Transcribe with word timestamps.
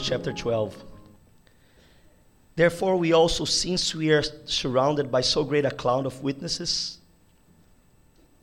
Hebrews 0.00 0.08
chapter 0.08 0.32
12. 0.32 0.84
Therefore, 2.56 2.96
we 2.96 3.12
also, 3.12 3.44
since 3.44 3.94
we 3.94 4.10
are 4.12 4.22
surrounded 4.22 5.10
by 5.10 5.20
so 5.20 5.44
great 5.44 5.66
a 5.66 5.70
cloud 5.70 6.06
of 6.06 6.22
witnesses, 6.22 6.98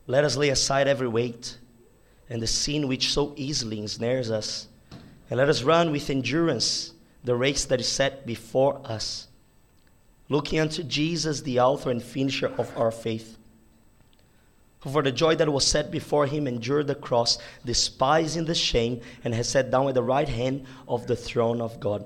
let 0.05 0.23
us 0.23 0.35
lay 0.35 0.49
aside 0.49 0.88
every 0.88 1.08
weight 1.08 1.58
and 2.30 2.41
the 2.41 2.48
sin 2.48 2.88
which 2.88 3.12
so 3.12 3.34
easily 3.35 3.80
ensnares 3.80 4.30
us, 4.30 4.68
and 5.30 5.38
let 5.40 5.49
us 5.49 5.63
run 5.63 5.91
with 5.91 6.12
endurance 6.12 6.94
the 7.23 7.35
race 7.35 7.66
that 7.66 7.80
is 7.80 7.88
set 7.88 8.26
before 8.27 8.80
us, 8.85 9.27
looking 10.30 10.60
unto 10.60 10.84
Jesus, 10.84 11.41
the 11.41 11.60
author 11.60 11.90
and 11.90 12.04
finisher 12.04 12.54
of 12.58 12.76
our 12.77 12.91
faith, 12.91 13.37
who 14.81 14.91
for 14.91 15.02
the 15.02 15.12
joy 15.12 15.36
that 15.36 15.52
was 15.52 15.66
set 15.66 15.91
before 15.91 16.27
him 16.27 16.48
endured 16.48 16.88
the 16.88 16.95
cross, 16.95 17.38
despising 17.66 18.45
the 18.45 18.55
shame, 18.55 19.02
and 19.23 19.34
has 19.34 19.49
sat 19.49 19.72
down 19.72 19.88
at 19.88 19.95
the 19.95 20.04
right 20.04 20.30
hand 20.30 20.66
of 20.88 21.08
the 21.08 21.16
throne 21.16 21.62
of 21.62 21.80
God. 21.80 22.05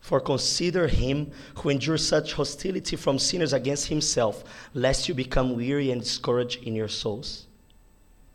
For 0.00 0.18
consider 0.18 0.88
him 0.88 1.30
who 1.56 1.68
endures 1.68 2.06
such 2.06 2.32
hostility 2.32 2.96
from 2.96 3.18
sinners 3.18 3.52
against 3.52 3.88
himself, 3.88 4.42
lest 4.72 5.08
you 5.08 5.14
become 5.14 5.56
weary 5.56 5.90
and 5.90 6.00
discouraged 6.00 6.62
in 6.62 6.74
your 6.74 6.88
souls. 6.88 7.46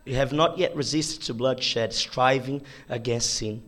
You 0.05 0.15
have 0.15 0.31
not 0.31 0.59
yet 0.59 0.75
resisted 0.75 1.23
to 1.23 1.33
bloodshed, 1.33 1.91
striving 1.91 2.61
against 2.88 3.33
sin. 3.33 3.63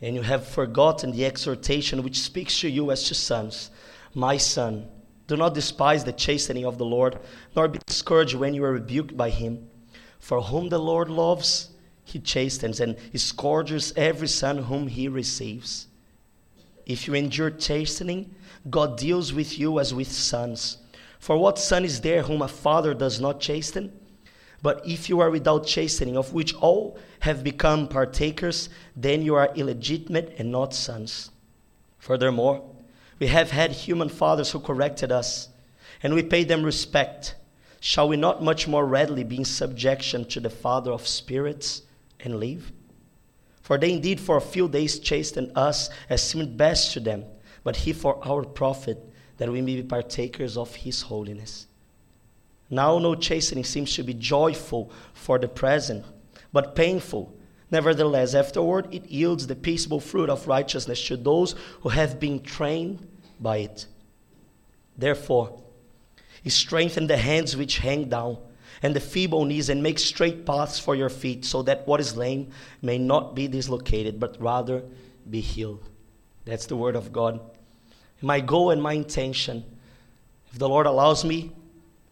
And 0.00 0.16
you 0.16 0.22
have 0.22 0.46
forgotten 0.46 1.12
the 1.12 1.24
exhortation 1.24 2.02
which 2.02 2.18
speaks 2.18 2.58
to 2.60 2.68
you 2.68 2.90
as 2.90 3.04
to 3.04 3.14
sons. 3.14 3.70
My 4.12 4.36
son, 4.36 4.88
do 5.30 5.36
not 5.36 5.54
despise 5.54 6.02
the 6.02 6.12
chastening 6.12 6.64
of 6.64 6.76
the 6.76 6.84
Lord, 6.84 7.16
nor 7.54 7.68
be 7.68 7.78
discouraged 7.86 8.34
when 8.34 8.52
you 8.52 8.64
are 8.64 8.72
rebuked 8.72 9.16
by 9.16 9.30
him. 9.30 9.70
For 10.18 10.42
whom 10.42 10.70
the 10.70 10.78
Lord 10.78 11.08
loves, 11.08 11.70
he 12.02 12.18
chastens, 12.18 12.80
and 12.80 12.96
he 13.12 13.18
scourges 13.18 13.92
every 13.96 14.26
son 14.26 14.64
whom 14.64 14.88
he 14.88 15.06
receives. 15.06 15.86
If 16.84 17.06
you 17.06 17.14
endure 17.14 17.50
chastening, 17.52 18.34
God 18.68 18.98
deals 18.98 19.32
with 19.32 19.56
you 19.56 19.78
as 19.78 19.94
with 19.94 20.10
sons. 20.10 20.78
For 21.20 21.38
what 21.38 21.60
son 21.60 21.84
is 21.84 22.00
there 22.00 22.22
whom 22.22 22.42
a 22.42 22.48
father 22.48 22.92
does 22.92 23.20
not 23.20 23.38
chasten? 23.38 23.92
But 24.62 24.84
if 24.84 25.08
you 25.08 25.20
are 25.20 25.30
without 25.30 25.64
chastening, 25.64 26.16
of 26.16 26.32
which 26.32 26.54
all 26.54 26.98
have 27.20 27.44
become 27.44 27.86
partakers, 27.86 28.68
then 28.96 29.22
you 29.22 29.36
are 29.36 29.54
illegitimate 29.54 30.34
and 30.38 30.50
not 30.50 30.74
sons. 30.74 31.30
Furthermore, 31.98 32.69
we 33.20 33.26
have 33.26 33.50
had 33.50 33.70
human 33.70 34.08
fathers 34.08 34.50
who 34.50 34.58
corrected 34.58 35.12
us, 35.12 35.48
and 36.02 36.14
we 36.14 36.22
paid 36.22 36.48
them 36.48 36.64
respect. 36.64 37.36
Shall 37.78 38.08
we 38.08 38.16
not 38.16 38.42
much 38.42 38.66
more 38.66 38.86
readily 38.86 39.24
be 39.24 39.36
in 39.36 39.44
subjection 39.44 40.24
to 40.30 40.40
the 40.40 40.50
Father 40.50 40.90
of 40.90 41.06
spirits 41.06 41.82
and 42.18 42.40
live? 42.40 42.72
For 43.62 43.76
they 43.78 43.92
indeed 43.92 44.18
for 44.18 44.38
a 44.38 44.40
few 44.40 44.68
days 44.68 44.98
chastened 44.98 45.52
us 45.54 45.90
as 46.08 46.22
seemed 46.22 46.56
best 46.56 46.92
to 46.94 47.00
them, 47.00 47.24
but 47.62 47.76
he 47.76 47.92
for 47.92 48.26
our 48.26 48.42
profit, 48.42 48.98
that 49.36 49.52
we 49.52 49.60
may 49.60 49.76
be 49.76 49.82
partakers 49.82 50.56
of 50.56 50.74
his 50.74 51.02
holiness. 51.02 51.66
Now 52.70 52.98
no 52.98 53.14
chastening 53.14 53.64
seems 53.64 53.94
to 53.96 54.02
be 54.02 54.14
joyful 54.14 54.90
for 55.12 55.38
the 55.38 55.48
present, 55.48 56.04
but 56.52 56.74
painful. 56.74 57.34
Nevertheless, 57.70 58.34
afterward 58.34 58.92
it 58.92 59.10
yields 59.10 59.46
the 59.46 59.56
peaceable 59.56 60.00
fruit 60.00 60.30
of 60.30 60.48
righteousness 60.48 61.06
to 61.06 61.16
those 61.16 61.54
who 61.82 61.90
have 61.90 62.18
been 62.18 62.42
trained 62.42 63.06
by 63.40 63.58
it. 63.58 63.86
Therefore, 64.96 65.62
strengthen 66.46 67.06
the 67.06 67.16
hands 67.16 67.56
which 67.56 67.78
hang 67.78 68.08
down 68.08 68.38
and 68.82 68.96
the 68.96 69.00
feeble 69.00 69.44
knees, 69.44 69.68
and 69.68 69.82
make 69.82 69.98
straight 69.98 70.46
paths 70.46 70.78
for 70.78 70.94
your 70.94 71.10
feet, 71.10 71.44
so 71.44 71.62
that 71.62 71.86
what 71.86 72.00
is 72.00 72.16
lame 72.16 72.50
may 72.80 72.96
not 72.96 73.34
be 73.34 73.46
dislocated, 73.46 74.18
but 74.18 74.40
rather 74.40 74.82
be 75.28 75.40
healed. 75.40 75.86
That's 76.46 76.66
the 76.66 76.76
word 76.76 76.96
of 76.96 77.12
God. 77.12 77.40
My 78.22 78.40
goal 78.40 78.70
and 78.70 78.82
my 78.82 78.94
intention, 78.94 79.64
if 80.50 80.58
the 80.58 80.68
Lord 80.68 80.86
allows 80.86 81.24
me, 81.24 81.52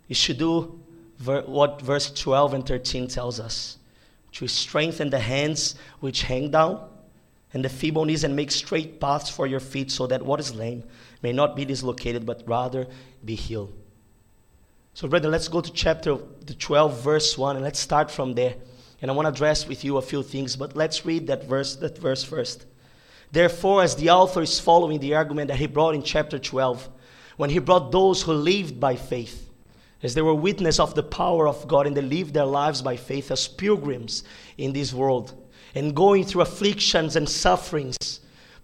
is 0.08 0.22
to 0.24 0.34
do 0.34 0.78
what 1.24 1.80
verse 1.80 2.10
12 2.10 2.54
and 2.54 2.66
13 2.66 3.08
tells 3.08 3.40
us 3.40 3.78
to 4.32 4.46
strengthen 4.46 5.10
the 5.10 5.20
hands 5.20 5.74
which 6.00 6.22
hang 6.22 6.50
down 6.50 6.86
and 7.52 7.64
the 7.64 7.68
feeble 7.68 8.04
knees, 8.04 8.24
and 8.24 8.36
make 8.36 8.50
straight 8.50 9.00
paths 9.00 9.30
for 9.30 9.46
your 9.46 9.60
feet, 9.60 9.90
so 9.90 10.06
that 10.06 10.22
what 10.22 10.40
is 10.40 10.54
lame 10.54 10.84
may 11.22 11.32
not 11.32 11.56
be 11.56 11.64
dislocated, 11.64 12.26
but 12.26 12.42
rather 12.46 12.86
be 13.24 13.34
healed. 13.34 13.72
So, 14.94 15.08
brother, 15.08 15.28
let's 15.28 15.48
go 15.48 15.60
to 15.60 15.72
chapter 15.72 16.16
12, 16.16 17.00
verse 17.02 17.38
1, 17.38 17.56
and 17.56 17.64
let's 17.64 17.78
start 17.78 18.10
from 18.10 18.34
there. 18.34 18.54
And 19.00 19.10
I 19.10 19.14
want 19.14 19.26
to 19.26 19.30
address 19.30 19.68
with 19.68 19.84
you 19.84 19.96
a 19.96 20.02
few 20.02 20.22
things, 20.22 20.56
but 20.56 20.76
let's 20.76 21.06
read 21.06 21.28
that 21.28 21.44
verse, 21.44 21.76
that 21.76 21.96
verse 21.96 22.24
first. 22.24 22.66
Therefore, 23.30 23.82
as 23.82 23.94
the 23.94 24.10
author 24.10 24.42
is 24.42 24.58
following 24.58 24.98
the 24.98 25.14
argument 25.14 25.48
that 25.48 25.58
he 25.58 25.66
brought 25.66 25.94
in 25.94 26.02
chapter 26.02 26.38
12, 26.38 26.88
when 27.36 27.50
he 27.50 27.60
brought 27.60 27.92
those 27.92 28.22
who 28.22 28.32
lived 28.32 28.80
by 28.80 28.96
faith, 28.96 29.48
as 30.02 30.14
they 30.14 30.22
were 30.22 30.34
witness 30.34 30.78
of 30.80 30.94
the 30.94 31.02
power 31.02 31.46
of 31.48 31.66
God 31.68 31.86
and 31.86 31.96
they 31.96 32.02
lived 32.02 32.34
their 32.34 32.44
lives 32.44 32.82
by 32.82 32.96
faith 32.96 33.30
as 33.30 33.48
pilgrims 33.48 34.24
in 34.56 34.72
this 34.72 34.92
world, 34.92 35.34
and 35.78 35.94
going 35.94 36.24
through 36.24 36.42
afflictions 36.42 37.14
and 37.14 37.28
sufferings, 37.28 37.96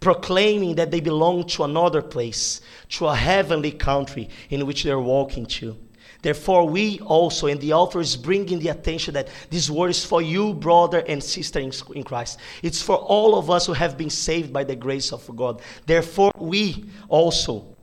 proclaiming 0.01 0.75
that 0.75 0.91
they 0.91 0.99
belong 0.99 1.47
to 1.47 1.63
another 1.63 2.01
place, 2.01 2.59
to 2.89 3.07
a 3.07 3.15
heavenly 3.15 3.71
country 3.71 4.29
in 4.49 4.65
which 4.65 4.83
they're 4.83 4.99
walking 4.99 5.45
to. 5.45 5.77
Therefore, 6.21 6.67
we 6.67 6.99
also, 6.99 7.47
and 7.47 7.61
the 7.61 7.73
author 7.73 8.01
is 8.01 8.17
bringing 8.17 8.59
the 8.59 8.69
attention 8.69 9.13
that 9.13 9.29
this 9.49 9.69
word 9.69 9.91
is 9.91 10.03
for 10.03 10.21
you, 10.21 10.53
brother 10.53 11.03
and 11.07 11.23
sister 11.23 11.59
in 11.59 12.03
Christ. 12.03 12.39
It's 12.63 12.81
for 12.81 12.97
all 12.97 13.37
of 13.37 13.49
us 13.49 13.65
who 13.65 13.73
have 13.73 13.97
been 13.97 14.09
saved 14.09 14.51
by 14.51 14.63
the 14.63 14.75
grace 14.75 15.13
of 15.13 15.23
God. 15.35 15.61
Therefore, 15.85 16.31
we 16.37 16.85
also, 17.07 17.75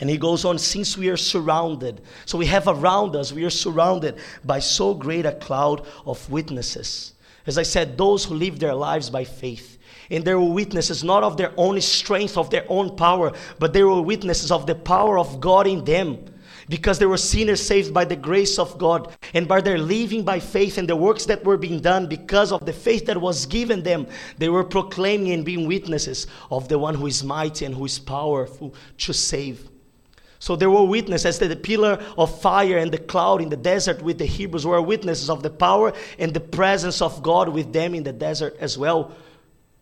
and 0.00 0.10
he 0.10 0.16
goes 0.16 0.44
on, 0.44 0.58
since 0.58 0.96
we 0.96 1.10
are 1.10 1.16
surrounded, 1.16 2.00
so 2.24 2.38
we 2.38 2.46
have 2.46 2.66
around 2.66 3.14
us, 3.14 3.32
we 3.32 3.44
are 3.44 3.50
surrounded 3.50 4.18
by 4.44 4.58
so 4.58 4.94
great 4.94 5.26
a 5.26 5.32
cloud 5.32 5.86
of 6.06 6.28
witnesses. 6.30 7.12
As 7.46 7.58
I 7.58 7.62
said, 7.62 7.96
those 7.96 8.24
who 8.24 8.34
live 8.34 8.58
their 8.58 8.74
lives 8.74 9.10
by 9.10 9.24
faith. 9.24 9.78
And 10.10 10.24
they 10.24 10.34
were 10.34 10.44
witnesses 10.44 11.04
not 11.04 11.22
of 11.22 11.36
their 11.36 11.52
own 11.56 11.80
strength, 11.80 12.36
of 12.36 12.50
their 12.50 12.66
own 12.68 12.96
power, 12.96 13.32
but 13.58 13.72
they 13.72 13.82
were 13.82 14.02
witnesses 14.02 14.50
of 14.50 14.66
the 14.66 14.74
power 14.74 15.18
of 15.18 15.40
God 15.40 15.66
in 15.66 15.84
them 15.84 16.18
because 16.68 16.98
they 16.98 17.06
were 17.06 17.16
sinners 17.16 17.60
saved 17.60 17.92
by 17.92 18.04
the 18.04 18.16
grace 18.16 18.58
of 18.58 18.78
God 18.78 19.16
and 19.34 19.46
by 19.48 19.60
their 19.60 19.78
living 19.78 20.24
by 20.24 20.38
faith 20.38 20.78
and 20.78 20.88
the 20.88 20.96
works 20.96 21.26
that 21.26 21.44
were 21.44 21.56
being 21.56 21.80
done 21.80 22.06
because 22.06 22.52
of 22.52 22.64
the 22.66 22.72
faith 22.72 23.06
that 23.06 23.20
was 23.20 23.46
given 23.46 23.82
them, 23.82 24.06
they 24.38 24.48
were 24.48 24.64
proclaiming 24.64 25.32
and 25.32 25.44
being 25.44 25.66
witnesses 25.66 26.26
of 26.50 26.68
the 26.68 26.78
one 26.78 26.94
who 26.94 27.06
is 27.06 27.24
mighty 27.24 27.64
and 27.64 27.74
who 27.74 27.84
is 27.84 27.98
powerful 27.98 28.74
to 28.98 29.12
save. 29.12 29.69
So 30.40 30.56
they 30.56 30.66
were 30.66 30.84
witnesses 30.84 31.38
that 31.38 31.48
the 31.48 31.56
pillar 31.56 32.02
of 32.18 32.40
fire 32.40 32.78
and 32.78 32.90
the 32.90 32.98
cloud 32.98 33.40
in 33.40 33.50
the 33.50 33.56
desert 33.56 34.02
with 34.02 34.18
the 34.18 34.26
Hebrews 34.26 34.66
were 34.66 34.82
witnesses 34.82 35.30
of 35.30 35.44
the 35.44 35.50
power 35.50 35.92
and 36.18 36.34
the 36.34 36.40
presence 36.40 37.00
of 37.00 37.22
God 37.22 37.50
with 37.50 37.72
them 37.72 37.94
in 37.94 38.02
the 38.02 38.12
desert 38.12 38.56
as 38.58 38.76
well. 38.76 39.12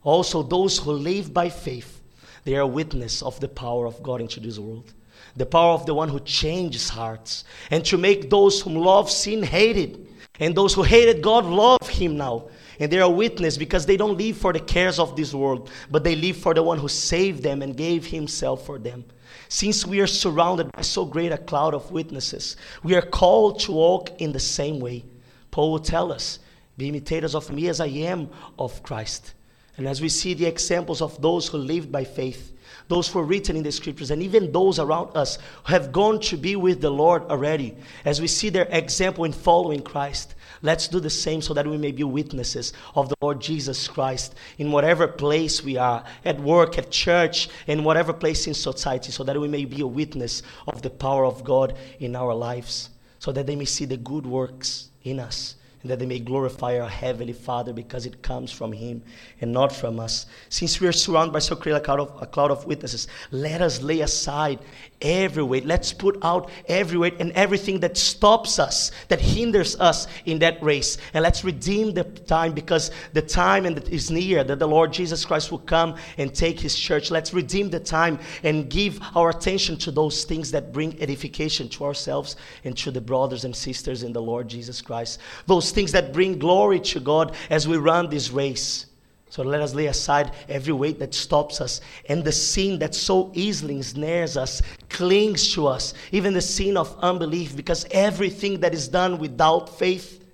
Also, 0.03 0.43
those 0.43 0.77
who 0.79 0.93
live 0.93 1.33
by 1.33 1.49
faith, 1.49 2.03
they 2.45 2.57
are 2.57 2.67
witness 2.67 3.23
of 3.23 3.41
the 3.41 3.49
power 3.49 3.87
of 3.87 4.03
God 4.03 4.21
into 4.21 4.41
this 4.41 4.59
world 4.59 4.93
the 5.39 5.47
power 5.47 5.73
of 5.73 5.87
the 5.87 5.95
one 5.95 6.09
who 6.09 6.21
changes 6.21 6.89
hearts, 6.89 7.45
and 7.71 7.85
to 7.85 7.97
make 7.97 8.29
those 8.29 8.61
whom 8.61 8.75
love 8.75 9.11
sin 9.11 9.43
hated, 9.43 10.07
and 10.41 10.55
those 10.55 10.75
who 10.75 10.83
hated 10.83 11.23
God 11.23 11.45
love 11.45 11.89
Him 11.89 12.17
now. 12.17 12.49
And 12.81 12.93
they 12.93 13.01
are 13.01 13.11
witness 13.11 13.57
because 13.57 13.87
they 13.87 13.97
don't 13.97 14.17
live 14.17 14.37
for 14.37 14.53
the 14.53 14.61
cares 14.61 14.99
of 14.99 15.17
this 15.17 15.35
world, 15.35 15.71
but 15.91 16.05
they 16.05 16.15
live 16.15 16.37
for 16.37 16.55
the 16.55 16.63
one 16.63 16.79
who 16.79 16.89
saved 16.89 17.43
them 17.43 17.63
and 17.63 17.77
gave 17.77 18.07
Himself 18.07 18.67
for 18.67 18.79
them. 18.79 19.05
Since 19.49 19.87
we 19.87 20.01
are 20.01 20.07
surrounded 20.07 20.71
by 20.73 20.83
so 20.83 21.05
great 21.05 21.33
a 21.33 21.39
cloud 21.39 21.75
of 21.75 21.91
witnesses, 21.91 22.57
we 22.83 22.95
are 22.95 23.03
called 23.03 23.61
to 23.61 23.73
walk 23.73 24.21
in 24.21 24.33
the 24.33 24.41
same 24.41 24.79
way. 24.79 25.05
Paul 25.51 25.73
will 25.73 25.79
tell 25.79 26.13
us, 26.13 26.39
Be 26.77 26.89
imitators 26.89 27.35
of 27.35 27.51
me 27.51 27.69
as 27.69 27.81
I 27.81 27.87
am 27.87 28.29
of 28.59 28.83
Christ. 28.83 29.35
And 29.79 29.87
as 29.87 30.01
we 30.01 30.09
see 30.09 30.35
the 30.35 30.47
examples 30.47 31.01
of 31.01 31.21
those 31.23 31.49
who 31.49 31.57
lived 31.57 31.91
by 31.91 32.05
faith, 32.05 32.53
those 32.89 33.09
who 33.09 33.21
are 33.21 33.25
written 33.25 33.57
in 33.57 33.63
the 33.63 33.73
scriptures, 33.73 34.11
and 34.11 34.23
even 34.23 34.53
those 34.53 34.79
around 34.79 35.17
us 35.17 35.39
who 35.65 35.73
have 35.73 35.93
gone 35.93 36.21
to 36.21 36.37
be 36.37 36.57
with 36.57 36.81
the 36.81 36.91
Lord 36.91 37.23
already, 37.25 37.77
as 38.05 38.21
we 38.21 38.27
see 38.27 38.51
their 38.51 38.67
example 38.71 39.25
in 39.25 39.33
following 39.33 39.83
Christ, 39.83 40.35
let's 40.63 40.89
do 40.89 41.01
the 41.01 41.11
same 41.11 41.41
so 41.43 41.55
that 41.55 41.67
we 41.67 41.77
may 41.77 41.93
be 41.93 42.05
witnesses 42.05 42.73
of 42.95 43.09
the 43.09 43.15
Lord 43.21 43.41
Jesus 43.41 43.89
Christ 43.89 44.35
in 44.59 44.73
whatever 44.73 45.09
place 45.09 45.63
we 45.63 45.77
are, 45.77 46.05
at 46.25 46.41
work, 46.41 46.79
at 46.79 46.91
church, 46.91 47.49
in 47.67 47.85
whatever 47.85 48.13
place 48.13 48.47
in 48.47 48.55
society, 48.55 49.13
so 49.13 49.25
that 49.25 49.41
we 49.41 49.49
may 49.49 49.65
be 49.65 49.81
a 49.81 49.87
witness 49.87 50.43
of 50.67 50.83
the 50.83 50.91
power 50.91 51.25
of 51.25 51.45
God 51.45 51.77
in 51.99 52.17
our 52.17 52.35
lives, 52.35 52.91
so 53.19 53.33
that 53.33 53.47
they 53.47 53.57
may 53.57 53.65
see 53.65 53.85
the 53.85 53.97
good 53.97 54.27
works 54.27 54.91
in 55.03 55.21
us 55.21 55.55
and 55.83 55.91
that 55.91 55.99
they 56.01 56.07
may 56.07 56.19
glorify 56.19 56.79
our 56.79 56.89
Heavenly 56.89 57.33
Father 57.33 57.73
because 57.73 58.05
it 58.05 58.23
comes 58.23 58.51
from 58.51 58.73
Him 58.73 59.03
and 59.41 59.53
not 59.53 59.73
from 59.73 60.01
us. 60.01 60.27
Since 60.49 60.81
we 60.81 60.89
are 60.89 60.93
surrounded 60.93 61.33
by 61.33 61.39
so 61.39 61.55
great 61.55 61.75
a 61.75 61.81
cloud, 61.81 62.01
of, 62.01 62.23
a 62.23 62.27
cloud 62.27 62.51
of 62.51 62.67
witnesses, 62.67 63.07
let 63.31 63.63
us 63.63 63.81
lay 63.81 64.01
aside 64.01 64.59
every 65.01 65.43
weight. 65.43 65.65
Let's 65.65 65.93
put 65.93 66.19
out 66.23 66.51
every 66.67 66.99
weight 66.99 67.15
and 67.21 67.31
everything 67.33 67.79
that 67.81 67.97
stops 67.97 68.59
us, 68.59 68.91
that 69.07 69.21
hinders 69.21 69.79
us 69.79 70.09
in 70.25 70.41
that 70.41 70.61
race. 70.63 70.99
And 71.15 71.23
let's 71.23 71.45
redeem 71.45 71.95
the 71.95 72.05
time 72.05 72.53
because 72.53 72.91
the 73.13 73.23
time 73.23 73.67
is 73.67 74.11
near 74.11 74.43
that 74.43 74.59
the 74.59 74.67
Lord 74.67 74.93
Jesus 74.93 75.25
Christ 75.25 75.53
will 75.53 75.59
come 75.59 75.97
and 76.17 76.35
take 76.35 76.59
His 76.59 76.77
church. 76.77 77.11
Let's 77.11 77.33
redeem 77.33 77.71
the 77.71 77.81
time 77.81 78.19
and 78.43 78.69
give 78.69 79.01
our 79.15 79.31
attention 79.31 79.77
to 79.79 79.93
those 79.93 80.25
things 80.25 80.51
that 80.51 80.73
bring 80.73 81.01
edification 81.01 81.69
to 81.71 81.85
ourselves 81.85 82.37
and 82.65 82.77
to 82.79 82.91
the 82.91 83.01
brothers 83.01 83.45
and 83.45 83.55
sisters 83.55 84.03
in 84.03 84.13
the 84.13 84.23
Lord 84.23 84.49
Jesus 84.49 84.83
Christ. 84.83 85.21
Those 85.47 85.68
those 85.69 85.75
things 85.75 85.93
that 85.93 86.13
bring 86.13 86.39
glory 86.39 86.81
to 86.81 87.01
God 87.01 87.35
as 87.51 87.69
we 87.69 87.77
run 87.77 88.09
this 88.09 88.31
race. 88.31 88.87
So 89.31 89.43
let 89.43 89.61
us 89.61 89.75
lay 89.75 89.87
aside 89.87 90.33
every 90.49 90.73
weight 90.73 90.99
that 91.01 91.15
stops 91.15 91.61
us 91.61 91.83
and 92.09 92.25
the 92.25 92.33
sin 92.33 92.79
that 92.79 92.95
so 92.95 93.31
easily 93.35 93.77
ensnares 93.77 94.39
us, 94.39 94.63
clings 94.89 95.53
to 95.53 95.67
us, 95.67 95.93
even 96.13 96.33
the 96.33 96.41
sin 96.41 96.79
of 96.79 96.97
unbelief, 97.01 97.55
because 97.55 97.87
everything 97.91 98.61
that 98.61 98.73
is 98.73 98.89
done 98.89 99.19
without 99.19 99.79
faith 99.79 100.25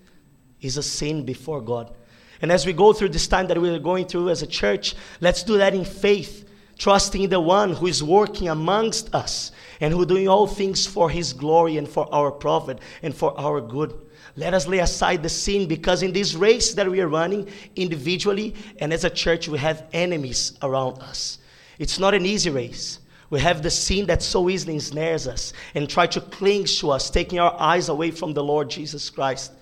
is 0.61 0.77
a 0.77 0.83
sin 0.83 1.25
before 1.25 1.61
God. 1.61 1.93
And 2.41 2.53
as 2.53 2.65
we 2.65 2.73
go 2.73 2.93
through 2.93 3.09
this 3.09 3.27
time 3.27 3.49
that 3.49 3.61
we 3.61 3.69
are 3.71 3.81
going 3.81 4.07
through 4.07 4.29
as 4.29 4.43
a 4.43 4.47
church, 4.47 4.95
let's 5.21 5.43
do 5.43 5.59
that 5.59 5.75
in 5.75 5.85
faith, 5.85 6.49
trusting 6.79 7.29
the 7.29 7.41
one 7.41 7.73
who 7.73 7.89
is 7.89 8.01
working 8.01 8.49
amongst 8.49 9.13
us 9.13 9.51
and 9.81 9.93
who 9.93 10.07
doing 10.07 10.29
all 10.29 10.47
things 10.47 10.87
for 10.87 11.11
his 11.11 11.33
glory 11.33 11.79
and 11.79 11.89
for 11.89 12.07
our 12.15 12.31
profit 12.31 12.79
and 13.03 13.13
for 13.13 13.37
our 13.39 13.61
good. 13.61 14.04
Let 14.37 14.53
us 14.53 14.67
lay 14.67 14.81
aside 14.81 15.23
the 15.23 15.29
sin 15.29 15.69
because 15.69 16.03
in 16.03 16.13
this 16.13 16.35
race 16.35 16.75
that 16.75 16.91
we 16.91 17.01
are 17.01 17.09
running 17.09 17.49
individually 17.77 18.55
and 18.79 18.93
as 18.93 19.05
a 19.05 19.11
church, 19.11 19.49
we 19.49 19.59
have 19.59 19.87
enemies 19.93 20.59
around 20.63 20.99
us. 21.01 21.39
It's 21.79 21.99
not 21.99 22.15
an 22.15 22.27
easy 22.27 22.51
race. 22.51 22.99
We 23.31 23.41
have 23.41 23.63
the 23.63 23.71
sin 23.71 24.07
that 24.07 24.23
so 24.23 24.51
easily 24.51 24.75
ensnares 24.75 25.29
us 25.29 25.53
and 25.75 25.89
try 25.89 26.07
to 26.09 26.21
cling 26.21 26.65
to 26.65 26.91
us, 26.91 27.11
taking 27.11 27.39
our 27.39 27.59
eyes 27.61 27.89
away 27.89 28.11
from 28.11 28.35
the 28.35 28.45
Lord 28.45 28.71
Jesus 28.71 29.09
Christ. 29.09 29.53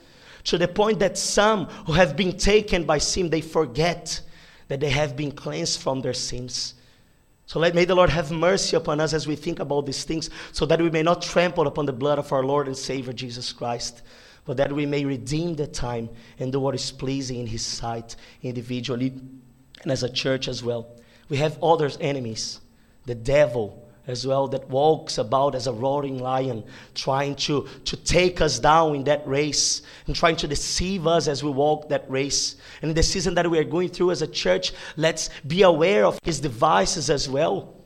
To 0.44 0.58
the 0.58 0.68
point 0.68 0.98
that 0.98 1.18
some 1.18 1.66
who 1.86 1.92
have 1.92 2.16
been 2.16 2.36
taken 2.36 2.84
by 2.84 2.98
sin, 2.98 3.30
they 3.30 3.40
forget 3.40 4.20
that 4.68 4.80
they 4.80 4.90
have 4.90 5.16
been 5.16 5.32
cleansed 5.32 5.80
from 5.80 6.00
their 6.00 6.14
sins. 6.14 6.74
So 7.46 7.60
let 7.60 7.74
may 7.74 7.84
the 7.84 7.94
Lord 7.94 8.10
have 8.10 8.32
mercy 8.32 8.76
upon 8.76 9.00
us 9.00 9.12
as 9.12 9.26
we 9.26 9.36
think 9.36 9.60
about 9.60 9.84
these 9.84 10.04
things, 10.04 10.30
so 10.52 10.64
that 10.66 10.80
we 10.80 10.90
may 10.90 11.02
not 11.02 11.22
trample 11.22 11.66
upon 11.66 11.86
the 11.86 11.92
blood 11.92 12.18
of 12.18 12.32
our 12.32 12.42
Lord 12.42 12.66
and 12.66 12.76
Savior 12.76 13.12
Jesus 13.12 13.52
Christ 13.52 14.02
but 14.44 14.56
that 14.56 14.72
we 14.72 14.86
may 14.86 15.04
redeem 15.04 15.54
the 15.54 15.66
time 15.66 16.08
and 16.38 16.52
do 16.52 16.60
what 16.60 16.74
is 16.74 16.90
pleasing 16.90 17.38
in 17.38 17.46
His 17.46 17.64
sight 17.64 18.16
individually 18.42 19.12
and 19.82 19.92
as 19.92 20.02
a 20.02 20.10
church 20.10 20.48
as 20.48 20.62
well. 20.62 20.86
We 21.28 21.36
have 21.38 21.62
other 21.62 21.90
enemies, 22.00 22.60
the 23.06 23.14
devil 23.14 23.78
as 24.06 24.26
well, 24.26 24.48
that 24.48 24.68
walks 24.68 25.18
about 25.18 25.54
as 25.54 25.68
a 25.68 25.72
roaring 25.72 26.18
lion, 26.18 26.64
trying 26.94 27.36
to, 27.36 27.68
to 27.84 27.96
take 27.96 28.40
us 28.40 28.58
down 28.58 28.96
in 28.96 29.04
that 29.04 29.26
race 29.26 29.82
and 30.06 30.16
trying 30.16 30.36
to 30.36 30.48
deceive 30.48 31.06
us 31.06 31.28
as 31.28 31.44
we 31.44 31.50
walk 31.50 31.88
that 31.88 32.10
race. 32.10 32.56
And 32.82 32.90
in 32.90 32.96
the 32.96 33.02
season 33.02 33.34
that 33.34 33.48
we 33.48 33.58
are 33.58 33.64
going 33.64 33.90
through 33.90 34.10
as 34.10 34.22
a 34.22 34.26
church, 34.26 34.72
let's 34.96 35.30
be 35.46 35.62
aware 35.62 36.04
of 36.04 36.18
his 36.24 36.40
devices 36.40 37.10
as 37.10 37.28
well 37.28 37.81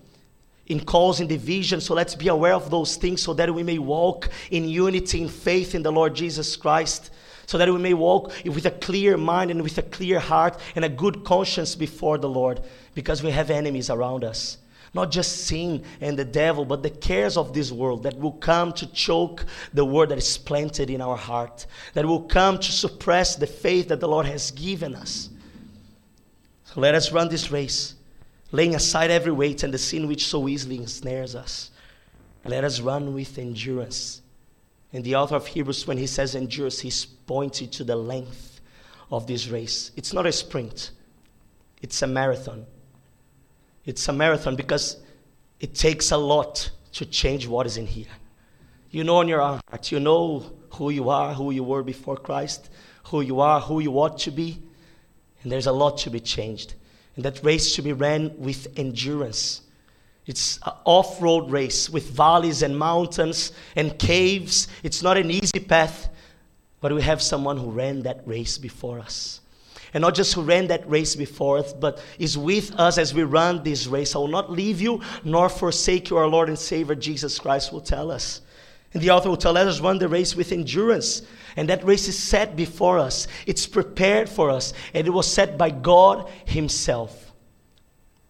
in 0.67 0.81
causing 0.81 1.29
division. 1.29 1.81
So 1.81 1.95
let's 1.95 2.15
be 2.15 2.29
aware 2.29 2.55
of 2.55 2.71
those 2.71 2.97
things 2.97 3.23
so 3.23 3.35
that 3.35 3.55
we 3.55 3.63
may 3.63 3.79
walk 3.79 4.29
in 4.51 4.69
unity 4.69 5.23
in 5.23 5.29
faith 5.29 5.75
in 5.75 5.83
the 5.83 5.93
Lord 5.93 6.15
Jesus 6.15 6.57
Christ. 6.57 7.11
So 7.47 7.59
that 7.59 7.73
we 7.73 7.79
may 7.79 7.95
walk 7.95 8.33
with 8.45 8.67
a 8.67 8.73
clear 8.73 9.17
mind 9.17 9.53
and 9.53 9.63
with 9.63 9.79
a 9.79 9.83
clear 9.83 10.19
heart 10.19 10.59
and 10.75 10.85
a 10.85 10.89
good 10.89 11.25
conscience 11.25 11.77
before 11.77 12.19
the 12.19 12.29
Lord 12.29 12.61
because 12.95 13.23
we 13.23 13.31
have 13.31 13.51
enemies 13.51 13.89
around 13.89 14.25
us. 14.25 14.59
Not 14.93 15.13
just 15.13 15.47
sin 15.47 15.85
and 16.01 16.19
the 16.19 16.25
devil, 16.25 16.65
but 16.65 16.83
the 16.83 16.91
cares 16.91 17.37
of 17.37 17.53
this 17.53 17.71
world 17.71 18.03
that 18.05 18.19
will 18.19 18.33
come 18.33 18.73
to 18.73 18.87
choke 18.93 19.45
the 19.75 19.85
word 19.85 20.09
that 20.09 20.19
is 20.19 20.39
planted 20.39 20.91
in 20.91 21.01
our 21.01 21.17
heart, 21.17 21.67
that 21.93 22.07
will 22.07 22.23
come 22.23 22.59
to 22.59 22.73
suppress 22.73 23.37
the 23.37 23.47
faith 23.47 23.89
that 23.89 24.01
the 24.01 24.09
Lord 24.09 24.27
has 24.27 24.51
given 24.51 24.95
us. 24.95 25.29
So 26.65 26.81
let 26.81 26.95
us 26.95 27.13
run 27.13 27.29
this 27.29 27.53
race 27.53 27.96
laying 28.53 28.75
aside 28.75 29.11
every 29.11 29.33
weight 29.33 29.63
and 29.63 29.73
the 29.73 29.79
sin 29.79 30.07
which 30.09 30.27
so 30.27 30.49
easily 30.49 30.77
ensnares 30.77 31.35
us. 31.35 31.71
And 32.45 32.53
let 32.53 32.65
us 32.65 32.81
run 32.81 33.13
with 33.13 33.39
endurance. 33.39 34.23
And 34.93 35.05
the 35.05 35.17
author 35.17 35.37
of 35.37 35.47
Hebrews, 35.47 35.87
when 35.87 35.99
he 35.99 36.07
says 36.07 36.37
endurance, 36.37 36.81
he's 36.81 37.05
pointing 37.05 37.69
to 37.71 37.85
the 37.85 37.97
length 37.97 38.61
of 39.11 39.27
this 39.27 39.49
race. 39.49 39.91
It's 39.97 40.13
not 40.13 40.27
a 40.27 40.33
sprint, 40.33 40.93
it's 41.83 42.01
a 42.03 42.07
marathon. 42.07 42.67
It's 43.85 44.09
a 44.09 44.13
marathon 44.13 44.57
because 44.57 44.97
it 45.61 45.75
takes 45.75 46.11
a 46.11 46.17
lot 46.17 46.71
to 46.93 47.07
change 47.07 47.47
what 47.47 47.67
is 47.67 47.77
in 47.77 47.87
here. 47.87 48.07
You 48.91 49.05
know 49.05 49.21
in 49.21 49.29
your 49.29 49.41
heart, 49.41 49.93
you 49.93 50.01
know 50.01 50.53
who 50.71 50.91
you 50.91 51.09
are, 51.09 51.35
who 51.35 51.53
you 51.53 51.63
were 51.63 51.83
before 51.83 52.17
Christ, 52.17 52.69
who 53.05 53.21
you 53.21 53.41
are, 53.41 53.61
who 53.61 53.81
you 53.81 53.93
ought 53.93 54.19
to 54.21 54.31
be, 54.31 54.61
and 55.43 55.53
there's 55.53 55.67
a 55.67 55.73
lot 55.73 55.99
to 55.99 56.11
be 56.11 56.19
changed. 56.19 56.75
And 57.17 57.25
that 57.25 57.43
race 57.43 57.67
should 57.73 57.85
be 57.85 57.93
ran 57.93 58.33
with 58.39 58.69
endurance. 58.77 59.63
It's 60.27 60.59
an 60.67 60.73
off 60.85 61.21
road 61.23 61.51
race 61.51 61.89
with 61.89 62.11
valleys 62.11 62.63
and 62.63 62.77
mountains 62.77 63.53
and 63.75 63.99
caves. 63.99 64.69
It's 64.83 65.03
not 65.03 65.17
an 65.17 65.31
easy 65.31 65.61
path, 65.61 66.09
but 66.81 66.93
we 66.93 67.03
have 67.03 67.23
someone 67.23 67.57
who 67.57 67.71
ran 67.71 68.03
that 68.03 68.27
race 68.27 68.59
before 68.59 68.99
us. 68.99 69.41
And 69.95 70.03
not 70.03 70.15
just 70.15 70.35
who 70.35 70.43
ran 70.43 70.67
that 70.67 70.89
race 70.91 71.17
before 71.17 71.59
us, 71.59 71.73
but 71.73 72.03
is 72.19 72.37
with 72.37 72.73
us 72.79 72.99
as 72.99 73.15
we 73.15 73.23
run 73.23 73.63
this 73.63 73.87
race. 73.87 74.15
I 74.15 74.19
will 74.19 74.29
not 74.29 74.51
leave 74.51 74.81
you 74.81 75.01
nor 75.25 75.49
forsake 75.49 76.11
you, 76.11 76.19
our 76.19 76.27
Lord 76.27 76.49
and 76.49 76.59
Savior 76.59 76.97
Jesus 76.97 77.39
Christ 77.39 77.73
will 77.73 77.81
tell 77.81 78.11
us. 78.11 78.43
And 78.97 79.03
the 79.03 79.11
author 79.11 79.29
will 79.29 79.37
tell 79.37 79.59
us 79.59 79.79
run 79.79 79.99
the 79.99 80.09
race 80.09 80.35
with 80.35 80.53
endurance. 80.53 81.21
And 81.55 81.69
that 81.69 81.85
race 81.85 82.09
is 82.09 82.19
set 82.19 82.57
before 82.57 82.99
us, 82.99 83.29
it's 83.45 83.67
prepared 83.67 84.27
for 84.27 84.49
us, 84.49 84.73
and 84.95 85.07
it 85.07 85.11
was 85.11 85.31
set 85.31 85.59
by 85.59 85.69
God 85.69 86.31
Himself. 86.47 87.31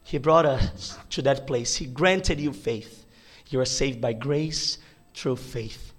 He 0.02 0.18
brought 0.18 0.44
us 0.44 0.99
to 1.11 1.23
that 1.23 1.46
place. 1.46 1.76
He 1.76 1.87
granted 1.87 2.40
you 2.40 2.52
faith. 2.52 3.06
You 3.49 3.61
are 3.61 3.64
saved 3.64 4.00
by 4.00 4.12
grace 4.12 4.78
through 5.14 5.37
faith. 5.37 5.92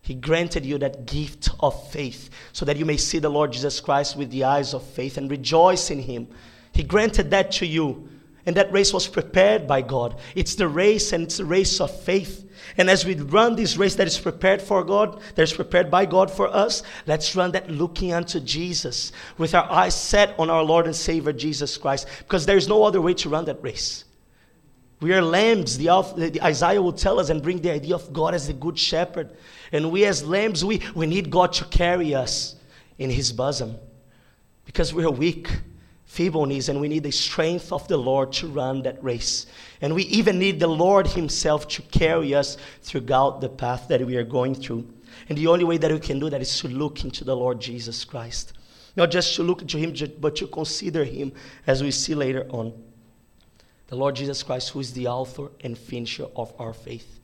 He 0.00 0.14
granted 0.14 0.64
you 0.64 0.78
that 0.78 1.04
gift 1.04 1.50
of 1.60 1.90
faith 1.90 2.30
so 2.54 2.64
that 2.64 2.78
you 2.78 2.86
may 2.86 2.96
see 2.96 3.18
the 3.18 3.28
Lord 3.28 3.52
Jesus 3.52 3.78
Christ 3.78 4.16
with 4.16 4.30
the 4.30 4.44
eyes 4.44 4.72
of 4.72 4.82
faith 4.82 5.18
and 5.18 5.30
rejoice 5.30 5.90
in 5.90 5.98
Him. 5.98 6.28
He 6.72 6.82
granted 6.82 7.30
that 7.32 7.52
to 7.52 7.66
you. 7.66 8.08
And 8.46 8.56
that 8.56 8.72
race 8.72 8.92
was 8.92 9.08
prepared 9.08 9.66
by 9.66 9.82
God. 9.82 10.16
It's 10.34 10.54
the 10.54 10.68
race 10.68 11.12
and 11.12 11.24
it's 11.24 11.38
the 11.38 11.44
race 11.44 11.80
of 11.80 11.90
faith. 12.02 12.44
And 12.76 12.90
as 12.90 13.04
we 13.04 13.14
run 13.14 13.56
this 13.56 13.76
race 13.76 13.94
that 13.96 14.06
is 14.06 14.18
prepared 14.18 14.60
for 14.60 14.84
God, 14.84 15.20
that 15.34 15.42
is 15.42 15.52
prepared 15.52 15.90
by 15.90 16.06
God 16.06 16.30
for 16.30 16.48
us, 16.48 16.82
let's 17.06 17.34
run 17.36 17.52
that 17.52 17.70
looking 17.70 18.12
unto 18.12 18.40
Jesus 18.40 19.12
with 19.38 19.54
our 19.54 19.70
eyes 19.70 19.94
set 19.94 20.34
on 20.38 20.50
our 20.50 20.62
Lord 20.62 20.86
and 20.86 20.96
Savior 20.96 21.32
Jesus 21.32 21.78
Christ, 21.78 22.08
because 22.18 22.46
there's 22.46 22.68
no 22.68 22.84
other 22.84 23.00
way 23.00 23.14
to 23.14 23.28
run 23.28 23.44
that 23.46 23.62
race. 23.62 24.04
We 25.00 25.12
are 25.12 25.22
lambs. 25.22 25.76
The, 25.76 25.86
the, 26.16 26.42
Isaiah 26.42 26.80
will 26.80 26.92
tell 26.92 27.20
us 27.20 27.28
and 27.28 27.42
bring 27.42 27.60
the 27.60 27.72
idea 27.72 27.94
of 27.94 28.12
God 28.12 28.34
as 28.34 28.46
the 28.46 28.52
good 28.52 28.78
shepherd. 28.78 29.36
And 29.72 29.90
we, 29.90 30.04
as 30.04 30.24
lambs, 30.24 30.64
we, 30.64 30.80
we 30.94 31.06
need 31.06 31.30
God 31.30 31.52
to 31.54 31.64
carry 31.66 32.14
us 32.14 32.56
in 32.98 33.10
his 33.10 33.32
bosom 33.32 33.76
because 34.64 34.94
we 34.94 35.04
are 35.04 35.10
weak 35.10 35.48
feeble 36.14 36.46
knees, 36.46 36.68
and 36.68 36.80
we 36.80 36.86
need 36.86 37.02
the 37.02 37.10
strength 37.10 37.72
of 37.72 37.88
the 37.88 37.96
Lord 37.96 38.30
to 38.34 38.46
run 38.46 38.82
that 38.82 39.02
race. 39.02 39.46
And 39.80 39.92
we 39.94 40.04
even 40.04 40.38
need 40.38 40.60
the 40.60 40.68
Lord 40.68 41.08
Himself 41.08 41.66
to 41.68 41.82
carry 41.82 42.36
us 42.36 42.56
throughout 42.82 43.40
the 43.40 43.48
path 43.48 43.88
that 43.88 44.06
we 44.06 44.16
are 44.16 44.22
going 44.22 44.54
through. 44.54 44.86
And 45.28 45.36
the 45.36 45.48
only 45.48 45.64
way 45.64 45.76
that 45.76 45.90
we 45.90 45.98
can 45.98 46.20
do 46.20 46.30
that 46.30 46.40
is 46.40 46.56
to 46.60 46.68
look 46.68 47.02
into 47.02 47.24
the 47.24 47.36
Lord 47.36 47.60
Jesus 47.60 48.04
Christ. 48.04 48.52
Not 48.94 49.10
just 49.10 49.34
to 49.34 49.42
look 49.42 49.62
into 49.62 49.76
Him, 49.76 49.92
but 50.20 50.36
to 50.36 50.46
consider 50.46 51.02
Him 51.02 51.32
as 51.66 51.82
we 51.82 51.90
see 51.90 52.14
later 52.14 52.46
on. 52.48 52.72
The 53.88 53.96
Lord 53.96 54.14
Jesus 54.14 54.44
Christ, 54.44 54.70
who 54.70 54.78
is 54.78 54.92
the 54.92 55.08
author 55.08 55.48
and 55.62 55.76
finisher 55.76 56.26
of 56.36 56.54
our 56.60 56.72
faith. 56.72 57.18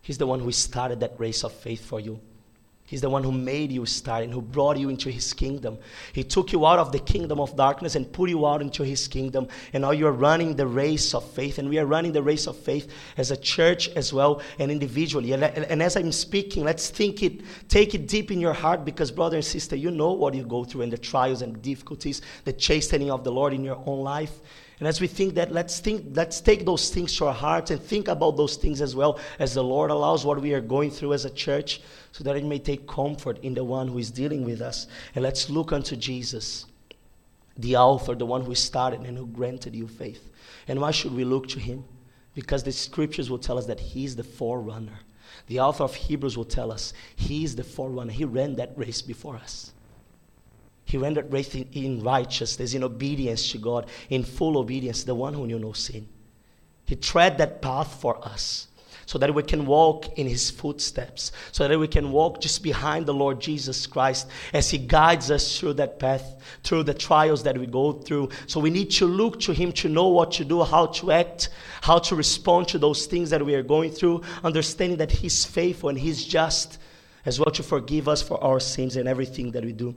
He's 0.00 0.16
the 0.16 0.26
one 0.26 0.40
who 0.40 0.50
started 0.50 1.00
that 1.00 1.20
race 1.20 1.44
of 1.44 1.52
faith 1.52 1.84
for 1.84 2.00
you. 2.00 2.20
He's 2.88 3.02
the 3.02 3.10
one 3.10 3.22
who 3.22 3.32
made 3.32 3.70
you 3.70 3.84
start 3.84 4.24
and 4.24 4.32
who 4.32 4.40
brought 4.40 4.78
you 4.78 4.88
into 4.88 5.10
his 5.10 5.34
kingdom. 5.34 5.76
He 6.14 6.24
took 6.24 6.52
you 6.52 6.64
out 6.64 6.78
of 6.78 6.90
the 6.90 6.98
kingdom 6.98 7.38
of 7.38 7.54
darkness 7.54 7.96
and 7.96 8.10
put 8.10 8.30
you 8.30 8.46
out 8.46 8.62
into 8.62 8.82
his 8.82 9.06
kingdom. 9.06 9.46
And 9.74 9.82
now 9.82 9.90
you're 9.90 10.10
running 10.10 10.56
the 10.56 10.66
race 10.66 11.12
of 11.14 11.22
faith. 11.32 11.58
And 11.58 11.68
we 11.68 11.78
are 11.78 11.84
running 11.84 12.12
the 12.12 12.22
race 12.22 12.46
of 12.46 12.56
faith 12.56 12.90
as 13.18 13.30
a 13.30 13.36
church 13.36 13.90
as 13.90 14.14
well 14.14 14.40
and 14.58 14.70
individually. 14.70 15.32
And, 15.32 15.44
and 15.44 15.82
as 15.82 15.96
I'm 15.98 16.12
speaking, 16.12 16.64
let's 16.64 16.88
think 16.88 17.22
it, 17.22 17.42
take 17.68 17.94
it 17.94 18.08
deep 18.08 18.30
in 18.30 18.40
your 18.40 18.54
heart 18.54 18.86
because, 18.86 19.10
brother 19.10 19.36
and 19.36 19.44
sister, 19.44 19.76
you 19.76 19.90
know 19.90 20.12
what 20.12 20.32
you 20.32 20.44
go 20.44 20.64
through 20.64 20.80
and 20.80 20.90
the 20.90 20.96
trials 20.96 21.42
and 21.42 21.60
difficulties, 21.60 22.22
the 22.44 22.54
chastening 22.54 23.10
of 23.10 23.22
the 23.22 23.30
Lord 23.30 23.52
in 23.52 23.64
your 23.64 23.82
own 23.84 24.00
life. 24.00 24.40
And 24.78 24.86
as 24.86 25.00
we 25.00 25.08
think 25.08 25.34
that, 25.34 25.50
let's 25.50 25.80
think, 25.80 26.04
let's 26.14 26.40
take 26.40 26.64
those 26.64 26.90
things 26.90 27.16
to 27.16 27.26
our 27.26 27.34
hearts 27.34 27.72
and 27.72 27.82
think 27.82 28.06
about 28.06 28.36
those 28.36 28.56
things 28.56 28.80
as 28.80 28.94
well 28.94 29.18
as 29.40 29.54
the 29.54 29.64
Lord 29.64 29.90
allows 29.90 30.24
what 30.24 30.40
we 30.40 30.54
are 30.54 30.60
going 30.60 30.90
through 30.90 31.14
as 31.14 31.24
a 31.24 31.30
church, 31.30 31.80
so 32.12 32.22
that 32.22 32.36
it 32.36 32.44
may 32.44 32.60
take 32.60 32.86
comfort 32.86 33.38
in 33.42 33.54
the 33.54 33.64
one 33.64 33.88
who 33.88 33.98
is 33.98 34.10
dealing 34.10 34.44
with 34.44 34.60
us. 34.60 34.86
And 35.14 35.24
let's 35.24 35.50
look 35.50 35.72
unto 35.72 35.96
Jesus, 35.96 36.66
the 37.56 37.76
author, 37.76 38.14
the 38.14 38.26
one 38.26 38.42
who 38.42 38.54
started 38.54 39.00
and 39.00 39.18
who 39.18 39.26
granted 39.26 39.74
you 39.74 39.88
faith. 39.88 40.30
And 40.68 40.80
why 40.80 40.92
should 40.92 41.14
we 41.14 41.24
look 41.24 41.48
to 41.48 41.58
him? 41.58 41.84
Because 42.34 42.62
the 42.62 42.72
scriptures 42.72 43.28
will 43.28 43.38
tell 43.38 43.58
us 43.58 43.66
that 43.66 43.80
he 43.80 44.04
is 44.04 44.14
the 44.14 44.22
forerunner. 44.22 45.00
The 45.48 45.58
author 45.58 45.84
of 45.84 45.94
Hebrews 45.94 46.36
will 46.36 46.44
tell 46.44 46.70
us 46.70 46.92
he 47.16 47.42
is 47.42 47.56
the 47.56 47.64
forerunner. 47.64 48.12
He 48.12 48.24
ran 48.24 48.54
that 48.56 48.78
race 48.78 49.02
before 49.02 49.36
us. 49.36 49.72
He 50.88 50.96
rendered 50.96 51.30
race 51.30 51.54
in 51.54 52.02
righteousness, 52.02 52.72
in 52.72 52.82
obedience 52.82 53.52
to 53.52 53.58
God, 53.58 53.90
in 54.08 54.24
full 54.24 54.56
obedience, 54.56 55.04
the 55.04 55.14
one 55.14 55.34
who 55.34 55.46
knew 55.46 55.58
no 55.58 55.74
sin. 55.74 56.08
He 56.86 56.96
tread 56.96 57.36
that 57.36 57.60
path 57.60 58.00
for 58.00 58.26
us 58.26 58.68
so 59.04 59.18
that 59.18 59.34
we 59.34 59.42
can 59.42 59.66
walk 59.66 60.18
in 60.18 60.26
his 60.26 60.50
footsteps, 60.50 61.30
so 61.52 61.68
that 61.68 61.78
we 61.78 61.88
can 61.88 62.10
walk 62.10 62.40
just 62.40 62.62
behind 62.62 63.04
the 63.04 63.12
Lord 63.12 63.38
Jesus 63.38 63.86
Christ 63.86 64.28
as 64.54 64.70
he 64.70 64.78
guides 64.78 65.30
us 65.30 65.58
through 65.58 65.74
that 65.74 65.98
path, 65.98 66.42
through 66.64 66.84
the 66.84 66.94
trials 66.94 67.42
that 67.42 67.58
we 67.58 67.66
go 67.66 67.92
through. 67.92 68.30
So 68.46 68.58
we 68.58 68.70
need 68.70 68.90
to 68.92 69.04
look 69.04 69.40
to 69.40 69.52
him 69.52 69.72
to 69.72 69.90
know 69.90 70.08
what 70.08 70.32
to 70.32 70.44
do, 70.46 70.62
how 70.62 70.86
to 70.86 71.12
act, 71.12 71.50
how 71.82 71.98
to 71.98 72.16
respond 72.16 72.66
to 72.68 72.78
those 72.78 73.04
things 73.04 73.28
that 73.28 73.44
we 73.44 73.54
are 73.54 73.62
going 73.62 73.90
through, 73.90 74.22
understanding 74.42 74.96
that 74.96 75.10
he's 75.10 75.44
faithful 75.44 75.90
and 75.90 75.98
he's 75.98 76.24
just 76.24 76.78
as 77.26 77.38
well 77.38 77.50
to 77.52 77.62
forgive 77.62 78.08
us 78.08 78.22
for 78.22 78.42
our 78.42 78.58
sins 78.58 78.96
and 78.96 79.06
everything 79.06 79.50
that 79.50 79.62
we 79.62 79.72
do. 79.72 79.94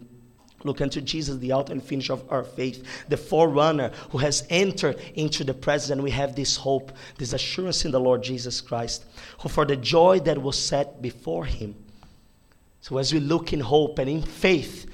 Look 0.64 0.82
unto 0.82 1.02
Jesus, 1.02 1.38
the 1.38 1.54
author 1.54 1.74
and 1.74 1.84
finisher 1.84 2.14
of 2.14 2.24
our 2.32 2.44
faith, 2.44 2.84
the 3.10 3.18
forerunner 3.18 3.92
who 4.12 4.20
has 4.20 4.46
entered 4.50 5.00
into 5.16 5.44
the 5.44 5.54
presence. 5.54 5.92
And 5.92 6.04
we 6.04 6.12
have 6.12 6.36
this 6.36 6.56
hope, 6.56 6.92
this 7.18 7.34
assurance 7.34 7.86
in 7.86 7.92
the 7.92 8.00
Lord 8.00 8.24
Jesus 8.24 8.62
Christ, 8.62 9.06
who 9.42 9.50
for 9.50 9.66
the 9.66 9.76
joy 9.76 10.20
that 10.22 10.42
was 10.42 10.58
set 10.58 11.02
before 11.02 11.46
him. 11.46 11.76
So 12.82 12.98
as 12.98 13.14
we 13.14 13.20
look 13.20 13.54
in 13.54 13.60
hope 13.60 14.00
and 14.00 14.10
in 14.10 14.22
faith, 14.22 14.91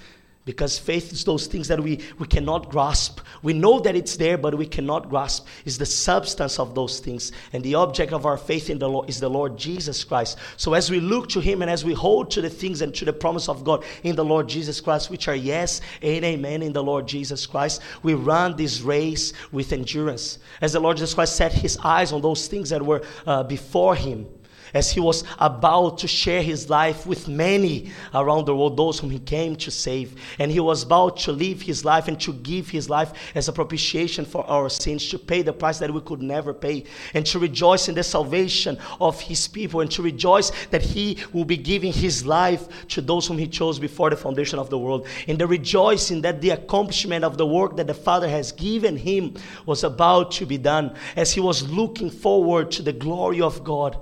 because 0.48 0.80
faith 0.80 1.12
is 1.12 1.25
those 1.25 1.46
things 1.46 1.68
that 1.68 1.77
we, 1.77 2.00
we 2.20 2.25
cannot 2.25 2.70
grasp. 2.70 3.20
We 3.44 3.51
know 3.51 3.82
that 3.82 3.98
it's 3.98 4.16
there, 4.16 4.38
but 4.38 4.56
we 4.56 4.66
cannot 4.66 5.10
grasp. 5.10 5.46
Is 5.66 5.77
the 5.77 5.86
substance 5.86 6.58
of 6.58 6.74
those 6.74 7.01
things. 7.01 7.34
And 7.51 7.62
the 7.66 7.75
object 7.75 8.13
of 8.13 8.25
our 8.25 8.38
faith 8.38 8.70
in 8.70 8.80
the 8.80 8.88
Lord 8.88 9.10
is 9.10 9.20
the 9.20 9.30
Lord 9.30 9.58
Jesus 9.58 10.06
Christ. 10.06 10.38
So 10.56 10.74
as 10.74 10.89
we 10.89 11.01
look 11.01 11.27
to 11.30 11.42
Him 11.42 11.62
and 11.62 11.70
as 11.70 11.84
we 11.84 11.94
hold 11.94 12.32
to 12.32 12.42
the 12.42 12.50
things 12.50 12.82
and 12.82 12.96
to 12.96 13.04
the 13.04 13.12
promise 13.12 13.50
of 13.50 13.66
God 13.66 13.84
in 14.04 14.16
the 14.16 14.24
Lord 14.24 14.48
Jesus 14.48 14.80
Christ, 14.80 15.10
which 15.10 15.27
are 15.27 15.36
yes 15.36 15.82
and 16.01 16.24
amen 16.24 16.62
in 16.62 16.72
the 16.72 16.82
Lord 16.82 17.10
Jesus 17.10 17.46
Christ, 17.46 17.82
we 18.01 18.13
run 18.13 18.56
this 18.56 18.80
race 18.80 19.34
with 19.51 19.74
endurance. 19.74 20.39
As 20.62 20.72
the 20.72 20.80
Lord 20.80 20.96
Jesus 20.96 21.13
Christ 21.13 21.36
set 21.36 21.51
His 21.51 21.77
eyes 21.84 22.13
on 22.13 22.22
those 22.22 22.48
things 22.48 22.70
that 22.70 22.82
were 22.82 23.04
uh, 23.25 23.44
before 23.44 23.96
Him 23.96 24.25
as 24.74 24.91
he 24.91 25.00
was 25.00 25.24
about 25.39 25.97
to 26.00 26.07
share 26.07 26.41
his 26.41 26.69
life 26.69 27.05
with 27.05 27.27
many 27.27 27.91
around 28.13 28.45
the 28.45 28.55
world, 28.55 28.77
those 28.77 29.00
whom 29.00 29.09
he 29.09 29.19
came 29.19 29.55
to 29.55 29.71
save. 29.71 30.15
And 30.39 30.51
he 30.51 30.59
was 30.59 30.83
about 30.83 31.17
to 31.17 31.31
live 31.31 31.62
his 31.62 31.86
life 31.86 32.07
and 32.07 32.19
to 32.21 32.33
give 32.33 32.69
his 32.69 32.89
life 32.89 33.13
as 33.36 33.47
a 33.47 33.53
propitiation 33.53 34.25
for 34.25 34.47
our 34.50 34.69
sins, 34.69 35.07
to 35.09 35.19
pay 35.19 35.41
the 35.41 35.53
price 35.53 35.79
that 35.79 35.93
we 35.93 36.01
could 36.01 36.21
never 36.21 36.53
pay, 36.53 36.83
and 37.13 37.25
to 37.27 37.39
rejoice 37.39 37.88
in 37.88 37.95
the 37.95 38.03
salvation 38.03 38.77
of 39.00 39.19
his 39.21 39.47
people, 39.47 39.81
and 39.81 39.91
to 39.91 40.01
rejoice 40.01 40.51
that 40.67 40.81
he 40.81 41.17
will 41.33 41.45
be 41.45 41.57
giving 41.57 41.93
his 41.93 42.25
life 42.25 42.88
to 42.88 43.01
those 43.01 43.27
whom 43.27 43.38
he 43.38 43.47
chose 43.47 43.79
before 43.79 44.09
the 44.09 44.15
foundation 44.15 44.59
of 44.59 44.69
the 44.69 44.77
world. 44.77 45.07
And 45.27 45.39
the 45.39 45.47
rejoicing 45.47 46.21
that 46.21 46.41
the 46.41 46.51
accomplishment 46.51 47.24
of 47.24 47.38
the 47.38 47.45
work 47.45 47.77
that 47.77 47.88
the 47.88 47.93
Father 47.93 48.29
has 48.29 48.51
given 48.51 48.97
him 48.97 49.36
was 49.65 49.83
about 49.83 50.31
to 50.31 50.45
be 50.45 50.57
done, 50.57 50.95
as 51.15 51.31
he 51.33 51.39
was 51.39 51.67
looking 51.69 52.09
forward 52.09 52.71
to 52.71 52.81
the 52.81 52.93
glory 52.93 53.41
of 53.41 53.63
God 53.63 53.97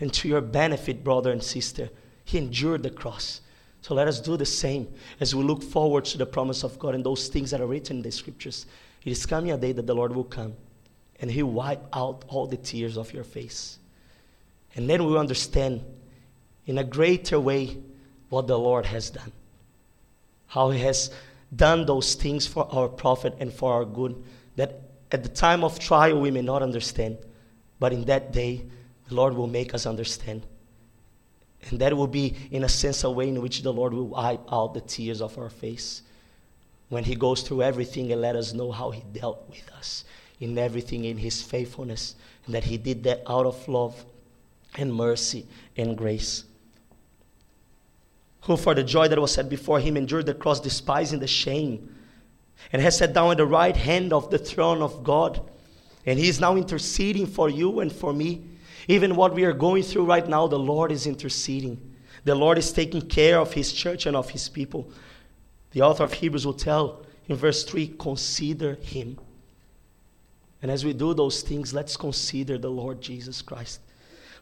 and 0.00 0.12
to 0.14 0.28
your 0.28 0.40
benefit, 0.40 1.04
brother 1.04 1.30
and 1.30 1.42
sister. 1.42 1.90
He 2.24 2.38
endured 2.38 2.82
the 2.82 2.90
cross. 2.90 3.40
So 3.80 3.94
let 3.94 4.08
us 4.08 4.20
do 4.20 4.36
the 4.36 4.46
same 4.46 4.88
as 5.20 5.34
we 5.34 5.44
look 5.44 5.62
forward 5.62 6.06
to 6.06 6.18
the 6.18 6.26
promise 6.26 6.64
of 6.64 6.78
God 6.78 6.94
and 6.94 7.04
those 7.04 7.28
things 7.28 7.50
that 7.50 7.60
are 7.60 7.66
written 7.66 7.98
in 7.98 8.02
the 8.02 8.10
scriptures. 8.10 8.66
It 9.04 9.12
is 9.12 9.26
coming 9.26 9.52
a 9.52 9.58
day 9.58 9.72
that 9.72 9.86
the 9.86 9.94
Lord 9.94 10.14
will 10.14 10.24
come 10.24 10.54
and 11.20 11.30
He 11.30 11.42
will 11.42 11.52
wipe 11.52 11.84
out 11.92 12.24
all 12.28 12.46
the 12.46 12.56
tears 12.56 12.96
of 12.96 13.12
your 13.12 13.24
face. 13.24 13.78
And 14.74 14.88
then 14.88 15.04
we'll 15.04 15.18
understand 15.18 15.84
in 16.66 16.78
a 16.78 16.84
greater 16.84 17.38
way 17.38 17.76
what 18.30 18.46
the 18.46 18.58
Lord 18.58 18.86
has 18.86 19.10
done. 19.10 19.32
How 20.46 20.70
He 20.70 20.80
has 20.80 21.10
done 21.54 21.86
those 21.86 22.14
things 22.14 22.46
for 22.46 22.66
our 22.74 22.88
profit 22.88 23.36
and 23.38 23.52
for 23.52 23.72
our 23.74 23.84
good 23.84 24.22
that 24.56 24.80
at 25.12 25.22
the 25.22 25.28
time 25.28 25.62
of 25.62 25.78
trial 25.78 26.20
we 26.20 26.30
may 26.30 26.42
not 26.42 26.62
understand, 26.62 27.18
but 27.78 27.92
in 27.92 28.04
that 28.06 28.32
day 28.32 28.64
Lord 29.14 29.34
will 29.34 29.46
make 29.46 29.74
us 29.74 29.86
understand. 29.86 30.46
And 31.70 31.78
that 31.80 31.96
will 31.96 32.06
be, 32.06 32.34
in 32.50 32.64
a 32.64 32.68
sense, 32.68 33.04
a 33.04 33.10
way 33.10 33.28
in 33.28 33.40
which 33.40 33.62
the 33.62 33.72
Lord 33.72 33.94
will 33.94 34.08
wipe 34.08 34.52
out 34.52 34.74
the 34.74 34.80
tears 34.82 35.22
of 35.22 35.38
our 35.38 35.48
face 35.48 36.02
when 36.88 37.04
He 37.04 37.14
goes 37.14 37.42
through 37.42 37.62
everything 37.62 38.12
and 38.12 38.20
let 38.20 38.36
us 38.36 38.52
know 38.52 38.70
how 38.70 38.90
He 38.90 39.02
dealt 39.12 39.48
with 39.48 39.68
us 39.72 40.04
in 40.40 40.58
everything 40.58 41.04
in 41.04 41.16
His 41.16 41.42
faithfulness, 41.42 42.16
and 42.46 42.54
that 42.54 42.64
He 42.64 42.76
did 42.76 43.04
that 43.04 43.22
out 43.26 43.46
of 43.46 43.66
love 43.66 44.04
and 44.76 44.92
mercy 44.92 45.46
and 45.76 45.96
grace. 45.96 46.44
Who, 48.42 48.56
for 48.56 48.74
the 48.74 48.84
joy 48.84 49.08
that 49.08 49.18
was 49.18 49.32
set 49.32 49.48
before 49.48 49.80
Him, 49.80 49.96
endured 49.96 50.26
the 50.26 50.34
cross, 50.34 50.60
despising 50.60 51.20
the 51.20 51.26
shame, 51.26 51.94
and 52.72 52.82
has 52.82 52.98
sat 52.98 53.14
down 53.14 53.30
at 53.30 53.38
the 53.38 53.46
right 53.46 53.76
hand 53.76 54.12
of 54.12 54.30
the 54.30 54.38
throne 54.38 54.82
of 54.82 55.02
God. 55.02 55.40
And 56.04 56.18
He 56.18 56.28
is 56.28 56.40
now 56.40 56.56
interceding 56.56 57.26
for 57.26 57.48
you 57.48 57.80
and 57.80 57.90
for 57.90 58.12
me. 58.12 58.44
Even 58.88 59.16
what 59.16 59.34
we 59.34 59.44
are 59.44 59.52
going 59.52 59.82
through 59.82 60.04
right 60.04 60.26
now, 60.28 60.46
the 60.46 60.58
Lord 60.58 60.92
is 60.92 61.06
interceding. 61.06 61.94
The 62.24 62.34
Lord 62.34 62.58
is 62.58 62.72
taking 62.72 63.02
care 63.02 63.38
of 63.38 63.52
His 63.52 63.72
church 63.72 64.06
and 64.06 64.16
of 64.16 64.30
His 64.30 64.48
people. 64.48 64.90
The 65.72 65.82
author 65.82 66.04
of 66.04 66.12
Hebrews 66.12 66.46
will 66.46 66.54
tell 66.54 67.04
in 67.28 67.36
verse 67.36 67.64
3 67.64 67.94
consider 67.98 68.74
Him. 68.74 69.18
And 70.62 70.70
as 70.70 70.84
we 70.84 70.92
do 70.92 71.12
those 71.14 71.42
things, 71.42 71.74
let's 71.74 71.96
consider 71.96 72.56
the 72.56 72.70
Lord 72.70 73.00
Jesus 73.00 73.42
Christ 73.42 73.80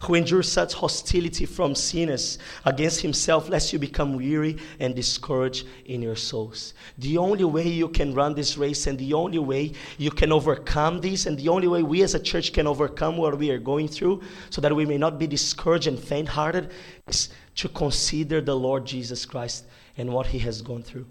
who 0.03 0.15
endures 0.15 0.51
such 0.51 0.75
hostility 0.75 1.47
from 1.47 1.77
sinners 1.77 2.39
against 2.65 3.01
himself, 3.01 3.49
lest 3.49 3.73
you 3.73 3.79
become 3.79 4.17
weary 4.17 4.59
and 4.81 4.97
discouraged 4.97 5.67
in 5.87 6.03
your 6.03 6.17
souls. 6.17 6.75
The 6.99 7.19
only 7.19 7.45
way 7.45 7.69
you 7.69 7.89
can 7.89 8.13
run 8.13 8.35
this 8.35 8.59
race 8.59 8.89
and 8.89 8.99
the 8.99 9.15
only 9.15 9.39
way 9.39 9.73
you 9.99 10.11
can 10.11 10.33
overcome 10.33 11.01
this, 11.01 11.27
and 11.27 11.39
the 11.39 11.49
only 11.49 11.69
way 11.69 11.85
we 11.85 12.03
as 12.03 12.15
a 12.15 12.21
church 12.21 12.53
can 12.53 12.67
overcome 12.67 13.17
what 13.17 13.39
we 13.39 13.51
are 13.51 13.59
going 13.59 13.87
through, 13.87 14.23
so 14.51 14.61
that 14.61 14.75
we 14.75 14.85
may 14.85 14.99
not 14.99 15.21
be 15.21 15.27
discouraged 15.29 15.87
and 15.87 15.99
faint 15.99 16.29
hearted, 16.29 16.73
is 17.07 17.29
to 17.55 17.69
consider 17.69 18.41
the 18.41 18.57
Lord 18.57 18.85
Jesus 18.85 19.25
Christ 19.25 19.67
and 19.97 20.13
what 20.13 20.27
he 20.27 20.41
has 20.41 20.63
gone 20.63 20.83
through. 20.83 21.07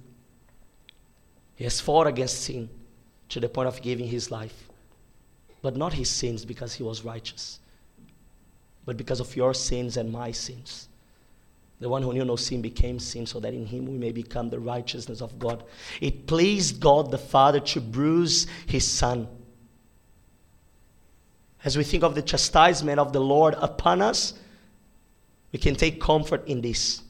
He 1.56 1.64
has 1.64 1.80
fought 1.80 2.08
against 2.08 2.42
sin 2.42 2.70
to 3.30 3.40
the 3.40 3.48
point 3.48 3.70
of 3.70 3.82
giving 3.82 4.08
his 4.08 4.32
life, 4.32 4.68
but 5.62 5.78
not 5.78 5.94
his 5.94 6.10
sins 6.10 6.44
because 6.44 6.74
he 6.74 6.84
was 6.84 7.06
righteous 7.06 7.60
but 8.86 8.98
because 8.98 9.20
of 9.20 9.36
your 9.36 9.54
sins 9.54 9.98
and 9.98 10.12
my 10.12 10.32
sins. 10.32 10.88
The 11.80 11.90
one 11.90 12.04
who 12.04 12.14
knew 12.14 12.26
no 12.26 12.36
sin 12.36 12.62
became 12.62 13.00
sin 13.00 13.26
so 13.26 13.40
that 13.40 13.54
in 13.54 13.66
him 13.66 13.88
we 13.88 13.98
may 13.98 14.12
become 14.12 14.50
the 14.50 14.60
righteousness 14.60 15.22
of 15.22 15.40
God. 15.40 15.64
It 16.00 16.28
pleased 16.28 16.80
God 16.80 17.10
the 17.10 17.18
Father 17.18 17.60
to 17.60 17.82
bruise 17.82 18.46
his 18.68 18.88
Son. 18.88 19.28
As 21.64 21.78
we 21.78 21.84
think 21.84 22.04
of 22.04 22.16
the 22.16 22.22
chastisement 22.22 23.00
of 23.00 23.14
the 23.14 23.20
Lord 23.20 23.56
upon 23.58 24.02
us, 24.02 24.34
we 25.52 25.60
can 25.60 25.76
take 25.76 26.00
comfort 26.00 26.48
in 26.48 26.62
this 26.62 27.02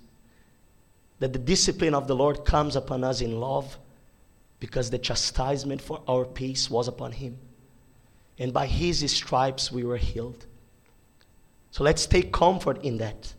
that 1.19 1.33
the 1.33 1.39
discipline 1.39 1.93
of 1.93 2.07
the 2.07 2.15
Lord 2.15 2.45
comes 2.45 2.75
upon 2.75 3.03
us 3.03 3.21
in 3.21 3.39
love 3.39 3.77
because 4.59 4.89
the 4.89 4.97
chastisement 4.97 5.79
for 5.79 6.01
our 6.07 6.25
peace 6.25 6.67
was 6.67 6.87
upon 6.87 7.11
him. 7.11 7.37
And 8.39 8.51
by 8.51 8.65
his 8.65 8.99
stripes 9.11 9.71
we 9.71 9.83
were 9.83 9.97
healed. 9.97 10.47
So 11.71 11.83
let's 11.83 12.05
take 12.05 12.31
comfort 12.31 12.83
in 12.83 12.97
that. 12.97 13.33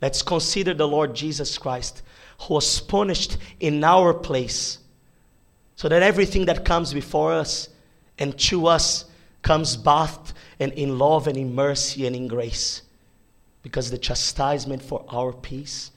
Let's 0.00 0.22
consider 0.22 0.74
the 0.74 0.88
Lord 0.88 1.14
Jesus 1.14 1.58
Christ, 1.58 2.02
who 2.42 2.54
was 2.54 2.80
punished 2.80 3.36
in 3.58 3.82
our 3.84 4.14
place, 4.14 4.78
so 5.76 5.88
that 5.88 6.02
everything 6.02 6.46
that 6.46 6.64
comes 6.64 6.92
before 6.92 7.32
us 7.32 7.68
and 8.18 8.38
to 8.38 8.66
us 8.66 9.06
comes 9.42 9.76
bathed 9.76 10.34
and 10.58 10.72
in 10.74 10.98
love 10.98 11.26
and 11.26 11.36
in 11.36 11.54
mercy 11.54 12.06
and 12.06 12.14
in 12.14 12.28
grace. 12.28 12.82
Because 13.62 13.90
the 13.90 13.98
chastisement 13.98 14.82
for 14.82 15.04
our 15.08 15.32
peace 15.32 15.90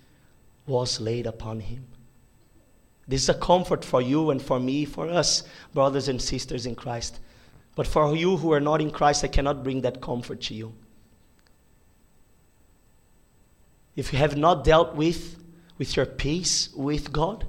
was 0.66 1.00
laid 1.00 1.25
upon 1.25 1.60
him. 1.62 1.86
This 3.08 3.24
is 3.24 3.30
a 3.30 3.34
comfort 3.34 3.84
for 3.84 4.02
you 4.02 4.32
and 4.32 4.42
for 4.42 4.60
me, 4.60 4.86
for 4.86 5.10
us, 5.10 5.44
brothers 5.74 6.08
and 6.08 6.22
sisters 6.22 6.66
in 6.66 6.75
Christ. 6.75 7.20
But 7.75 7.88
for 7.88 8.16
you 8.16 8.38
who 8.38 8.54
are 8.54 8.62
not 8.62 8.82
in 8.82 8.92
Christ, 8.92 9.24
I 9.25 9.28
cannot 9.28 9.63
bring 9.63 9.82
that 9.82 10.02
comfort 10.02 10.42
to 10.44 10.54
you. 10.54 10.74
If 13.96 14.12
you 14.12 14.20
have 14.20 14.36
not 14.36 14.64
dealt 14.64 14.96
with, 14.96 15.38
with 15.78 15.96
your 15.96 16.06
peace 16.06 16.70
with 16.76 17.12
God, 17.12 17.46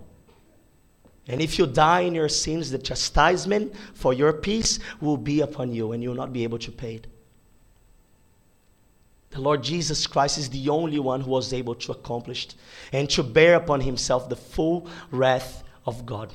and 1.26 1.40
if 1.40 1.58
you 1.58 1.66
die 1.66 2.00
in 2.00 2.14
your 2.14 2.28
sins, 2.28 2.70
the 2.70 2.78
chastisement 2.78 3.72
for 3.94 4.12
your 4.12 4.32
peace 4.32 4.78
will 5.00 5.16
be 5.16 5.40
upon 5.40 5.72
you, 5.72 5.92
and 5.92 6.02
you 6.02 6.10
will 6.10 6.16
not 6.16 6.32
be 6.32 6.44
able 6.44 6.58
to 6.58 6.70
pay 6.70 6.96
it. 6.96 7.06
The 9.30 9.40
Lord 9.40 9.64
Jesus 9.64 10.06
Christ 10.06 10.38
is 10.38 10.50
the 10.50 10.68
only 10.68 11.00
one 11.00 11.22
who 11.22 11.30
was 11.30 11.52
able 11.52 11.74
to 11.76 11.92
accomplish 11.92 12.48
and 12.92 13.10
to 13.10 13.22
bear 13.24 13.56
upon 13.56 13.80
himself 13.80 14.28
the 14.28 14.36
full 14.36 14.88
wrath 15.10 15.64
of 15.86 16.06
God. 16.06 16.32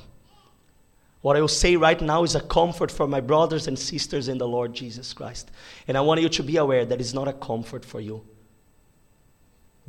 What 1.22 1.36
I 1.36 1.40
will 1.40 1.48
say 1.48 1.76
right 1.76 2.00
now 2.00 2.24
is 2.24 2.34
a 2.34 2.40
comfort 2.40 2.90
for 2.90 3.06
my 3.06 3.20
brothers 3.20 3.68
and 3.68 3.78
sisters 3.78 4.28
in 4.28 4.38
the 4.38 4.48
Lord 4.48 4.74
Jesus 4.74 5.12
Christ. 5.14 5.50
And 5.88 5.96
I 5.96 6.00
want 6.02 6.20
you 6.20 6.28
to 6.28 6.42
be 6.42 6.56
aware 6.56 6.84
that 6.84 7.00
it's 7.00 7.14
not 7.14 7.28
a 7.28 7.32
comfort 7.32 7.84
for 7.84 8.00
you. 8.00 8.22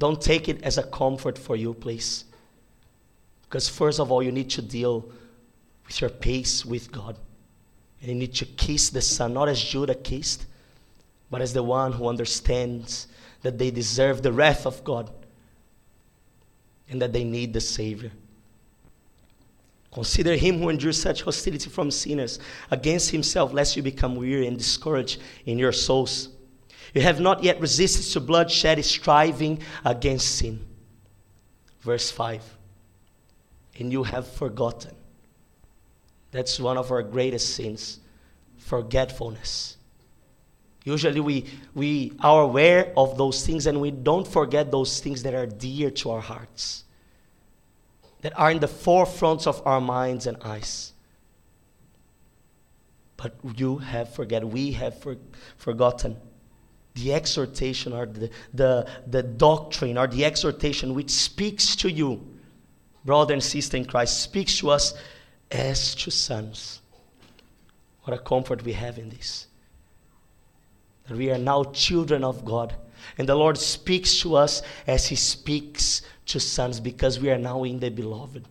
Don't 0.01 0.19
take 0.19 0.49
it 0.49 0.63
as 0.63 0.79
a 0.79 0.83
comfort 0.83 1.37
for 1.37 1.55
you, 1.55 1.75
please. 1.75 2.25
Because, 3.43 3.69
first 3.69 3.99
of 3.99 4.11
all, 4.11 4.23
you 4.23 4.31
need 4.31 4.49
to 4.49 4.61
deal 4.63 5.07
with 5.85 6.01
your 6.01 6.09
peace 6.09 6.65
with 6.65 6.91
God. 6.91 7.17
And 8.01 8.09
you 8.09 8.15
need 8.15 8.33
to 8.33 8.45
kiss 8.45 8.89
the 8.89 8.99
Son, 8.99 9.31
not 9.31 9.47
as 9.47 9.61
Judas 9.63 9.97
kissed, 10.03 10.47
but 11.29 11.39
as 11.39 11.53
the 11.53 11.61
one 11.61 11.91
who 11.91 12.07
understands 12.07 13.09
that 13.43 13.59
they 13.59 13.69
deserve 13.69 14.23
the 14.23 14.31
wrath 14.31 14.65
of 14.65 14.83
God 14.83 15.11
and 16.89 16.99
that 16.99 17.13
they 17.13 17.23
need 17.23 17.53
the 17.53 17.61
Savior. 17.61 18.11
Consider 19.93 20.35
him 20.35 20.57
who 20.57 20.69
endures 20.69 20.99
such 20.99 21.21
hostility 21.21 21.69
from 21.69 21.91
sinners 21.91 22.39
against 22.71 23.11
himself, 23.11 23.53
lest 23.53 23.77
you 23.77 23.83
become 23.83 24.15
weary 24.15 24.47
and 24.47 24.57
discouraged 24.57 25.21
in 25.45 25.59
your 25.59 25.71
souls. 25.71 26.29
You 26.93 27.01
have 27.01 27.19
not 27.19 27.43
yet 27.43 27.59
resisted 27.59 28.11
to 28.13 28.19
bloodshed, 28.19 28.83
striving 28.83 29.59
against 29.85 30.35
sin. 30.35 30.65
Verse 31.81 32.11
5. 32.11 32.57
And 33.79 33.91
you 33.91 34.03
have 34.03 34.27
forgotten. 34.27 34.95
That's 36.31 36.59
one 36.59 36.77
of 36.77 36.91
our 36.91 37.03
greatest 37.03 37.55
sins 37.55 37.99
forgetfulness. 38.57 39.77
Usually 40.83 41.19
we, 41.19 41.45
we 41.75 42.13
are 42.21 42.43
aware 42.43 42.93
of 42.95 43.17
those 43.17 43.45
things 43.45 43.67
and 43.67 43.81
we 43.81 43.91
don't 43.91 44.27
forget 44.27 44.71
those 44.71 44.99
things 44.99 45.23
that 45.23 45.33
are 45.33 45.45
dear 45.45 45.91
to 45.91 46.11
our 46.11 46.21
hearts, 46.21 46.85
that 48.21 48.37
are 48.39 48.51
in 48.51 48.59
the 48.59 48.67
forefronts 48.67 49.45
of 49.45 49.61
our 49.65 49.81
minds 49.81 50.25
and 50.25 50.37
eyes. 50.43 50.93
But 53.17 53.35
you 53.55 53.77
have 53.77 54.13
forgotten, 54.13 54.51
we 54.51 54.71
have 54.71 54.97
for, 54.99 55.17
forgotten 55.57 56.17
the 56.95 57.13
exhortation 57.13 57.93
or 57.93 58.05
the, 58.05 58.29
the, 58.53 58.87
the 59.07 59.23
doctrine 59.23 59.97
or 59.97 60.07
the 60.07 60.25
exhortation 60.25 60.93
which 60.93 61.09
speaks 61.09 61.75
to 61.77 61.91
you, 61.91 62.25
brother 63.05 63.33
and 63.33 63.43
sister 63.43 63.77
in 63.77 63.85
Christ, 63.85 64.21
speaks 64.21 64.57
to 64.59 64.69
us 64.69 64.93
as 65.49 65.95
to 65.95 66.11
sons. 66.11 66.81
What 68.03 68.17
a 68.17 68.21
comfort 68.21 68.63
we 68.63 68.73
have 68.73 68.97
in 68.97 69.09
this 69.09 69.47
that 71.07 71.17
we 71.17 71.31
are 71.31 71.37
now 71.37 71.63
children 71.65 72.23
of 72.23 72.45
God. 72.45 72.75
And 73.17 73.27
the 73.27 73.35
Lord 73.35 73.57
speaks 73.57 74.21
to 74.21 74.35
us 74.35 74.61
as 74.87 75.07
He 75.07 75.15
speaks 75.15 76.01
to 76.27 76.39
sons 76.39 76.79
because 76.79 77.19
we 77.19 77.29
are 77.31 77.37
now 77.37 77.63
in 77.63 77.79
the 77.79 77.89
beloved. 77.89 78.47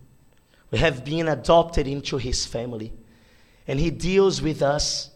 We 0.69 0.79
have 0.79 1.03
been 1.03 1.27
adopted 1.27 1.87
into 1.87 2.17
His 2.17 2.45
family. 2.45 2.93
And 3.67 3.79
He 3.79 3.89
deals 3.89 4.41
with 4.41 4.61
us. 4.61 5.10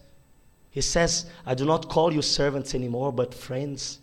He 0.75 0.81
says, 0.81 1.25
I 1.45 1.55
do 1.55 1.63
not 1.63 1.87
call 1.87 2.11
you 2.11 2.21
servants 2.21 2.75
anymore, 2.75 3.13
but 3.13 3.33
friends. 3.33 3.99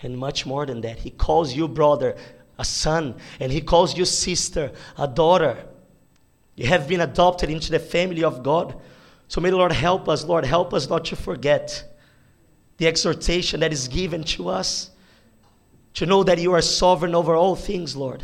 And 0.00 0.16
much 0.16 0.46
more 0.46 0.64
than 0.64 0.80
that. 0.82 0.98
He 0.98 1.10
calls 1.10 1.52
you 1.52 1.66
brother, 1.66 2.14
a 2.60 2.64
son. 2.64 3.16
And 3.40 3.50
He 3.50 3.60
calls 3.60 3.98
you 3.98 4.04
sister, 4.04 4.70
a 4.96 5.08
daughter. 5.08 5.66
You 6.54 6.68
have 6.68 6.86
been 6.86 7.00
adopted 7.00 7.50
into 7.50 7.72
the 7.72 7.80
family 7.80 8.22
of 8.22 8.44
God. 8.44 8.80
So 9.26 9.40
may 9.40 9.50
the 9.50 9.56
Lord 9.56 9.72
help 9.72 10.08
us, 10.08 10.22
Lord, 10.22 10.44
help 10.44 10.72
us 10.72 10.88
not 10.88 11.06
to 11.06 11.16
forget 11.16 11.96
the 12.76 12.86
exhortation 12.86 13.58
that 13.58 13.72
is 13.72 13.88
given 13.88 14.22
to 14.22 14.48
us 14.48 14.90
to 15.94 16.06
know 16.06 16.22
that 16.22 16.38
you 16.38 16.52
are 16.52 16.62
sovereign 16.62 17.16
over 17.16 17.34
all 17.34 17.56
things, 17.56 17.96
Lord, 17.96 18.22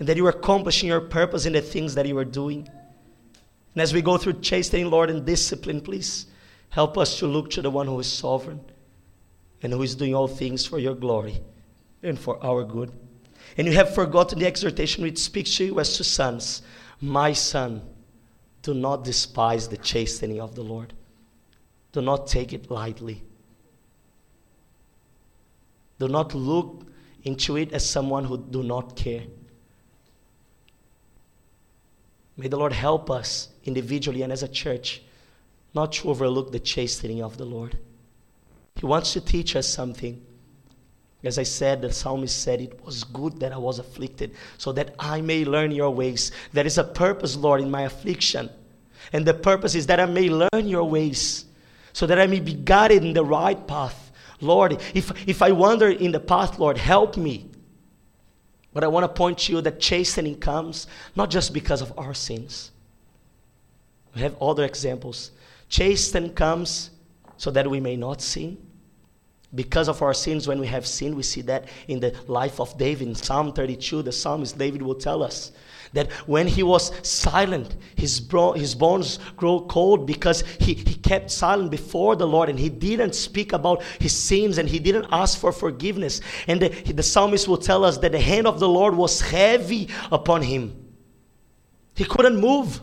and 0.00 0.08
that 0.08 0.16
you 0.16 0.26
are 0.26 0.30
accomplishing 0.30 0.88
your 0.88 1.02
purpose 1.02 1.46
in 1.46 1.52
the 1.52 1.60
things 1.60 1.94
that 1.94 2.06
you 2.06 2.18
are 2.18 2.24
doing. 2.24 2.68
And 3.74 3.80
as 3.80 3.94
we 3.94 4.02
go 4.02 4.18
through 4.18 4.40
chastening, 4.40 4.90
Lord, 4.90 5.08
and 5.08 5.24
discipline, 5.24 5.80
please 5.80 6.26
help 6.70 6.98
us 6.98 7.18
to 7.18 7.26
look 7.26 7.50
to 7.50 7.62
the 7.62 7.70
one 7.70 7.86
who 7.86 7.98
is 8.00 8.10
sovereign 8.10 8.60
and 9.62 9.72
who 9.72 9.82
is 9.82 9.94
doing 9.94 10.14
all 10.14 10.28
things 10.28 10.66
for 10.66 10.78
your 10.78 10.94
glory 10.94 11.40
and 12.02 12.18
for 12.18 12.42
our 12.44 12.64
good. 12.64 12.92
And 13.56 13.66
you 13.66 13.72
have 13.74 13.94
forgotten 13.94 14.38
the 14.38 14.46
exhortation 14.46 15.02
which 15.02 15.18
speaks 15.18 15.56
to 15.56 15.64
you 15.64 15.80
as 15.80 15.96
to 15.96 16.04
sons. 16.04 16.62
My 17.00 17.32
son, 17.32 17.82
do 18.62 18.74
not 18.74 19.04
despise 19.04 19.68
the 19.68 19.76
chastening 19.76 20.40
of 20.40 20.54
the 20.54 20.62
Lord. 20.62 20.92
Do 21.92 22.02
not 22.02 22.26
take 22.26 22.52
it 22.52 22.70
lightly. 22.70 23.22
Do 25.98 26.08
not 26.08 26.34
look 26.34 26.84
into 27.24 27.56
it 27.56 27.72
as 27.72 27.88
someone 27.88 28.24
who 28.24 28.38
do 28.38 28.62
not 28.62 28.96
care. 28.96 29.22
May 32.36 32.48
the 32.48 32.56
Lord 32.58 32.72
help 32.72 33.10
us 33.10 33.48
individually 33.64 34.22
and 34.22 34.32
as 34.32 34.42
a 34.42 34.48
church 34.48 35.02
not 35.76 35.92
to 35.92 36.08
overlook 36.08 36.50
the 36.50 36.58
chastening 36.58 37.22
of 37.22 37.36
the 37.36 37.44
Lord. 37.44 37.78
He 38.76 38.86
wants 38.86 39.12
to 39.12 39.20
teach 39.20 39.54
us 39.54 39.68
something. 39.68 40.24
As 41.22 41.38
I 41.38 41.42
said, 41.44 41.82
the 41.82 41.92
psalmist 41.92 42.42
said, 42.42 42.60
It 42.60 42.84
was 42.84 43.04
good 43.04 43.38
that 43.40 43.52
I 43.52 43.58
was 43.58 43.78
afflicted, 43.78 44.32
so 44.56 44.72
that 44.72 44.94
I 44.98 45.20
may 45.20 45.44
learn 45.44 45.70
your 45.70 45.90
ways. 45.90 46.32
There 46.52 46.66
is 46.66 46.78
a 46.78 46.84
purpose, 46.84 47.36
Lord, 47.36 47.60
in 47.60 47.70
my 47.70 47.82
affliction. 47.82 48.48
And 49.12 49.24
the 49.26 49.34
purpose 49.34 49.74
is 49.74 49.86
that 49.86 50.00
I 50.00 50.06
may 50.06 50.30
learn 50.30 50.66
your 50.66 50.84
ways, 50.84 51.44
so 51.92 52.06
that 52.06 52.18
I 52.18 52.26
may 52.26 52.40
be 52.40 52.54
guided 52.54 53.04
in 53.04 53.12
the 53.12 53.24
right 53.24 53.66
path. 53.66 54.12
Lord, 54.40 54.80
if, 54.94 55.28
if 55.28 55.42
I 55.42 55.52
wander 55.52 55.90
in 55.90 56.12
the 56.12 56.20
path, 56.20 56.58
Lord, 56.58 56.78
help 56.78 57.16
me. 57.16 57.50
But 58.72 58.84
I 58.84 58.88
want 58.88 59.04
to 59.04 59.08
point 59.08 59.38
to 59.40 59.52
you 59.52 59.60
that 59.62 59.80
chastening 59.80 60.38
comes 60.38 60.86
not 61.14 61.30
just 61.30 61.52
because 61.52 61.82
of 61.82 61.98
our 61.98 62.14
sins. 62.14 62.70
We 64.14 64.22
have 64.22 64.40
other 64.40 64.64
examples. 64.64 65.30
Chastening 65.68 66.34
comes 66.34 66.90
so 67.36 67.50
that 67.50 67.68
we 67.68 67.80
may 67.80 67.96
not 67.96 68.22
sin. 68.22 68.58
Because 69.54 69.88
of 69.88 70.02
our 70.02 70.12
sins, 70.12 70.46
when 70.46 70.60
we 70.60 70.66
have 70.66 70.86
sinned, 70.86 71.14
we 71.14 71.22
see 71.22 71.40
that 71.42 71.66
in 71.88 72.00
the 72.00 72.14
life 72.26 72.60
of 72.60 72.76
David. 72.76 73.08
In 73.08 73.14
Psalm 73.14 73.52
32, 73.52 74.02
the 74.02 74.12
psalmist 74.12 74.58
David 74.58 74.82
will 74.82 74.94
tell 74.94 75.22
us 75.22 75.52
that 75.92 76.10
when 76.26 76.46
he 76.46 76.62
was 76.62 76.92
silent, 77.06 77.76
his, 77.94 78.20
bro- 78.20 78.52
his 78.52 78.74
bones 78.74 79.18
grow 79.36 79.60
cold 79.60 80.06
because 80.06 80.42
he, 80.58 80.74
he 80.74 80.94
kept 80.94 81.30
silent 81.30 81.70
before 81.70 82.16
the 82.16 82.26
Lord 82.26 82.48
and 82.48 82.58
he 82.58 82.68
didn't 82.68 83.14
speak 83.14 83.52
about 83.52 83.82
his 84.00 84.14
sins 84.16 84.58
and 84.58 84.68
he 84.68 84.78
didn't 84.78 85.06
ask 85.12 85.38
for 85.38 85.52
forgiveness. 85.52 86.20
And 86.48 86.60
the, 86.60 86.68
the 86.68 87.02
psalmist 87.02 87.48
will 87.48 87.56
tell 87.56 87.84
us 87.84 87.98
that 87.98 88.12
the 88.12 88.20
hand 88.20 88.46
of 88.46 88.60
the 88.60 88.68
Lord 88.68 88.94
was 88.94 89.20
heavy 89.20 89.88
upon 90.10 90.42
him. 90.42 90.84
He 91.94 92.04
couldn't 92.04 92.38
move. 92.38 92.80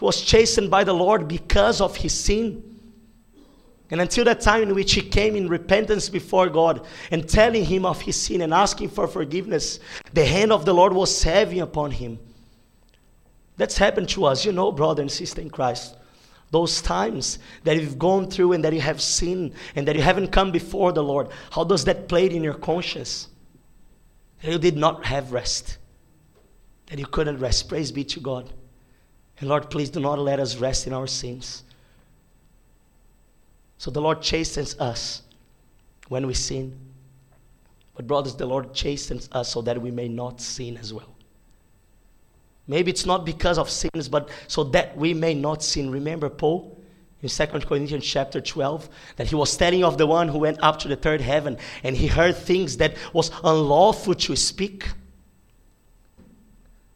He 0.00 0.04
was 0.04 0.22
chastened 0.22 0.70
by 0.70 0.82
the 0.82 0.94
Lord 0.94 1.28
because 1.28 1.82
of 1.82 1.94
his 1.94 2.14
sin. 2.14 2.64
And 3.90 4.00
until 4.00 4.24
that 4.24 4.40
time 4.40 4.62
in 4.62 4.74
which 4.74 4.94
he 4.94 5.02
came 5.02 5.36
in 5.36 5.46
repentance 5.46 6.08
before 6.08 6.48
God 6.48 6.86
and 7.10 7.28
telling 7.28 7.66
him 7.66 7.84
of 7.84 8.00
his 8.00 8.18
sin 8.18 8.40
and 8.40 8.54
asking 8.54 8.88
for 8.88 9.06
forgiveness, 9.06 9.78
the 10.14 10.24
hand 10.24 10.52
of 10.52 10.64
the 10.64 10.72
Lord 10.72 10.94
was 10.94 11.22
heavy 11.22 11.58
upon 11.58 11.90
him. 11.90 12.18
That's 13.58 13.76
happened 13.76 14.08
to 14.10 14.24
us, 14.24 14.46
you 14.46 14.52
know, 14.52 14.72
brother 14.72 15.02
and 15.02 15.12
sister 15.12 15.42
in 15.42 15.50
Christ. 15.50 15.96
Those 16.50 16.80
times 16.80 17.38
that 17.64 17.76
you've 17.76 17.98
gone 17.98 18.30
through 18.30 18.52
and 18.52 18.64
that 18.64 18.72
you 18.72 18.80
have 18.80 19.02
sinned 19.02 19.52
and 19.76 19.86
that 19.86 19.96
you 19.96 20.02
haven't 20.02 20.28
come 20.28 20.50
before 20.50 20.92
the 20.92 21.02
Lord, 21.02 21.28
how 21.50 21.64
does 21.64 21.84
that 21.84 22.08
play 22.08 22.26
in 22.26 22.42
your 22.42 22.54
conscience? 22.54 23.28
That 24.40 24.52
you 24.52 24.58
did 24.58 24.78
not 24.78 25.04
have 25.04 25.32
rest, 25.32 25.76
that 26.86 26.98
you 26.98 27.06
couldn't 27.06 27.38
rest. 27.38 27.68
Praise 27.68 27.92
be 27.92 28.04
to 28.04 28.20
God. 28.20 28.50
And 29.40 29.48
Lord, 29.48 29.70
please 29.70 29.90
do 29.90 30.00
not 30.00 30.18
let 30.18 30.38
us 30.38 30.56
rest 30.56 30.86
in 30.86 30.92
our 30.92 31.06
sins. 31.06 31.64
So 33.78 33.90
the 33.90 34.00
Lord 34.00 34.20
chastens 34.20 34.78
us 34.78 35.22
when 36.08 36.26
we 36.26 36.34
sin. 36.34 36.78
But, 37.94 38.06
brothers, 38.06 38.34
the 38.34 38.46
Lord 38.46 38.74
chastens 38.74 39.28
us 39.32 39.48
so 39.50 39.62
that 39.62 39.80
we 39.80 39.90
may 39.90 40.08
not 40.08 40.40
sin 40.40 40.76
as 40.76 40.92
well. 40.92 41.16
Maybe 42.66 42.90
it's 42.90 43.06
not 43.06 43.24
because 43.24 43.58
of 43.58 43.68
sins, 43.70 44.08
but 44.08 44.28
so 44.46 44.64
that 44.64 44.96
we 44.96 45.14
may 45.14 45.34
not 45.34 45.62
sin. 45.62 45.90
Remember 45.90 46.28
Paul 46.28 46.78
in 47.22 47.28
2 47.28 47.46
Corinthians 47.46 48.04
chapter 48.04 48.40
12 48.40 48.88
that 49.16 49.26
he 49.26 49.34
was 49.34 49.56
telling 49.56 49.82
of 49.82 49.98
the 49.98 50.06
one 50.06 50.28
who 50.28 50.38
went 50.38 50.62
up 50.62 50.78
to 50.80 50.88
the 50.88 50.96
third 50.96 51.20
heaven 51.20 51.58
and 51.82 51.96
he 51.96 52.06
heard 52.06 52.36
things 52.36 52.76
that 52.76 52.96
was 53.12 53.30
unlawful 53.42 54.14
to 54.14 54.36
speak. 54.36 54.88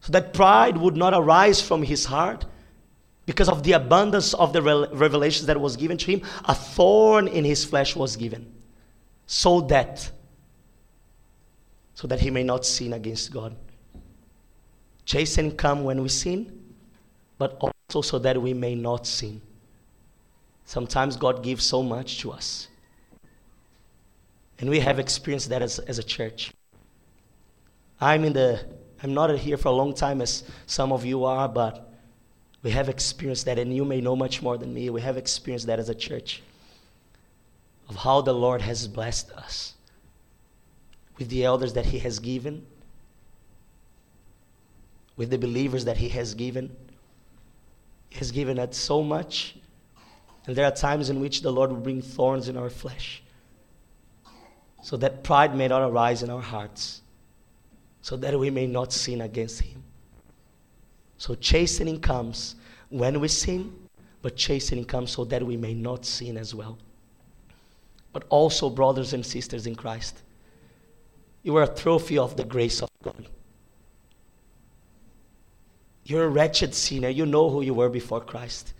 So 0.05 0.11
that 0.11 0.33
pride 0.33 0.77
would 0.77 0.95
not 0.95 1.15
arise 1.15 1.59
from 1.59 1.81
his 1.81 2.05
heart 2.05 2.45
because 3.25 3.49
of 3.49 3.63
the 3.63 3.71
abundance 3.71 4.35
of 4.35 4.53
the 4.53 4.61
revelations 4.61 5.47
that 5.47 5.59
was 5.59 5.75
given 5.75 5.97
to 5.97 6.11
him. 6.11 6.21
A 6.43 6.53
thorn 6.53 7.27
in 7.27 7.43
his 7.43 7.65
flesh 7.65 7.95
was 7.95 8.15
given 8.15 8.53
so 9.25 9.61
that 9.61 10.11
so 11.95 12.07
that 12.07 12.19
he 12.19 12.29
may 12.29 12.43
not 12.43 12.67
sin 12.67 12.93
against 12.93 13.33
God. 13.33 13.55
Chasten 15.05 15.49
come 15.57 15.83
when 15.83 16.03
we 16.03 16.09
sin, 16.09 16.75
but 17.39 17.57
also 17.59 18.07
so 18.07 18.19
that 18.19 18.39
we 18.39 18.53
may 18.53 18.75
not 18.75 19.07
sin. 19.07 19.41
Sometimes 20.65 21.17
God 21.17 21.41
gives 21.41 21.63
so 21.63 21.81
much 21.81 22.19
to 22.19 22.31
us. 22.31 22.67
And 24.59 24.69
we 24.69 24.81
have 24.81 24.99
experienced 24.99 25.49
that 25.49 25.63
as, 25.63 25.79
as 25.79 25.97
a 25.97 26.03
church. 26.03 26.53
I'm 27.99 28.23
in 28.23 28.33
the 28.33 28.63
I'm 29.05 29.13
not 29.13 29.37
here 29.37 29.55
for 29.55 29.67
a 29.67 29.71
long 29.71 29.93
time 29.93 30.19
as 30.19 30.43
some 30.65 30.91
of 30.91 31.05
you 31.05 31.25
are, 31.25 31.47
but 31.47 31.93
we 32.63 32.71
have 32.71 32.89
experienced 32.89 33.45
that, 33.45 33.59
and 33.59 33.71
you 33.71 33.85
may 33.85 34.01
know 34.01 34.15
much 34.15 34.41
more 34.41 34.57
than 34.57 34.73
me. 34.73 34.89
We 34.89 35.01
have 35.01 35.15
experienced 35.15 35.67
that 35.67 35.77
as 35.77 35.89
a 35.89 35.93
church 35.93 36.41
of 37.87 37.97
how 37.97 38.21
the 38.21 38.33
Lord 38.33 38.63
has 38.63 38.87
blessed 38.87 39.31
us 39.33 39.75
with 41.19 41.29
the 41.29 41.45
elders 41.45 41.73
that 41.73 41.85
He 41.85 41.99
has 41.99 42.17
given, 42.17 42.65
with 45.15 45.29
the 45.29 45.37
believers 45.37 45.85
that 45.85 45.97
He 45.97 46.09
has 46.09 46.33
given. 46.33 46.75
He 48.09 48.17
has 48.17 48.31
given 48.31 48.57
us 48.57 48.75
so 48.75 49.03
much, 49.03 49.55
and 50.47 50.55
there 50.55 50.65
are 50.65 50.71
times 50.71 51.11
in 51.11 51.19
which 51.19 51.43
the 51.43 51.51
Lord 51.51 51.69
will 51.69 51.77
bring 51.77 52.01
thorns 52.01 52.49
in 52.49 52.57
our 52.57 52.71
flesh 52.71 53.21
so 54.81 54.97
that 54.97 55.23
pride 55.23 55.55
may 55.55 55.67
not 55.67 55.87
arise 55.87 56.23
in 56.23 56.31
our 56.31 56.41
hearts, 56.41 57.03
so 58.05 58.15
that 58.15 58.37
we 58.39 58.51
may 58.51 58.67
not 58.67 58.93
sin 58.93 59.21
against 59.21 59.61
Him. 59.61 59.81
So 61.17 61.33
chastening 61.33 61.99
comes 61.99 62.53
when 62.89 63.19
we 63.19 63.27
sin, 63.27 63.73
but 64.21 64.35
chastening 64.35 64.85
comes 64.85 65.09
so 65.09 65.25
that 65.25 65.43
we 65.43 65.57
may 65.57 65.73
not 65.73 66.05
sin 66.05 66.37
as 66.37 66.53
well. 66.53 66.77
But 68.13 68.25
also, 68.29 68.69
brothers 68.69 69.13
and 69.13 69.25
sisters 69.25 69.65
in 69.65 69.73
Christ, 69.73 70.21
you 71.41 71.55
are 71.55 71.63
a 71.63 71.67
trophy 71.67 72.19
of 72.19 72.37
the 72.37 72.43
grace 72.43 72.83
of 72.83 72.91
God. 73.01 73.27
You're 76.03 76.25
a 76.25 76.29
wretched 76.29 76.75
sinner. 76.75 77.09
You 77.09 77.25
know 77.25 77.49
who 77.49 77.63
you 77.63 77.73
were 77.73 77.89
before 77.89 78.21
Christ. 78.21 78.75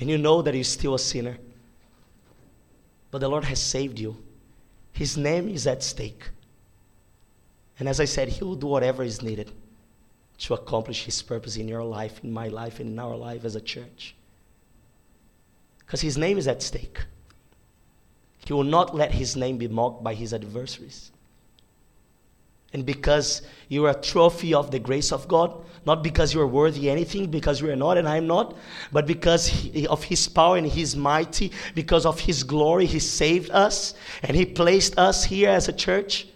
And 0.00 0.10
you 0.10 0.18
know 0.18 0.42
that 0.42 0.52
you're 0.52 0.64
still 0.64 0.96
a 0.96 0.98
sinner. 0.98 1.38
But 3.12 3.18
the 3.18 3.28
Lord 3.28 3.44
has 3.44 3.62
saved 3.62 4.00
you. 4.00 4.16
His 4.90 5.16
name 5.16 5.48
is 5.48 5.64
at 5.68 5.84
stake. 5.84 6.30
And 7.78 7.88
as 7.88 8.00
I 8.00 8.04
said, 8.04 8.28
He 8.28 8.44
will 8.44 8.54
do 8.56 8.66
whatever 8.66 9.02
is 9.02 9.22
needed 9.22 9.50
to 10.38 10.54
accomplish 10.54 11.04
His 11.04 11.22
purpose 11.22 11.56
in 11.56 11.68
your 11.68 11.84
life, 11.84 12.22
in 12.22 12.32
my 12.32 12.48
life, 12.48 12.80
and 12.80 12.90
in 12.90 12.98
our 12.98 13.16
life 13.16 13.44
as 13.44 13.56
a 13.56 13.60
church. 13.60 14.14
Because 15.78 16.00
His 16.00 16.16
name 16.16 16.38
is 16.38 16.48
at 16.48 16.62
stake. 16.62 17.00
He 18.46 18.52
will 18.52 18.64
not 18.64 18.94
let 18.94 19.12
His 19.12 19.36
name 19.36 19.58
be 19.58 19.68
mocked 19.68 20.04
by 20.04 20.14
His 20.14 20.32
adversaries. 20.32 21.10
And 22.72 22.84
because 22.84 23.42
you 23.68 23.86
are 23.86 23.90
a 23.90 24.00
trophy 24.00 24.52
of 24.52 24.72
the 24.72 24.80
grace 24.80 25.12
of 25.12 25.28
God, 25.28 25.64
not 25.86 26.02
because 26.02 26.34
you 26.34 26.40
are 26.40 26.46
worthy 26.46 26.90
anything, 26.90 27.30
because 27.30 27.60
you 27.60 27.70
are 27.70 27.76
not 27.76 27.98
and 27.98 28.08
I 28.08 28.16
am 28.16 28.26
not, 28.26 28.56
but 28.90 29.06
because 29.06 29.68
of 29.86 30.02
His 30.02 30.26
power 30.28 30.56
and 30.56 30.66
His 30.66 30.96
mighty, 30.96 31.52
because 31.74 32.04
of 32.04 32.20
His 32.20 32.42
glory, 32.42 32.86
He 32.86 32.98
saved 32.98 33.50
us 33.50 33.94
and 34.22 34.36
He 34.36 34.44
placed 34.44 34.98
us 34.98 35.24
here 35.24 35.50
as 35.50 35.68
a 35.68 35.72
church 35.72 36.26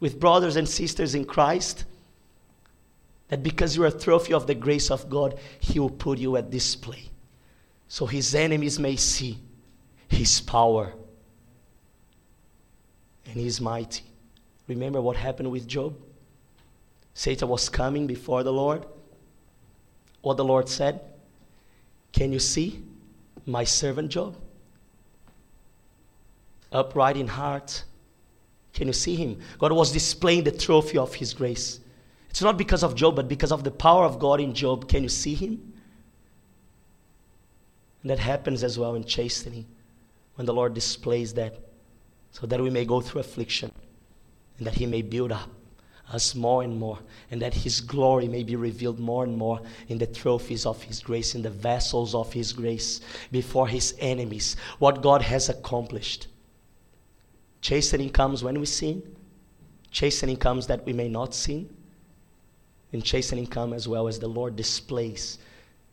with 0.00 0.20
brothers 0.20 0.56
and 0.56 0.68
sisters 0.68 1.14
in 1.14 1.24
Christ. 1.24 1.84
That 3.28 3.42
because 3.42 3.76
you 3.76 3.84
are 3.84 3.88
a 3.88 3.92
trophy 3.92 4.32
of 4.32 4.46
the 4.46 4.54
grace 4.54 4.90
of 4.90 5.10
God, 5.10 5.38
He 5.60 5.78
will 5.78 5.90
put 5.90 6.18
you 6.18 6.36
at 6.36 6.50
display 6.50 7.08
so 7.88 8.04
His 8.04 8.34
enemies 8.34 8.78
may 8.78 8.96
see 8.96 9.38
His 10.08 10.40
power 10.40 10.92
and 13.26 13.34
His 13.34 13.60
mighty. 13.60 14.04
Remember 14.68 15.00
what 15.00 15.16
happened 15.16 15.50
with 15.50 15.66
Job? 15.66 15.96
Satan 17.14 17.48
was 17.48 17.68
coming 17.68 18.06
before 18.06 18.42
the 18.42 18.52
Lord. 18.52 18.84
What 20.20 20.36
the 20.36 20.44
Lord 20.44 20.68
said? 20.68 21.00
Can 22.12 22.32
you 22.32 22.38
see 22.38 22.82
my 23.46 23.64
servant 23.64 24.10
Job? 24.10 24.36
Upright 26.70 27.16
in 27.16 27.26
heart. 27.26 27.84
Can 28.78 28.86
you 28.86 28.92
see 28.92 29.16
him? 29.16 29.40
God 29.58 29.72
was 29.72 29.90
displaying 29.90 30.44
the 30.44 30.52
trophy 30.52 30.98
of 30.98 31.12
his 31.12 31.34
grace. 31.34 31.80
It's 32.30 32.40
not 32.40 32.56
because 32.56 32.84
of 32.84 32.94
Job, 32.94 33.16
but 33.16 33.26
because 33.26 33.50
of 33.50 33.64
the 33.64 33.72
power 33.72 34.04
of 34.04 34.20
God 34.20 34.40
in 34.40 34.54
Job. 34.54 34.88
Can 34.88 35.02
you 35.02 35.08
see 35.08 35.34
him? 35.34 35.72
And 38.02 38.10
that 38.10 38.20
happens 38.20 38.62
as 38.62 38.78
well 38.78 38.94
in 38.94 39.02
chastening 39.02 39.66
when 40.36 40.46
the 40.46 40.54
Lord 40.54 40.74
displays 40.74 41.34
that 41.34 41.58
so 42.30 42.46
that 42.46 42.60
we 42.60 42.70
may 42.70 42.84
go 42.84 43.00
through 43.00 43.22
affliction 43.22 43.72
and 44.58 44.66
that 44.68 44.74
He 44.74 44.86
may 44.86 45.02
build 45.02 45.32
up 45.32 45.50
us 46.12 46.36
more 46.36 46.62
and 46.62 46.78
more, 46.78 47.00
and 47.32 47.42
that 47.42 47.52
His 47.52 47.80
glory 47.80 48.28
may 48.28 48.44
be 48.44 48.54
revealed 48.54 49.00
more 49.00 49.24
and 49.24 49.36
more 49.36 49.60
in 49.88 49.98
the 49.98 50.06
trophies 50.06 50.66
of 50.66 50.80
His 50.84 51.00
grace, 51.00 51.34
in 51.34 51.42
the 51.42 51.50
vessels 51.50 52.14
of 52.14 52.32
His 52.32 52.52
grace 52.52 53.00
before 53.32 53.66
His 53.66 53.96
enemies. 53.98 54.54
What 54.78 55.02
God 55.02 55.20
has 55.22 55.48
accomplished. 55.48 56.28
Chastening 57.60 58.10
comes 58.10 58.44
when 58.44 58.58
we 58.60 58.66
sin, 58.66 59.02
chastening 59.90 60.36
comes 60.36 60.66
that 60.68 60.84
we 60.86 60.92
may 60.92 61.08
not 61.08 61.34
sin, 61.34 61.68
and 62.92 63.04
chastening 63.04 63.46
comes 63.46 63.74
as 63.74 63.88
well 63.88 64.08
as 64.08 64.18
the 64.18 64.28
Lord 64.28 64.56
displays 64.56 65.38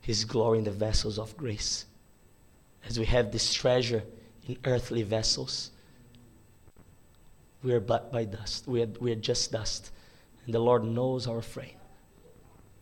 His 0.01 0.25
glory 0.25 0.59
in 0.59 0.63
the 0.63 0.71
vessels 0.71 1.17
of 1.17 1.35
grace. 1.35 1.85
As 2.87 2.99
we 2.99 3.05
have 3.05 3.31
this 3.31 3.53
treasure 3.53 4.03
in 4.47 4.57
earthly 4.63 5.03
vessels 5.03 5.71
we 7.65 7.73
are 7.73 7.79
but 7.79 8.11
by 8.11 8.25
dust. 8.25 8.67
We 8.67 8.83
are, 8.83 8.89
we 8.99 9.11
are 9.11 9.15
just 9.15 9.51
dust. 9.51 9.89
And 10.45 10.53
the 10.53 10.59
Lord 10.59 10.83
knows 10.83 11.27
our 11.27 11.41
frame. 11.41 11.77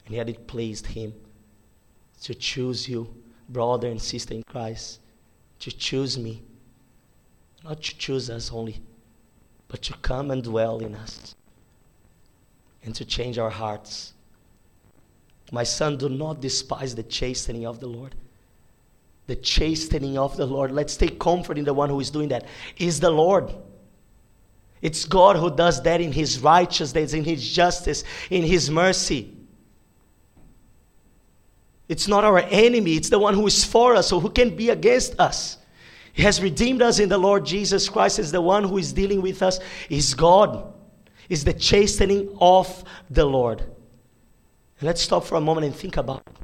And 0.06 0.14
yet 0.14 0.28
it 0.28 0.46
pleased 0.46 0.86
Him 0.88 1.14
to 2.24 2.36
choose 2.36 2.88
you, 2.90 3.16
brother 3.48 3.90
and 3.90 4.02
sister 4.02 4.34
in 4.34 4.44
Christ, 4.44 5.00
to 5.60 5.72
choose 5.72 6.18
me. 6.18 6.44
Not 7.64 7.82
to 7.82 7.98
choose 7.98 8.30
us 8.30 8.52
only, 8.52 8.82
but 9.68 9.82
to 9.84 9.94
come 9.98 10.32
and 10.32 10.44
dwell 10.44 10.80
in 10.80 10.96
us 10.96 11.36
and 12.84 12.94
to 12.96 13.06
change 13.06 13.38
our 13.38 13.50
hearts. 13.50 14.14
My 15.52 15.64
son, 15.64 15.98
do 15.98 16.10
not 16.10 16.42
despise 16.42 16.96
the 16.96 17.04
chastening 17.04 17.66
of 17.66 17.80
the 17.80 17.88
Lord. 17.88 18.16
The 19.28 19.36
chastening 19.38 20.18
of 20.18 20.36
the 20.36 20.46
Lord. 20.46 20.72
Let's 20.72 20.98
take 20.98 21.20
comfort 21.20 21.58
in 21.58 21.64
the 21.64 21.74
one 21.74 21.90
who 21.90 22.00
is 22.00 22.10
doing 22.10 22.30
that. 22.30 22.46
Is 22.78 23.00
the 23.00 23.10
Lord. 23.10 23.54
It's 24.82 25.06
God 25.06 25.38
who 25.38 25.56
does 25.56 25.82
that 25.84 26.02
in 26.02 26.12
His 26.12 26.40
righteousness, 26.40 27.14
in 27.14 27.24
His 27.24 27.48
justice, 27.48 28.04
in 28.30 28.44
His 28.44 28.70
mercy. 28.70 29.34
It's 31.88 32.08
not 32.08 32.26
our 32.26 32.40
enemy, 32.40 32.96
it's 32.96 33.10
the 33.10 33.20
one 33.20 33.34
who 33.34 33.48
is 33.48 33.64
for 33.64 33.96
us, 33.96 34.10
so 34.10 34.20
who 34.20 34.30
can 34.30 34.56
be 34.56 34.70
against 34.72 35.20
us? 35.20 35.58
He 36.14 36.22
has 36.22 36.42
redeemed 36.42 36.82
us 36.82 37.00
in 37.00 37.10
the 37.10 37.18
Lord 37.18 37.44
Jesus 37.44 37.90
Christ, 37.90 38.20
is 38.20 38.32
the 38.32 38.40
one 38.40 38.64
who 38.64 38.78
is 38.78 38.94
dealing 38.94 39.22
with 39.22 39.42
us, 39.42 39.60
is 39.90 40.14
God, 40.14 40.72
is 41.28 41.44
the 41.44 41.54
chastening 41.54 42.38
of 42.40 42.84
the 43.10 43.26
Lord. 43.26 43.64
Let's 44.80 45.02
stop 45.02 45.24
for 45.24 45.36
a 45.36 45.42
moment 45.42 45.66
and 45.66 45.76
think 45.76 45.98
about 45.98 46.22
it. 46.28 46.36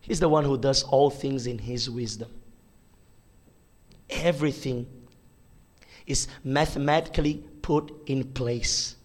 He's 0.00 0.18
the 0.18 0.28
one 0.28 0.44
who 0.44 0.58
does 0.58 0.82
all 0.82 1.10
things 1.10 1.46
in 1.46 1.58
His 1.58 1.88
wisdom. 1.88 2.28
Everything 4.08 4.86
is 6.06 6.26
mathematically 6.42 7.44
put 7.62 7.92
in 8.06 8.24
place 8.24 8.96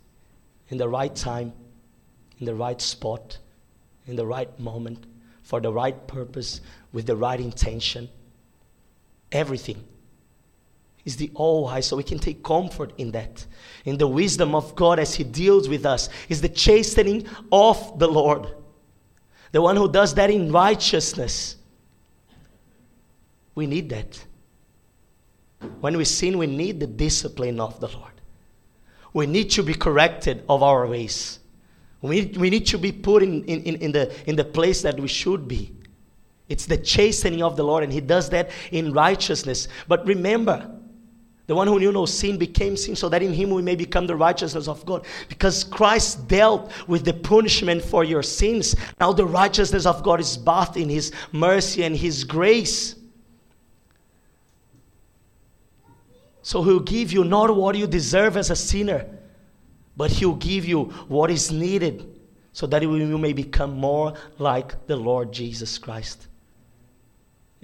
in 0.70 0.80
the 0.80 0.90
right 0.90 1.16
time, 1.16 1.54
in 2.40 2.48
the 2.48 2.56
right 2.56 2.82
spot, 2.82 3.38
in 4.08 4.16
the 4.16 4.26
right 4.26 4.60
moment, 4.60 5.06
for 5.44 5.62
the 5.62 5.72
right 5.72 6.08
purpose, 6.08 6.62
with 6.94 7.06
the 7.06 7.16
right 7.16 7.40
intention. 7.40 8.10
Everything 9.36 9.84
is 11.04 11.18
the 11.18 11.30
all 11.36 11.66
wise, 11.66 11.88
so 11.88 11.98
we 11.98 12.04
can 12.04 12.18
take 12.18 12.42
comfort 12.42 12.94
in 12.98 13.12
that. 13.12 13.46
In 13.84 13.98
the 13.98 14.08
wisdom 14.08 14.56
of 14.56 14.74
God 14.76 14.98
as 14.98 15.14
He 15.14 15.26
deals 15.26 15.68
with 15.68 15.86
us, 15.86 16.08
is 16.30 16.40
the 16.40 16.48
chastening 16.48 17.28
of 17.52 18.00
the 18.00 18.08
Lord. 18.08 18.48
The 19.52 19.62
one 19.62 19.76
who 19.76 19.92
does 19.92 20.14
that 20.14 20.32
in 20.32 20.54
righteousness. 20.54 21.58
We 23.56 23.68
need 23.68 23.90
that. 23.90 24.26
When 25.82 25.98
we 25.98 26.06
sin, 26.06 26.38
we 26.38 26.48
need 26.48 26.80
the 26.80 26.88
discipline 26.88 27.60
of 27.60 27.80
the 27.82 27.90
Lord. 27.90 28.14
We 29.12 29.28
need 29.28 29.52
to 29.52 29.64
be 29.64 29.74
corrected 29.74 30.44
of 30.48 30.64
our 30.64 30.88
ways. 30.88 31.40
We, 32.02 32.34
we 32.38 32.50
need 32.50 32.68
to 32.68 32.78
be 32.78 32.94
put 32.94 33.22
in, 33.22 33.44
in, 33.44 33.76
in, 33.76 33.92
the, 33.92 34.14
in 34.30 34.38
the 34.38 34.46
place 34.46 34.82
that 34.84 34.98
we 34.98 35.10
should 35.10 35.46
be. 35.46 35.74
It's 36.48 36.66
the 36.66 36.78
chastening 36.78 37.42
of 37.42 37.56
the 37.56 37.64
Lord, 37.64 37.84
and 37.84 37.92
He 37.92 38.02
does 38.02 38.30
that 38.30 38.52
in 38.72 38.94
righteousness. 38.94 39.68
But 39.88 40.06
remember, 40.06 40.76
The 41.48 41.54
one 41.54 41.68
who 41.68 41.80
knew 41.80 41.92
no 41.92 42.06
sin 42.08 42.38
became 42.38 42.76
sin 42.76 42.96
so 42.96 43.08
that 43.10 43.22
in 43.22 43.32
him 43.32 43.52
we 43.52 43.62
may 43.62 43.76
become 43.76 44.08
the 44.08 44.16
righteousness 44.16 44.68
of 44.68 44.84
God. 44.86 45.06
Because 45.30 45.64
Christ 45.64 46.28
dealt 46.28 46.72
with 46.88 47.06
the 47.06 47.14
punishment 47.14 47.84
for 47.84 48.04
your 48.04 48.24
sins. 48.24 48.76
Now 49.00 49.14
the 49.14 49.26
righteousness 49.26 49.86
of 49.86 50.02
God 50.02 50.20
is 50.20 50.38
bathed 50.38 50.78
in 50.78 50.90
his 50.90 51.12
mercy 51.32 51.84
and 51.84 51.96
his 51.96 52.24
grace. 52.24 52.96
So 56.42 56.64
he'll 56.64 56.80
give 56.80 57.12
you 57.12 57.24
not 57.24 57.56
what 57.56 57.76
you 57.76 57.86
deserve 57.86 58.38
as 58.38 58.50
a 58.50 58.56
sinner, 58.56 59.06
but 59.96 60.12
he'll 60.12 60.36
give 60.36 60.66
you 60.66 60.86
what 61.08 61.30
is 61.30 61.52
needed 61.52 62.20
so 62.54 62.66
that 62.68 62.82
you 62.82 63.18
may 63.18 63.34
become 63.34 63.78
more 63.78 64.14
like 64.40 64.88
the 64.88 64.96
Lord 64.96 65.32
Jesus 65.32 65.78
Christ. 65.78 66.28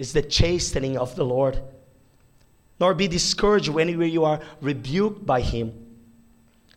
It's 0.02 0.10
the 0.10 0.20
chastening 0.20 0.98
of 0.98 1.14
the 1.14 1.24
Lord 1.24 1.62
nor 2.80 2.92
be 2.92 3.06
discouraged 3.06 3.68
whenever 3.68 4.04
you 4.04 4.24
are 4.24 4.40
rebuked 4.60 5.24
by 5.24 5.40
him. 5.40 5.72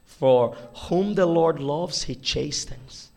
For 0.05 0.55
whom 0.75 1.15
the 1.15 1.25
Lord 1.25 1.59
loves, 1.59 2.03
he 2.03 2.13
chastens. 2.13 3.09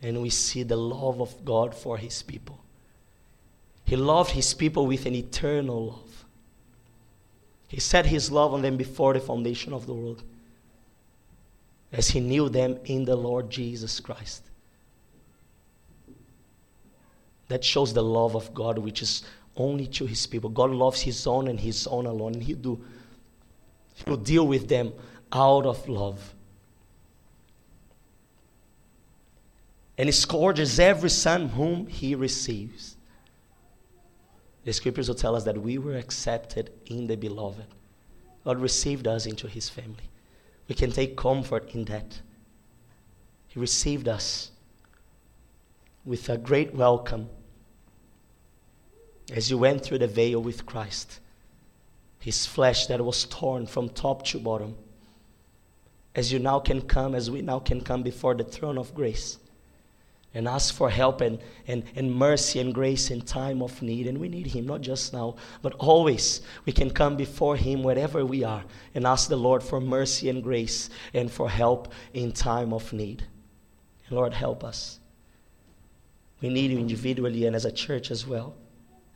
And 0.00 0.22
we 0.22 0.30
see 0.30 0.62
the 0.62 0.76
love 0.76 1.20
of 1.20 1.44
God 1.44 1.74
for 1.74 1.98
his 1.98 2.22
people. 2.22 2.60
He 3.84 3.96
loved 3.96 4.30
his 4.30 4.54
people 4.54 4.86
with 4.86 5.04
an 5.06 5.16
eternal 5.16 5.86
love. 5.86 6.24
He 7.66 7.80
set 7.80 8.06
his 8.06 8.30
love 8.30 8.54
on 8.54 8.62
them 8.62 8.76
before 8.76 9.14
the 9.14 9.18
foundation 9.18 9.72
of 9.72 9.86
the 9.86 9.94
world, 9.94 10.22
as 11.90 12.10
he 12.10 12.20
knew 12.20 12.48
them 12.48 12.78
in 12.84 13.04
the 13.04 13.16
Lord 13.16 13.50
Jesus 13.50 13.98
Christ. 13.98 14.45
That 17.48 17.64
shows 17.64 17.92
the 17.92 18.02
love 18.02 18.34
of 18.34 18.52
God, 18.52 18.78
which 18.78 19.02
is 19.02 19.22
only 19.56 19.86
to 19.86 20.06
his 20.06 20.26
people. 20.26 20.50
God 20.50 20.70
loves 20.70 21.00
his 21.00 21.26
own 21.26 21.48
and 21.48 21.58
his 21.58 21.86
own 21.86 22.06
alone. 22.06 22.34
And 22.34 22.42
he 22.42 22.54
do. 22.54 22.84
He 23.94 24.10
will 24.10 24.16
deal 24.16 24.46
with 24.46 24.68
them 24.68 24.92
out 25.32 25.64
of 25.64 25.88
love. 25.88 26.34
And 29.98 30.08
he 30.08 30.12
scourges 30.12 30.78
every 30.78 31.08
son 31.08 31.48
whom 31.48 31.86
he 31.86 32.14
receives. 32.14 32.96
The 34.64 34.72
scriptures 34.72 35.08
will 35.08 35.14
tell 35.14 35.36
us 35.36 35.44
that 35.44 35.56
we 35.56 35.78
were 35.78 35.96
accepted 35.96 36.70
in 36.86 37.06
the 37.06 37.16
beloved. 37.16 37.64
God 38.44 38.60
received 38.60 39.06
us 39.06 39.24
into 39.24 39.48
his 39.48 39.68
family. 39.68 40.10
We 40.68 40.74
can 40.74 40.90
take 40.90 41.16
comfort 41.16 41.74
in 41.74 41.84
that. 41.84 42.20
He 43.48 43.58
received 43.58 44.08
us 44.08 44.50
with 46.04 46.28
a 46.28 46.36
great 46.36 46.74
welcome 46.74 47.28
as 49.32 49.50
you 49.50 49.58
went 49.58 49.82
through 49.82 49.98
the 49.98 50.06
veil 50.06 50.40
with 50.40 50.66
Christ, 50.66 51.20
his 52.20 52.46
flesh 52.46 52.86
that 52.86 53.04
was 53.04 53.24
torn 53.24 53.66
from 53.66 53.88
top 53.88 54.24
to 54.26 54.38
bottom, 54.38 54.76
as 56.14 56.32
you 56.32 56.38
now 56.38 56.58
can 56.58 56.80
come, 56.80 57.14
as 57.14 57.30
we 57.30 57.42
now 57.42 57.58
can 57.58 57.80
come 57.80 58.02
before 58.02 58.34
the 58.34 58.44
throne 58.44 58.78
of 58.78 58.94
grace 58.94 59.38
and 60.36 60.46
ask 60.46 60.74
for 60.74 60.90
help 60.90 61.22
and, 61.22 61.38
and, 61.66 61.82
and 61.94 62.14
mercy 62.14 62.60
and 62.60 62.74
grace 62.74 63.10
in 63.10 63.22
time 63.22 63.62
of 63.62 63.80
need. 63.80 64.06
And 64.06 64.18
we 64.18 64.28
need 64.28 64.46
Him, 64.46 64.66
not 64.66 64.82
just 64.82 65.14
now, 65.14 65.36
but 65.62 65.72
always. 65.78 66.42
We 66.66 66.72
can 66.72 66.90
come 66.90 67.16
before 67.16 67.56
Him 67.56 67.82
wherever 67.82 68.22
we 68.22 68.44
are 68.44 68.62
and 68.94 69.06
ask 69.06 69.30
the 69.30 69.36
Lord 69.36 69.62
for 69.62 69.80
mercy 69.80 70.28
and 70.28 70.42
grace 70.42 70.90
and 71.14 71.30
for 71.30 71.48
help 71.48 71.90
in 72.12 72.32
time 72.32 72.74
of 72.74 72.92
need. 72.92 73.24
And 74.08 74.16
Lord, 74.16 74.34
help 74.34 74.62
us. 74.62 75.00
We 76.42 76.50
need 76.50 76.70
you 76.70 76.78
individually 76.78 77.46
and 77.46 77.56
as 77.56 77.64
a 77.64 77.72
church 77.72 78.10
as 78.10 78.26
well. 78.26 78.54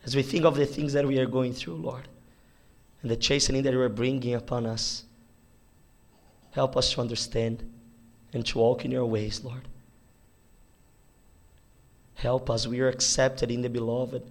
As 0.04 0.16
we 0.16 0.22
think 0.22 0.44
of 0.44 0.56
the 0.56 0.66
things 0.66 0.92
that 0.94 1.06
we 1.06 1.18
are 1.18 1.26
going 1.26 1.52
through, 1.52 1.76
Lord, 1.76 2.08
and 3.02 3.10
the 3.10 3.16
chastening 3.16 3.62
that 3.62 3.72
you 3.72 3.80
are 3.80 3.88
bringing 3.88 4.34
upon 4.34 4.66
us, 4.66 5.04
help 6.52 6.76
us 6.76 6.92
to 6.92 7.00
understand 7.00 7.70
and 8.32 8.44
to 8.46 8.58
walk 8.58 8.84
in 8.84 8.90
your 8.90 9.06
ways, 9.06 9.42
Lord. 9.44 9.62
Help 12.14 12.50
us. 12.50 12.66
We 12.66 12.80
are 12.80 12.88
accepted 12.88 13.50
in 13.50 13.62
the 13.62 13.70
beloved. 13.70 14.22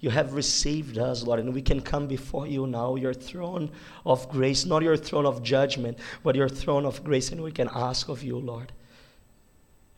You 0.00 0.10
have 0.10 0.34
received 0.34 0.98
us, 0.98 1.22
Lord, 1.22 1.40
and 1.40 1.54
we 1.54 1.62
can 1.62 1.80
come 1.80 2.06
before 2.06 2.46
you 2.46 2.66
now, 2.66 2.96
your 2.96 3.14
throne 3.14 3.70
of 4.04 4.28
grace, 4.28 4.66
not 4.66 4.82
your 4.82 4.96
throne 4.96 5.26
of 5.26 5.42
judgment, 5.42 5.98
but 6.22 6.36
your 6.36 6.48
throne 6.48 6.84
of 6.84 7.02
grace, 7.02 7.32
and 7.32 7.42
we 7.42 7.52
can 7.52 7.70
ask 7.72 8.08
of 8.08 8.22
you, 8.22 8.36
Lord. 8.36 8.72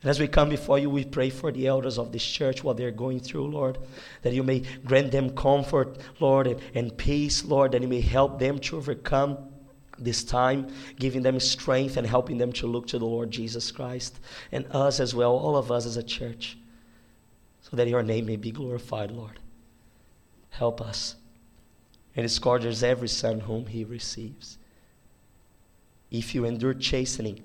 And 0.02 0.10
as 0.10 0.20
we 0.20 0.28
come 0.28 0.48
before 0.48 0.78
you, 0.78 0.90
we 0.90 1.04
pray 1.04 1.28
for 1.28 1.50
the 1.50 1.66
elders 1.66 1.98
of 1.98 2.12
this 2.12 2.24
church, 2.24 2.62
what 2.62 2.76
they're 2.76 2.92
going 2.92 3.18
through, 3.18 3.48
Lord, 3.48 3.78
that 4.22 4.32
you 4.32 4.44
may 4.44 4.62
grant 4.84 5.10
them 5.10 5.30
comfort, 5.30 5.98
Lord, 6.20 6.46
and, 6.46 6.60
and 6.74 6.96
peace, 6.96 7.44
Lord, 7.44 7.72
that 7.72 7.82
you 7.82 7.88
may 7.88 8.00
help 8.00 8.38
them 8.38 8.60
to 8.60 8.76
overcome 8.76 9.38
this 9.98 10.22
time, 10.22 10.68
giving 10.96 11.22
them 11.22 11.40
strength 11.40 11.96
and 11.96 12.06
helping 12.06 12.38
them 12.38 12.52
to 12.52 12.68
look 12.68 12.86
to 12.88 12.98
the 12.98 13.04
Lord 13.04 13.32
Jesus 13.32 13.72
Christ 13.72 14.20
and 14.52 14.64
us 14.70 15.00
as 15.00 15.14
well, 15.14 15.32
all 15.32 15.56
of 15.56 15.72
us 15.72 15.86
as 15.86 15.96
a 15.96 16.02
church, 16.02 16.56
so 17.62 17.76
that 17.76 17.88
your 17.88 18.04
name 18.04 18.26
may 18.26 18.36
be 18.36 18.52
glorified, 18.52 19.10
Lord. 19.10 19.40
Help 20.50 20.80
us. 20.80 21.16
And 22.14 22.24
it 22.24 22.30
scourges 22.30 22.84
every 22.84 23.08
son 23.08 23.40
whom 23.40 23.66
he 23.66 23.84
receives. 23.84 24.58
If 26.10 26.34
you 26.34 26.44
endure 26.44 26.74
chastening, 26.74 27.42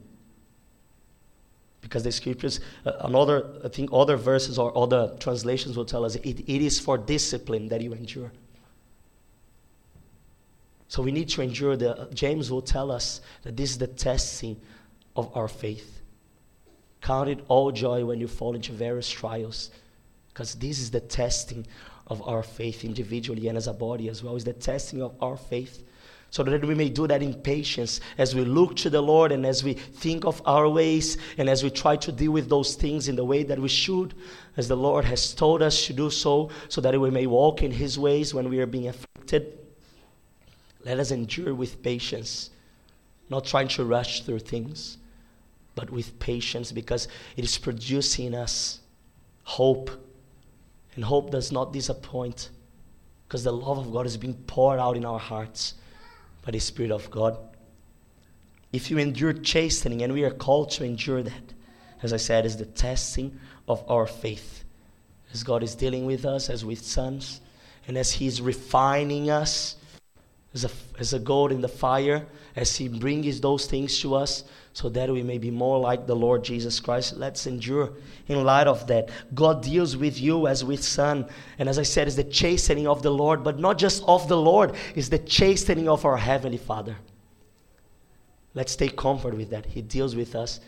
because 1.83 2.01
the 2.01 2.11
scriptures, 2.11 2.61
uh, 2.85 2.93
another, 3.01 3.45
I 3.63 3.67
think 3.67 3.89
other 3.91 4.15
verses 4.15 4.57
or 4.57 4.75
other 4.75 5.13
translations 5.19 5.75
will 5.75 5.85
tell 5.85 6.05
us 6.05 6.15
it, 6.15 6.39
it 6.39 6.65
is 6.65 6.79
for 6.79 6.97
discipline 6.97 7.67
that 7.67 7.81
you 7.81 7.93
endure. 7.93 8.31
So 10.87 11.03
we 11.03 11.11
need 11.11 11.27
to 11.29 11.41
endure. 11.41 11.75
The, 11.75 12.07
James 12.13 12.49
will 12.49 12.61
tell 12.61 12.89
us 12.89 13.19
that 13.43 13.57
this 13.57 13.71
is 13.71 13.77
the 13.77 13.87
testing 13.87 14.59
of 15.15 15.35
our 15.35 15.49
faith. 15.49 16.01
Count 17.01 17.29
it 17.29 17.43
all 17.49 17.71
joy 17.71 18.05
when 18.05 18.19
you 18.19 18.29
fall 18.29 18.55
into 18.55 18.71
various 18.71 19.09
trials, 19.09 19.69
because 20.29 20.55
this 20.55 20.79
is 20.79 20.89
the 20.89 21.01
testing 21.01 21.67
of 22.07 22.25
our 22.25 22.43
faith 22.43 22.85
individually 22.85 23.49
and 23.49 23.57
as 23.57 23.67
a 23.67 23.73
body 23.73 24.07
as 24.07 24.23
well. 24.23 24.37
Is 24.37 24.45
the 24.45 24.53
testing 24.53 25.01
of 25.01 25.13
our 25.21 25.35
faith 25.35 25.83
so 26.33 26.41
that 26.41 26.65
we 26.65 26.73
may 26.73 26.89
do 26.89 27.05
that 27.05 27.21
in 27.21 27.31
patience 27.31 28.01
as 28.17 28.33
we 28.33 28.43
look 28.43 28.75
to 28.75 28.89
the 28.89 28.99
Lord 28.99 29.31
and 29.31 29.45
as 29.45 29.63
we 29.63 29.73
think 29.75 30.25
of 30.25 30.41
our 30.47 30.67
ways 30.67 31.15
and 31.37 31.47
as 31.47 31.63
we 31.63 31.69
try 31.69 31.95
to 31.97 32.11
deal 32.11 32.31
with 32.31 32.49
those 32.49 32.73
things 32.73 33.07
in 33.07 33.15
the 33.15 33.23
way 33.23 33.43
that 33.43 33.59
we 33.59 33.67
should, 33.67 34.15
as 34.57 34.67
the 34.67 34.75
Lord 34.75 35.05
has 35.05 35.35
told 35.35 35.61
us 35.61 35.85
to 35.85 35.93
do 35.93 36.09
so, 36.09 36.49
so 36.69 36.81
that 36.81 36.99
we 36.99 37.11
may 37.11 37.27
walk 37.27 37.61
in 37.61 37.69
His 37.69 37.99
ways 37.99 38.33
when 38.33 38.49
we 38.49 38.59
are 38.61 38.65
being 38.65 38.87
afflicted. 38.87 39.59
Let 40.83 40.97
us 40.97 41.11
endure 41.11 41.53
with 41.53 41.83
patience, 41.83 42.49
not 43.29 43.45
trying 43.45 43.67
to 43.67 43.85
rush 43.85 44.21
through 44.21 44.39
things, 44.39 44.97
but 45.75 45.91
with 45.91 46.17
patience 46.17 46.71
because 46.71 47.07
it 47.37 47.43
is 47.43 47.59
producing 47.59 48.25
in 48.25 48.33
us 48.33 48.79
hope. 49.43 49.91
And 50.95 51.05
hope 51.05 51.29
does 51.29 51.51
not 51.51 51.73
disappoint 51.73 52.49
because 53.27 53.43
the 53.43 53.53
love 53.53 53.77
of 53.77 53.93
God 53.93 54.07
is 54.07 54.17
being 54.17 54.33
poured 54.47 54.79
out 54.79 54.97
in 54.97 55.05
our 55.05 55.19
hearts 55.19 55.75
by 56.45 56.51
the 56.51 56.59
Spirit 56.59 56.91
of 56.91 57.09
God. 57.09 57.37
If 58.71 58.89
you 58.89 58.97
endure 58.97 59.33
chastening, 59.33 60.01
and 60.01 60.13
we 60.13 60.23
are 60.23 60.31
called 60.31 60.71
to 60.71 60.83
endure 60.83 61.23
that, 61.23 61.53
as 62.01 62.11
I 62.11 62.17
said, 62.17 62.45
is 62.45 62.57
the 62.57 62.65
testing 62.65 63.39
of 63.67 63.83
our 63.89 64.05
faith. 64.05 64.63
As 65.31 65.43
God 65.43 65.63
is 65.63 65.75
dealing 65.75 66.05
with 66.05 66.25
us 66.25 66.49
as 66.49 66.65
with 66.65 66.83
sons, 66.83 67.41
and 67.87 67.97
as 67.97 68.11
He's 68.11 68.41
refining 68.41 69.29
us 69.29 69.77
as 70.53 70.65
a, 70.65 70.69
as 70.99 71.13
a 71.13 71.19
gold 71.19 71.51
in 71.51 71.61
the 71.61 71.67
fire, 71.67 72.25
as 72.55 72.75
He 72.75 72.87
brings 72.87 73.41
those 73.41 73.65
things 73.65 73.99
to 73.99 74.15
us, 74.15 74.43
so 74.73 74.89
that 74.89 75.09
we 75.09 75.21
may 75.21 75.37
be 75.37 75.51
more 75.51 75.79
like 75.79 76.07
the 76.07 76.15
Lord 76.15 76.43
Jesus 76.43 76.79
Christ. 76.79 77.15
Let's 77.15 77.45
endure 77.45 77.93
in 78.27 78.43
light 78.43 78.65
of 78.65 78.87
that. 78.87 79.09
God 79.35 79.61
deals 79.61 79.95
with 79.95 80.19
you 80.19 80.47
as 80.47 80.63
with 80.63 80.83
son. 80.83 81.27
And 81.59 81.69
as 81.69 81.77
I 81.77 81.83
said, 81.83 82.07
it's 82.07 82.15
the 82.15 82.23
chastening 82.23 82.87
of 82.87 83.03
the 83.03 83.11
Lord, 83.11 83.43
but 83.43 83.59
not 83.59 83.77
just 83.77 84.03
of 84.07 84.27
the 84.27 84.37
Lord, 84.37 84.75
it's 84.95 85.09
the 85.09 85.19
chastening 85.19 85.87
of 85.87 86.05
our 86.05 86.17
Heavenly 86.17 86.57
Father. 86.57 86.97
Let's 88.55 88.75
take 88.75 88.97
comfort 88.97 89.35
with 89.35 89.51
that. 89.51 89.67
He 89.67 89.83
deals 89.83 90.15
with 90.15 90.35
us 90.35 90.59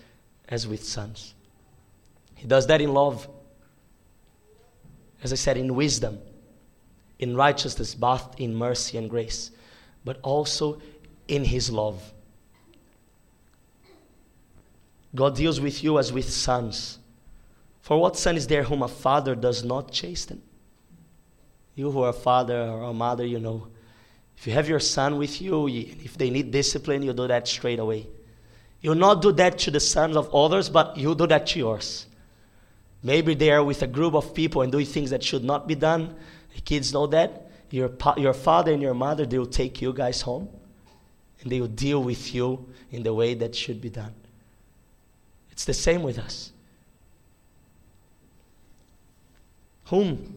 as 0.50 0.68
with 0.68 0.84
sons. 0.84 1.34
He 2.36 2.48
does 2.48 2.68
that 2.68 2.82
in 2.82 2.94
love. 2.94 3.28
As 5.24 5.34
I 5.34 5.36
said, 5.36 5.58
in 5.58 5.74
wisdom, 5.74 6.20
in 7.18 7.36
righteousness, 7.36 7.96
both 7.96 8.40
in 8.40 8.54
mercy 8.54 9.00
and 9.00 9.10
grace, 9.10 9.50
but 10.04 10.20
also 10.22 10.80
in 11.28 11.44
His 11.44 11.72
love. 11.72 12.14
God 15.16 15.36
deals 15.36 15.62
with 15.62 15.84
you 15.84 15.98
as 15.98 16.12
with 16.12 16.30
sons. 16.30 17.00
For 17.82 18.00
what 18.00 18.18
son 18.18 18.36
is 18.36 18.48
there 18.48 18.64
whom 18.64 18.84
a 18.84 18.88
father 18.88 19.34
does 19.36 19.64
not 19.64 19.92
chasten? 19.92 20.42
You 21.76 21.92
who 21.92 22.04
are 22.04 22.10
a 22.10 22.14
father 22.14 22.60
or 22.62 22.84
a 22.84 22.94
mother, 22.94 23.26
you 23.26 23.40
know. 23.40 23.68
If 24.38 24.48
you 24.48 24.54
have 24.54 24.68
your 24.68 24.80
son 24.80 25.18
with 25.18 25.42
you, 25.42 25.68
if 25.68 26.18
they 26.18 26.30
need 26.30 26.52
discipline, 26.52 27.04
you 27.04 27.14
do 27.14 27.28
that 27.28 27.48
straight 27.48 27.80
away. 27.80 28.08
You'll 28.82 28.96
not 28.96 29.22
do 29.22 29.32
that 29.34 29.58
to 29.60 29.72
the 29.72 29.80
sons 29.80 30.16
of 30.18 30.34
others, 30.34 30.70
but 30.70 30.98
you 30.98 31.16
do 31.16 31.28
that 31.28 31.48
to 31.48 31.60
yours. 31.60 32.08
Maybe 33.02 33.36
they 33.36 33.52
are 33.52 33.64
with 33.64 33.82
a 33.84 33.88
group 33.88 34.16
of 34.16 34.34
people 34.34 34.62
and 34.62 34.72
doing 34.72 34.86
things 34.86 35.12
that 35.12 35.24
should 35.24 35.44
not 35.44 35.68
be 35.68 35.76
done. 35.76 36.16
The 36.56 36.62
kids 36.62 36.92
know 36.92 37.08
that. 37.08 37.52
Your, 37.70 37.92
your 38.18 38.34
father 38.34 38.74
and 38.74 38.82
your 38.82 38.94
mother, 38.94 39.26
they 39.26 39.38
will 39.38 39.46
take 39.46 39.82
you 39.82 39.94
guys 39.94 40.22
home 40.22 40.50
and 41.42 41.52
they 41.52 41.62
will 41.62 41.68
deal 41.68 42.04
with 42.04 42.34
you 42.34 42.68
in 42.92 43.04
the 43.04 43.14
way 43.14 43.34
that 43.36 43.56
should 43.56 43.82
be 43.82 43.90
done. 43.90 44.14
It's 45.56 45.64
the 45.64 45.74
same 45.74 46.04
with 46.04 46.20
us. 46.20 46.52
Whom 49.86 50.36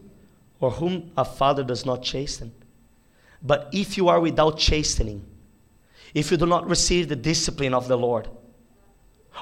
or 0.61 0.71
whom 0.71 1.11
a 1.17 1.25
father 1.25 1.61
does 1.61 1.85
not 1.85 2.03
chasten. 2.03 2.53
But 3.43 3.69
if 3.73 3.97
you 3.97 4.07
are 4.07 4.21
without 4.21 4.57
chastening, 4.57 5.25
if 6.13 6.31
you 6.31 6.37
do 6.37 6.45
not 6.45 6.69
receive 6.69 7.09
the 7.09 7.17
discipline 7.17 7.73
of 7.73 7.89
the 7.89 7.97
Lord, 7.97 8.29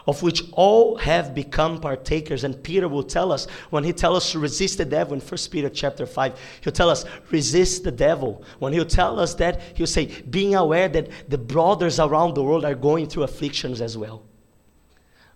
of 0.08 0.24
which 0.24 0.44
all 0.52 0.98
have 0.98 1.36
become 1.36 1.80
partakers. 1.80 2.44
And 2.44 2.64
Peter 2.64 2.88
will 2.88 3.04
tell 3.04 3.32
us 3.32 3.46
when 3.70 3.84
he 3.84 3.94
tells 3.94 4.18
us 4.18 4.32
to 4.32 4.40
resist 4.40 4.80
the 4.80 4.86
devil 4.86 5.14
in 5.14 5.20
1 5.20 5.38
Peter 5.52 5.70
chapter 5.70 6.08
5, 6.08 6.40
he'll 6.62 6.74
tell 6.74 6.90
us, 6.90 7.06
resist 7.30 7.84
the 7.84 7.92
devil. 7.92 8.44
When 8.58 8.74
he'll 8.74 8.86
tell 8.86 9.20
us 9.20 9.36
that, 9.36 9.62
he'll 9.76 9.86
say, 9.86 10.08
being 10.24 10.56
aware 10.56 10.90
that 10.90 11.30
the 11.30 11.38
brothers 11.38 12.00
around 12.00 12.34
the 12.34 12.44
world 12.44 12.66
are 12.66 12.76
going 12.76 13.08
through 13.08 13.24
afflictions 13.24 13.80
as 13.80 13.96
well. 13.96 14.27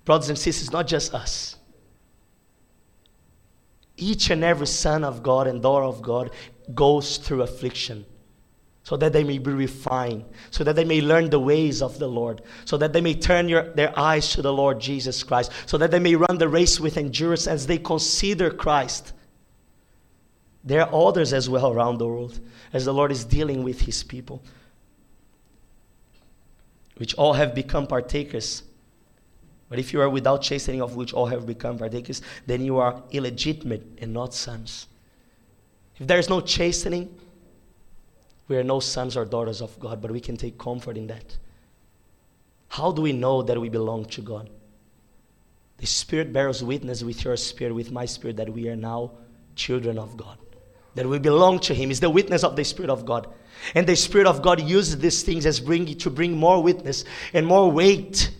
Brothers 0.06 0.30
and 0.30 0.38
sisters, 0.38 0.72
not 0.72 0.88
just 0.88 1.14
us. 1.14 1.58
Each 3.98 4.30
and 4.30 4.44
every 4.44 4.68
son 4.68 5.04
of 5.04 5.22
God 5.22 5.48
and 5.48 5.62
daughter 5.62 5.86
of 5.86 6.02
God 6.02 6.32
goes 6.74 7.18
through 7.18 7.44
affliction 7.44 8.06
so 8.84 8.98
that 8.98 9.14
they 9.14 9.24
may 9.24 9.38
be 9.38 9.52
refined, 9.52 10.26
so 10.50 10.64
that 10.64 10.76
they 10.76 10.84
may 10.84 11.02
learn 11.02 11.30
the 11.30 11.40
ways 11.40 11.82
of 11.82 12.00
the 12.00 12.08
Lord, 12.08 12.42
so 12.66 12.78
that 12.78 12.94
they 12.94 13.02
may 13.02 13.14
turn 13.14 13.48
your, 13.48 13.72
their 13.74 13.98
eyes 13.98 14.32
to 14.32 14.42
the 14.42 14.52
Lord 14.52 14.80
Jesus 14.80 15.24
Christ, 15.24 15.52
so 15.68 15.78
that 15.78 15.92
they 15.92 16.00
may 16.00 16.16
run 16.16 16.40
the 16.40 16.50
race 16.50 16.80
with 16.80 16.98
endurance 16.98 17.46
as 17.46 17.68
they 17.68 17.78
consider 17.78 18.50
Christ. 18.50 19.14
There 20.64 20.82
are 20.82 21.08
others 21.08 21.32
as 21.32 21.48
well 21.48 21.72
around 21.72 22.00
the 22.00 22.08
world 22.08 22.40
as 22.74 22.86
the 22.86 22.94
Lord 22.94 23.12
is 23.12 23.24
dealing 23.24 23.64
with 23.64 23.82
his 23.82 24.04
people, 24.04 24.42
which 26.98 27.14
all 27.16 27.34
have 27.34 27.54
become 27.54 27.86
partakers. 27.86 28.64
But 29.71 29.79
if 29.79 29.93
you 29.93 30.01
are 30.01 30.10
without 30.10 30.41
chastening, 30.41 30.81
of 30.81 30.97
which 30.97 31.13
all 31.13 31.27
have 31.27 31.45
become 31.45 31.77
partakers, 31.77 32.21
then 32.45 32.65
you 32.65 32.79
are 32.79 33.01
illegitimate 33.12 33.99
and 34.01 34.13
not 34.13 34.34
sons. 34.34 34.88
If 35.97 36.07
there 36.07 36.19
is 36.19 36.27
no 36.27 36.41
chastening, 36.41 37.17
we 38.49 38.57
are 38.57 38.65
no 38.65 38.81
sons 38.81 39.15
or 39.15 39.23
daughters 39.23 39.62
of 39.62 39.79
God, 39.79 40.01
but 40.01 40.12
we 40.12 40.19
can 40.19 40.36
take 40.36 40.57
comfort 40.57 40.97
in 40.97 41.07
that. 41.07 41.38
How 42.67 42.91
do 42.91 43.01
we 43.01 43.13
know 43.13 43.43
that 43.43 43.62
we 43.62 43.69
belong 43.69 44.03
to 44.07 44.21
God? 44.21 44.49
The 45.77 45.88
Spirit 45.88 46.34
bears 46.34 46.62
witness 46.62 47.01
with 47.01 47.23
your 47.23 47.38
spirit, 47.38 47.73
with 47.73 47.93
my 47.93 48.05
spirit, 48.05 48.36
that 48.36 48.49
we 48.51 48.67
are 48.67 48.75
now 48.75 49.12
children 49.55 49.97
of 49.97 50.17
God, 50.17 50.38
that 50.95 51.05
we 51.05 51.17
belong 51.17 51.60
to 51.60 51.73
Him. 51.73 51.91
Is 51.91 52.01
the 52.01 52.10
witness 52.10 52.43
of 52.43 52.57
the 52.57 52.65
Spirit 52.65 52.89
of 52.89 53.05
God. 53.05 53.27
And 53.73 53.88
the 53.88 53.95
Spirit 53.95 54.27
of 54.27 54.41
God 54.41 54.60
uses 54.60 54.97
these 54.97 55.23
things 55.23 55.45
as 55.45 55.62
bring, 55.62 55.86
to 55.95 56.10
bring 56.10 56.36
more 56.36 56.62
witness 56.62 57.05
and 57.34 57.47
more 57.47 57.71
weight 57.71 58.31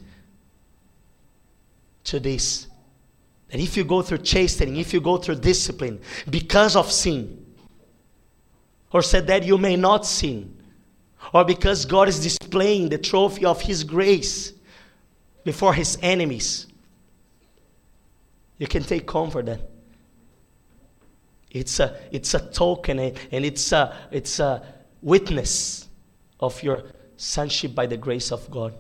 to 2.06 2.20
this. 2.20 2.68
That 3.50 3.60
if 3.60 3.76
you 3.76 3.84
go 3.84 4.02
through 4.02 4.20
chastening, 4.20 4.78
if 4.78 4.94
you 4.94 5.02
go 5.02 5.18
through 5.18 5.36
discipline 5.36 6.00
because 6.30 6.76
of 6.76 6.92
sin, 6.92 7.46
or 8.94 9.02
said 9.02 9.28
that 9.28 9.44
you 9.44 9.58
may 9.58 9.76
not 9.76 10.06
sin, 10.06 10.58
or 11.34 11.46
because 11.46 11.86
God 11.86 12.08
is 12.10 12.22
displaying 12.22 12.90
the 12.90 12.98
trophy 12.98 13.46
of 13.46 13.62
His 13.62 13.84
grace 13.84 14.54
before 15.44 15.74
His 15.74 15.98
enemies, 16.02 16.68
you 18.58 18.68
can 18.68 18.84
take 18.84 19.08
comfort 19.08 19.48
then. 19.48 19.62
It's 21.50 21.80
a, 21.80 22.00
it's 22.12 22.34
a 22.34 22.40
token 22.40 23.00
eh, 23.00 23.12
and 23.32 23.44
it's 23.44 23.72
a, 23.72 23.96
it's 24.12 24.40
a 24.40 24.64
witness 25.02 25.90
of 26.40 26.62
your 26.64 26.84
sonship 27.18 27.76
by 27.76 27.86
the 27.86 27.98
grace 27.98 28.32
of 28.32 28.50
God, 28.50 28.74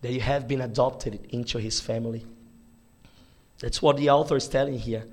that 0.00 0.12
you 0.12 0.20
have 0.20 0.48
been 0.48 0.60
adopted 0.60 1.26
into 1.30 1.58
His 1.58 1.80
family. 1.80 2.24
That's 3.58 3.82
what 3.82 3.96
the 3.96 4.10
author 4.10 4.36
is 4.36 4.48
telling 4.48 4.78
here. 4.78 5.06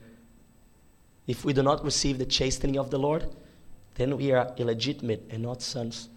If 1.28 1.44
we 1.44 1.52
do 1.52 1.62
not 1.62 1.84
receive 1.84 2.18
the 2.18 2.26
chastening 2.26 2.78
of 2.78 2.90
the 2.90 2.98
Lord, 2.98 3.26
then 3.96 4.16
we 4.16 4.32
are 4.32 4.54
illegitimate 4.58 5.28
and 5.30 5.44
not 5.44 5.62
sons. 5.62 6.08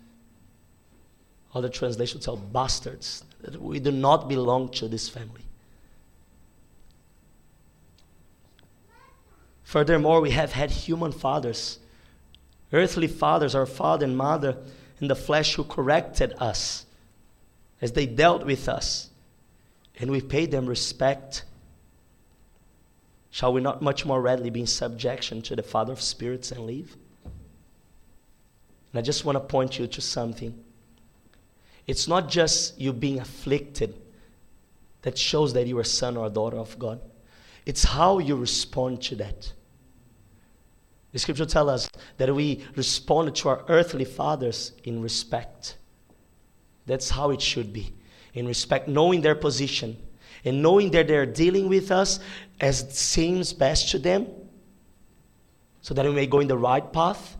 Other 1.52 1.68
translations 1.68 2.24
tell 2.24 2.36
bastards. 2.36 3.24
We 3.58 3.80
do 3.80 3.90
not 3.90 4.28
belong 4.28 4.68
to 4.70 4.86
this 4.86 5.08
family. 5.08 5.42
Furthermore, 9.64 10.20
we 10.20 10.30
have 10.30 10.52
had 10.52 10.70
human 10.70 11.10
fathers, 11.10 11.78
earthly 12.72 13.08
fathers, 13.08 13.54
our 13.54 13.66
father 13.66 14.04
and 14.04 14.16
mother 14.16 14.58
in 15.00 15.08
the 15.08 15.16
flesh 15.16 15.54
who 15.54 15.64
corrected 15.64 16.34
us 16.38 16.86
as 17.80 17.92
they 17.92 18.06
dealt 18.06 18.44
with 18.44 18.68
us, 18.68 19.10
and 19.98 20.10
we 20.10 20.20
paid 20.20 20.50
them 20.50 20.66
respect. 20.66 21.44
Shall 23.30 23.52
we 23.52 23.60
not 23.60 23.80
much 23.82 24.04
more 24.04 24.20
readily 24.20 24.50
be 24.50 24.60
in 24.60 24.66
subjection 24.66 25.42
to 25.42 25.56
the 25.56 25.62
Father 25.62 25.92
of 25.92 26.00
spirits 26.00 26.50
and 26.52 26.66
live? 26.66 26.96
And 28.92 28.98
I 28.98 29.02
just 29.02 29.24
want 29.24 29.36
to 29.36 29.40
point 29.40 29.78
you 29.78 29.86
to 29.86 30.00
something. 30.00 30.64
It's 31.86 32.08
not 32.08 32.28
just 32.28 32.78
you 32.80 32.92
being 32.92 33.20
afflicted 33.20 33.94
that 35.02 35.16
shows 35.16 35.52
that 35.54 35.66
you 35.66 35.78
are 35.78 35.82
a 35.82 35.84
son 35.84 36.16
or 36.16 36.26
a 36.26 36.30
daughter 36.30 36.58
of 36.58 36.78
God, 36.78 37.00
it's 37.66 37.84
how 37.84 38.18
you 38.18 38.36
respond 38.36 39.02
to 39.02 39.16
that. 39.16 39.52
The 41.12 41.18
scripture 41.18 41.46
tells 41.46 41.68
us 41.70 41.90
that 42.18 42.32
we 42.34 42.64
respond 42.76 43.34
to 43.36 43.48
our 43.48 43.64
earthly 43.68 44.04
fathers 44.04 44.72
in 44.84 45.02
respect. 45.02 45.76
That's 46.90 47.08
how 47.10 47.30
it 47.30 47.40
should 47.40 47.72
be. 47.72 47.92
In 48.34 48.46
respect, 48.46 48.88
knowing 48.88 49.20
their 49.22 49.34
position 49.34 49.96
and 50.44 50.62
knowing 50.62 50.90
that 50.92 51.08
they're 51.08 51.26
dealing 51.26 51.68
with 51.68 51.90
us 51.90 52.20
as 52.60 52.96
seems 52.96 53.52
best 53.52 53.90
to 53.90 53.98
them, 53.98 54.26
so 55.82 55.94
that 55.94 56.04
we 56.04 56.12
may 56.12 56.26
go 56.26 56.40
in 56.40 56.48
the 56.48 56.58
right 56.58 56.92
path 56.92 57.36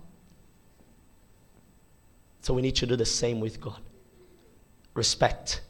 so 2.43 2.55
we 2.55 2.63
need 2.63 2.77
to 2.77 2.87
do 2.87 2.97
the 2.97 3.07
same 3.07 3.41
with 3.41 3.61
God. 3.61 3.81
Respect. 4.95 5.61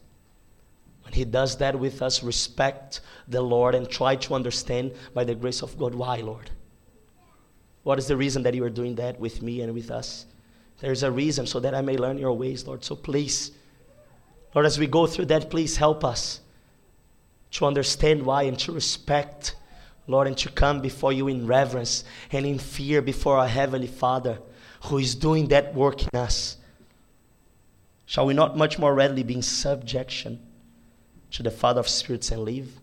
When 1.02 1.12
He 1.12 1.24
does 1.24 1.56
that 1.58 1.78
with 1.78 2.00
us, 2.02 2.22
respect 2.22 3.00
the 3.28 3.42
Lord 3.42 3.74
and 3.74 3.88
try 3.88 4.16
to 4.16 4.34
understand 4.34 4.92
by 5.12 5.24
the 5.24 5.34
grace 5.34 5.62
of 5.62 5.76
God 5.78 5.94
why, 5.94 6.16
Lord. 6.16 6.50
What 7.82 7.98
is 7.98 8.06
the 8.06 8.16
reason 8.16 8.42
that 8.44 8.54
you 8.54 8.64
are 8.64 8.70
doing 8.70 8.94
that 8.96 9.18
with 9.18 9.42
me 9.42 9.62
and 9.62 9.74
with 9.74 9.90
us? 9.90 10.26
There's 10.78 11.02
a 11.02 11.10
reason 11.10 11.46
so 11.46 11.60
that 11.60 11.74
I 11.74 11.80
may 11.80 11.96
learn 11.96 12.18
your 12.18 12.32
ways, 12.32 12.66
Lord. 12.66 12.84
So 12.84 12.94
please, 12.94 13.52
Lord, 14.54 14.66
as 14.66 14.78
we 14.78 14.86
go 14.86 15.06
through 15.06 15.26
that, 15.26 15.50
please 15.50 15.76
help 15.76 16.04
us 16.04 16.40
to 17.52 17.66
understand 17.66 18.24
why 18.24 18.44
and 18.44 18.58
to 18.60 18.72
respect, 18.72 19.56
Lord, 20.06 20.26
and 20.26 20.36
to 20.38 20.48
come 20.50 20.80
before 20.80 21.12
you 21.12 21.28
in 21.28 21.46
reverence 21.46 22.04
and 22.32 22.46
in 22.46 22.58
fear 22.58 23.02
before 23.02 23.38
our 23.38 23.48
Heavenly 23.48 23.86
Father 23.86 24.40
who 24.84 24.98
is 24.98 25.14
doing 25.14 25.48
that 25.48 25.74
work 25.74 26.02
in 26.02 26.18
us. 26.18 26.56
Shall 28.06 28.26
we 28.26 28.34
not 28.34 28.56
much 28.56 28.78
more 28.78 28.94
readily 28.94 29.22
be 29.22 29.34
in 29.34 29.42
subjection 29.42 30.40
to 31.32 31.42
the 31.42 31.50
Father 31.50 31.80
of 31.80 31.88
spirits 31.88 32.30
and 32.30 32.42
live? 32.42 32.80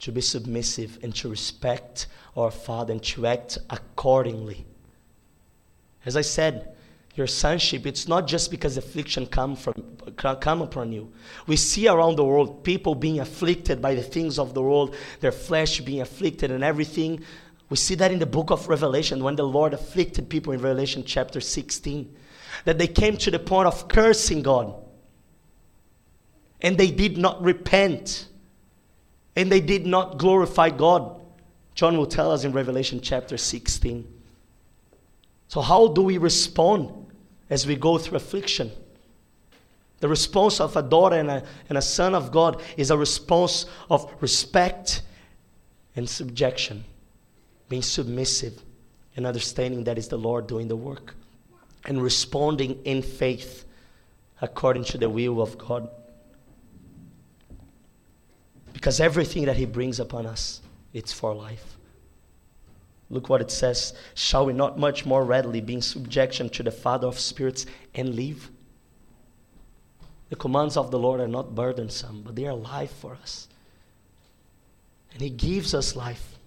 To 0.00 0.12
be 0.12 0.20
submissive 0.20 0.98
and 1.02 1.14
to 1.16 1.28
respect 1.28 2.06
our 2.36 2.50
Father 2.50 2.92
and 2.92 3.02
to 3.04 3.26
act 3.26 3.58
accordingly. 3.70 4.64
As 6.06 6.16
I 6.16 6.22
said, 6.22 6.71
your 7.14 7.26
sonship, 7.26 7.86
it's 7.86 8.08
not 8.08 8.26
just 8.26 8.50
because 8.50 8.76
affliction 8.78 9.26
come, 9.26 9.54
from, 9.54 9.74
come 10.16 10.62
upon 10.62 10.92
you. 10.92 11.12
We 11.46 11.56
see 11.56 11.86
around 11.86 12.16
the 12.16 12.24
world 12.24 12.64
people 12.64 12.94
being 12.94 13.20
afflicted 13.20 13.82
by 13.82 13.94
the 13.94 14.02
things 14.02 14.38
of 14.38 14.54
the 14.54 14.62
world, 14.62 14.94
their 15.20 15.32
flesh 15.32 15.80
being 15.80 16.00
afflicted 16.00 16.50
and 16.50 16.64
everything. 16.64 17.22
We 17.68 17.76
see 17.76 17.94
that 17.96 18.12
in 18.12 18.18
the 18.18 18.26
book 18.26 18.50
of 18.50 18.68
Revelation 18.68 19.22
when 19.22 19.36
the 19.36 19.46
Lord 19.46 19.74
afflicted 19.74 20.30
people 20.30 20.54
in 20.54 20.60
Revelation 20.60 21.04
chapter 21.04 21.40
16 21.40 22.16
that 22.64 22.78
they 22.78 22.86
came 22.86 23.16
to 23.18 23.30
the 23.30 23.38
point 23.38 23.66
of 23.66 23.88
cursing 23.88 24.42
God. 24.42 24.74
And 26.62 26.78
they 26.78 26.90
did 26.90 27.18
not 27.18 27.42
repent. 27.42 28.28
And 29.34 29.50
they 29.50 29.60
did 29.60 29.84
not 29.84 30.16
glorify 30.18 30.70
God. 30.70 31.20
John 31.74 31.96
will 31.96 32.06
tell 32.06 32.30
us 32.30 32.44
in 32.44 32.52
Revelation 32.52 33.00
chapter 33.00 33.36
16. 33.36 34.06
So, 35.48 35.60
how 35.60 35.88
do 35.88 36.02
we 36.02 36.18
respond 36.18 37.01
as 37.52 37.66
we 37.66 37.76
go 37.76 37.98
through 37.98 38.16
affliction? 38.16 38.70
The 40.00 40.08
response 40.08 40.58
of 40.58 40.74
a 40.74 40.82
daughter 40.82 41.16
and 41.16 41.30
a, 41.30 41.44
and 41.68 41.76
a 41.76 41.82
son 41.82 42.14
of 42.14 42.32
God 42.32 42.60
is 42.76 42.90
a 42.90 42.96
response 42.96 43.66
of 43.90 44.10
respect 44.20 45.02
and 45.94 46.08
subjection, 46.08 46.84
being 47.68 47.82
submissive 47.82 48.60
and 49.16 49.26
understanding 49.26 49.84
that 49.84 49.98
is 49.98 50.08
the 50.08 50.16
Lord 50.16 50.46
doing 50.46 50.66
the 50.66 50.76
work 50.76 51.14
and 51.84 52.02
responding 52.02 52.80
in 52.84 53.02
faith 53.02 53.64
according 54.40 54.84
to 54.84 54.98
the 54.98 55.10
will 55.10 55.42
of 55.42 55.58
God. 55.58 55.88
Because 58.72 58.98
everything 58.98 59.44
that 59.44 59.56
He 59.56 59.66
brings 59.66 60.00
upon 60.00 60.24
us, 60.24 60.62
it's 60.94 61.12
for 61.12 61.34
life. 61.34 61.76
Look 63.12 63.28
what 63.28 63.42
it 63.42 63.50
says. 63.50 63.92
Shall 64.14 64.46
we 64.46 64.54
not 64.54 64.78
much 64.78 65.04
more 65.04 65.22
readily 65.22 65.60
be 65.60 65.74
in 65.74 65.82
subjection 65.82 66.48
to 66.48 66.62
the 66.62 66.70
Father 66.70 67.06
of 67.06 67.20
spirits 67.20 67.66
and 67.94 68.14
live? 68.14 68.50
The 70.30 70.36
commands 70.36 70.78
of 70.78 70.90
the 70.90 70.98
Lord 70.98 71.20
are 71.20 71.28
not 71.28 71.54
burdensome, 71.54 72.22
but 72.22 72.34
they 72.34 72.46
are 72.46 72.54
life 72.54 72.90
for 72.90 73.12
us. 73.20 73.48
And 75.12 75.20
He 75.20 75.28
gives 75.28 75.74
us 75.74 75.94
life. 75.94 76.38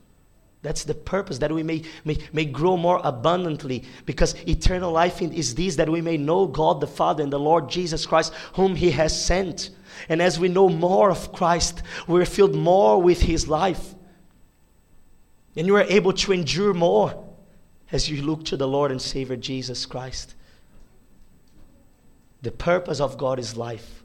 That's 0.63 0.85
the 0.85 0.95
purpose, 0.95 1.37
that 1.37 1.51
we 1.51 1.61
may, 1.61 1.83
may, 2.03 2.17
may 2.33 2.45
grow 2.45 2.77
more 2.77 2.99
abundantly. 3.03 3.83
Because 4.07 4.33
eternal 4.47 4.91
life 4.91 5.21
is 5.21 5.53
this, 5.53 5.75
that 5.75 5.87
we 5.87 6.01
may 6.01 6.17
know 6.17 6.47
God 6.47 6.81
the 6.81 6.87
Father 6.87 7.21
and 7.21 7.31
the 7.31 7.39
Lord 7.39 7.69
Jesus 7.69 8.07
Christ, 8.07 8.33
whom 8.53 8.75
He 8.75 8.89
has 8.89 9.23
sent. 9.23 9.69
And 10.09 10.19
as 10.19 10.39
we 10.39 10.47
know 10.47 10.67
more 10.67 11.11
of 11.11 11.31
Christ, 11.31 11.83
we're 12.07 12.25
filled 12.25 12.55
more 12.55 12.99
with 12.99 13.21
His 13.21 13.47
life. 13.47 13.94
And 15.55 15.67
you 15.67 15.75
are 15.77 15.83
able 15.83 16.13
to 16.13 16.33
endure 16.33 16.73
more 16.73 17.23
as 17.91 18.09
you 18.09 18.21
look 18.21 18.43
to 18.45 18.57
the 18.57 18.67
Lord 18.67 18.91
and 18.91 19.01
Savior 19.01 19.37
Jesus 19.37 19.85
Christ. 19.85 20.35
The 22.41 22.51
purpose 22.51 22.99
of 22.99 23.17
God 23.17 23.39
is 23.39 23.55
life. 23.55 24.03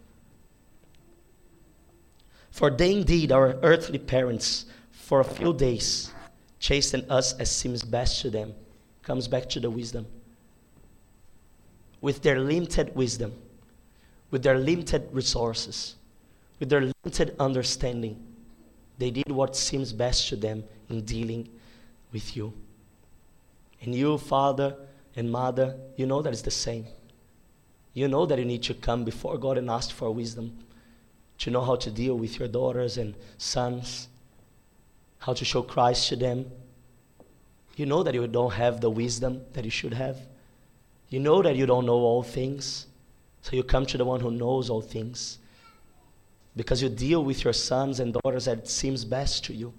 For 2.50 2.70
they 2.70 2.92
indeed, 2.92 3.32
our 3.32 3.58
earthly 3.62 3.98
parents, 3.98 4.66
for 4.90 5.20
a 5.20 5.24
few 5.24 5.52
days, 5.54 6.12
chasten 6.58 7.04
us 7.10 7.32
as 7.34 7.50
seems 7.50 7.82
best 7.82 8.20
to 8.22 8.30
them. 8.30 8.54
Comes 9.02 9.28
back 9.28 9.48
to 9.50 9.60
the 9.60 9.70
wisdom. 9.70 10.06
With 12.00 12.22
their 12.22 12.38
limited 12.38 12.94
wisdom, 12.94 13.32
with 14.30 14.42
their 14.42 14.58
limited 14.58 15.08
resources, 15.12 15.96
with 16.58 16.68
their 16.68 16.92
limited 17.04 17.34
understanding, 17.38 18.22
they 18.98 19.10
did 19.10 19.30
what 19.30 19.56
seems 19.56 19.92
best 19.92 20.28
to 20.28 20.36
them 20.36 20.64
in 20.90 21.02
dealing 21.02 21.48
with 22.12 22.36
you. 22.36 22.52
And 23.82 23.94
you, 23.94 24.18
father 24.18 24.76
and 25.16 25.30
mother, 25.30 25.76
you 25.96 26.06
know 26.06 26.22
that 26.22 26.32
it's 26.32 26.42
the 26.42 26.50
same. 26.50 26.86
You 27.94 28.08
know 28.08 28.26
that 28.26 28.38
you 28.38 28.44
need 28.44 28.62
to 28.64 28.74
come 28.74 29.04
before 29.04 29.38
God 29.38 29.58
and 29.58 29.70
ask 29.70 29.90
for 29.90 30.10
wisdom 30.10 30.58
to 31.38 31.50
know 31.50 31.62
how 31.62 31.76
to 31.76 31.90
deal 31.90 32.16
with 32.16 32.38
your 32.38 32.48
daughters 32.48 32.98
and 32.98 33.14
sons, 33.38 34.08
how 35.18 35.32
to 35.32 35.44
show 35.44 35.62
Christ 35.62 36.08
to 36.08 36.16
them. 36.16 36.50
You 37.76 37.86
know 37.86 38.02
that 38.02 38.14
you 38.14 38.26
don't 38.26 38.52
have 38.52 38.80
the 38.80 38.90
wisdom 38.90 39.42
that 39.54 39.64
you 39.64 39.70
should 39.70 39.94
have. 39.94 40.18
You 41.08 41.18
know 41.18 41.42
that 41.42 41.56
you 41.56 41.66
don't 41.66 41.86
know 41.86 41.94
all 41.94 42.22
things. 42.22 42.86
So 43.42 43.56
you 43.56 43.62
come 43.62 43.86
to 43.86 43.96
the 43.96 44.04
one 44.04 44.20
who 44.20 44.30
knows 44.30 44.68
all 44.68 44.82
things. 44.82 45.38
Because 46.54 46.82
you 46.82 46.88
deal 46.88 47.24
with 47.24 47.42
your 47.42 47.54
sons 47.54 48.00
and 48.00 48.12
daughters 48.12 48.44
that 48.44 48.68
seems 48.68 49.04
best 49.04 49.44
to 49.46 49.54
you. 49.54 49.72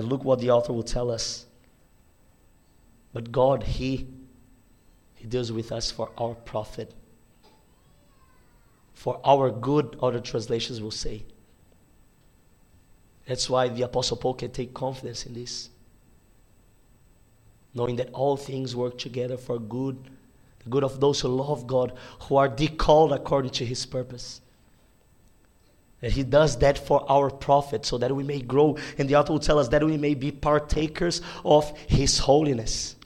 And 0.00 0.08
look 0.08 0.24
what 0.24 0.40
the 0.40 0.50
author 0.50 0.72
will 0.72 0.82
tell 0.82 1.10
us. 1.10 1.46
But 3.12 3.30
God, 3.30 3.62
He, 3.62 4.08
He 5.14 5.26
deals 5.26 5.52
with 5.52 5.70
us 5.70 5.90
for 5.90 6.10
our 6.18 6.34
profit 6.34 6.94
for 9.00 9.18
our 9.24 9.50
good, 9.50 9.96
other 10.02 10.20
translations 10.20 10.82
will 10.82 10.90
say. 10.90 11.24
That's 13.26 13.48
why 13.48 13.68
the 13.68 13.80
Apostle 13.80 14.18
Paul 14.18 14.34
can 14.34 14.50
take 14.50 14.74
confidence 14.74 15.24
in 15.24 15.32
this. 15.32 15.70
Knowing 17.72 17.96
that 17.96 18.10
all 18.12 18.36
things 18.36 18.76
work 18.76 18.98
together 18.98 19.38
for 19.38 19.58
good, 19.58 19.96
the 20.62 20.68
good 20.68 20.84
of 20.84 21.00
those 21.00 21.18
who 21.22 21.28
love 21.28 21.66
God, 21.66 21.96
who 22.24 22.36
are 22.36 22.46
decalled 22.46 23.14
according 23.14 23.52
to 23.52 23.64
his 23.64 23.86
purpose. 23.86 24.42
That 26.00 26.12
he 26.12 26.22
does 26.22 26.58
that 26.58 26.78
for 26.78 27.04
our 27.10 27.30
profit, 27.30 27.84
so 27.84 27.98
that 27.98 28.14
we 28.14 28.22
may 28.22 28.40
grow. 28.40 28.78
And 28.96 29.08
the 29.08 29.16
author 29.16 29.34
will 29.34 29.40
tell 29.40 29.58
us 29.58 29.68
that 29.68 29.84
we 29.84 29.98
may 29.98 30.14
be 30.14 30.30
partakers 30.32 31.20
of 31.44 31.76
his 31.88 32.18
holiness. 32.18 32.96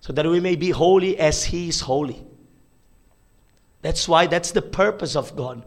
So 0.00 0.12
that 0.12 0.26
we 0.26 0.40
may 0.40 0.56
be 0.56 0.70
holy 0.70 1.18
as 1.18 1.44
he 1.44 1.68
is 1.68 1.80
holy. 1.80 2.22
That's 3.80 4.06
why 4.08 4.26
that's 4.26 4.52
the 4.52 4.62
purpose 4.62 5.16
of 5.16 5.34
God. 5.34 5.64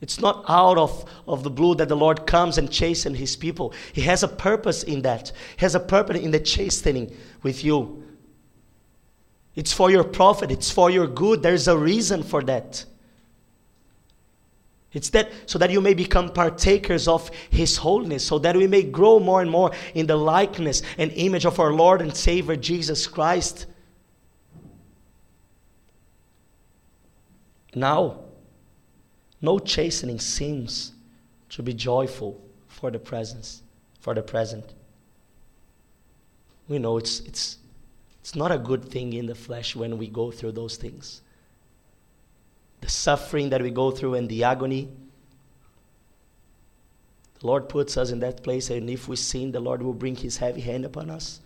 It's 0.00 0.20
not 0.20 0.44
out 0.46 0.76
of, 0.76 1.04
of 1.26 1.42
the 1.42 1.50
blue 1.50 1.74
that 1.76 1.88
the 1.88 1.96
Lord 1.96 2.26
comes 2.26 2.58
and 2.58 2.70
chastens 2.70 3.18
his 3.18 3.34
people. 3.34 3.72
He 3.92 4.02
has 4.02 4.22
a 4.22 4.28
purpose 4.28 4.82
in 4.82 5.02
that. 5.02 5.32
He 5.56 5.62
has 5.62 5.74
a 5.74 5.80
purpose 5.80 6.20
in 6.20 6.30
the 6.30 6.40
chastening 6.40 7.16
with 7.42 7.64
you. 7.64 8.04
It's 9.54 9.72
for 9.72 9.90
your 9.90 10.04
profit, 10.04 10.50
it's 10.50 10.70
for 10.70 10.90
your 10.90 11.06
good. 11.06 11.42
There's 11.42 11.66
a 11.66 11.78
reason 11.78 12.22
for 12.22 12.42
that. 12.42 12.84
It's 14.92 15.10
that 15.10 15.30
so 15.46 15.58
that 15.58 15.70
you 15.70 15.80
may 15.80 15.94
become 15.94 16.30
partakers 16.30 17.06
of 17.06 17.30
his 17.50 17.76
holiness, 17.76 18.24
so 18.24 18.38
that 18.38 18.56
we 18.56 18.66
may 18.66 18.82
grow 18.82 19.18
more 19.18 19.42
and 19.42 19.50
more 19.50 19.72
in 19.94 20.06
the 20.06 20.16
likeness 20.16 20.82
and 20.96 21.12
image 21.12 21.44
of 21.44 21.60
our 21.60 21.72
Lord 21.72 22.00
and 22.00 22.16
Savior 22.16 22.56
Jesus 22.56 23.06
Christ. 23.06 23.66
Now, 27.74 28.20
no 29.42 29.58
chastening 29.58 30.18
seems 30.18 30.92
to 31.50 31.62
be 31.62 31.74
joyful 31.74 32.40
for 32.68 32.90
the 32.90 32.98
presence, 32.98 33.62
for 34.00 34.14
the 34.14 34.22
present. 34.22 34.74
We 36.68 36.78
know 36.78 36.96
it's, 36.96 37.20
it's, 37.20 37.58
it's 38.20 38.34
not 38.34 38.50
a 38.50 38.58
good 38.58 38.84
thing 38.84 39.12
in 39.12 39.26
the 39.26 39.34
flesh 39.34 39.76
when 39.76 39.98
we 39.98 40.08
go 40.08 40.30
through 40.30 40.52
those 40.52 40.76
things. 40.76 41.20
The 42.80 42.88
suffering 42.88 43.50
that 43.50 43.62
we 43.62 43.70
go 43.70 43.90
through 43.90 44.14
and 44.14 44.28
the 44.28 44.44
agony. 44.44 44.88
The 47.40 47.46
Lord 47.46 47.68
puts 47.68 47.96
us 47.96 48.10
in 48.10 48.20
that 48.20 48.42
place, 48.42 48.70
and 48.70 48.88
if 48.88 49.08
we 49.08 49.16
sin, 49.16 49.52
the 49.52 49.60
Lord 49.60 49.82
will 49.82 49.92
bring 49.92 50.16
His 50.16 50.36
heavy 50.38 50.60
hand 50.60 50.84
upon 50.84 51.10
us 51.10 51.40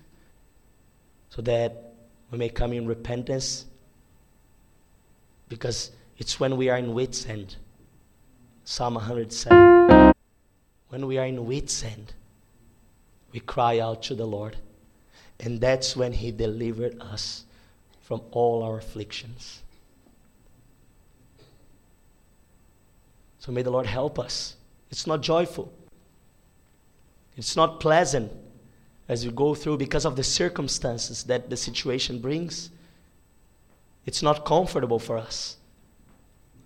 so 1.31 1.43
that 1.43 1.95
we 2.31 2.39
may 2.39 2.49
come 2.49 2.73
in 2.73 2.87
repentance. 2.87 3.67
Because 5.49 5.91
it's 6.19 6.39
when 6.39 6.57
we 6.57 6.69
are 6.69 6.77
in 6.77 6.95
wits 6.95 7.27
end. 7.27 7.57
Psalm 8.65 8.95
107. 8.95 10.13
When 10.89 11.07
we 11.07 11.19
are 11.19 11.27
in 11.27 11.47
wits 11.47 11.83
end, 11.83 12.13
we 13.33 13.41
cry 13.41 13.79
out 13.79 14.03
to 14.05 14.15
the 14.15 14.27
Lord. 14.27 14.57
And 15.39 15.61
that's 15.61 15.97
when 15.97 16.13
He 16.13 16.31
delivered 16.31 17.01
us 17.01 17.45
from 18.03 18.23
all 18.33 18.63
our 18.63 18.79
afflictions. 18.79 19.63
So 23.41 23.51
may 23.51 23.63
the 23.63 23.71
Lord 23.71 23.87
help 23.87 24.19
us. 24.19 24.57
It's 24.91 25.07
not 25.07 25.23
joyful, 25.23 25.73
it's 27.37 27.57
not 27.57 27.81
pleasant 27.81 28.31
as 29.09 29.27
we 29.27 29.33
go 29.33 29.55
through 29.55 29.79
because 29.79 30.05
of 30.05 30.15
the 30.15 30.23
circumstances 30.23 31.25
that 31.25 31.51
the 31.51 31.57
situation 31.57 32.21
brings. 32.21 32.71
It's 34.07 34.23
not 34.23 34.45
comfortable 34.45 34.99
for 34.99 35.19
us. 35.19 35.57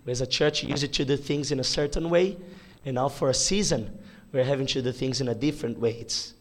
As 0.05 0.21
a 0.21 0.27
church, 0.27 0.63
we 0.63 0.69
used 0.69 0.93
to 0.93 1.05
do 1.05 1.17
things 1.17 1.51
in 1.51 1.59
a 1.59 1.63
certain 1.63 2.09
way, 2.09 2.37
and 2.85 2.95
now 2.95 3.09
for 3.09 3.29
a 3.29 3.33
season, 3.33 3.97
we're 4.31 4.43
having 4.43 4.67
to 4.67 4.81
do 4.81 4.91
things 4.91 5.21
in 5.21 5.27
a 5.27 5.33
different 5.33 5.79
way. 5.79 5.93
It's, 5.93 6.33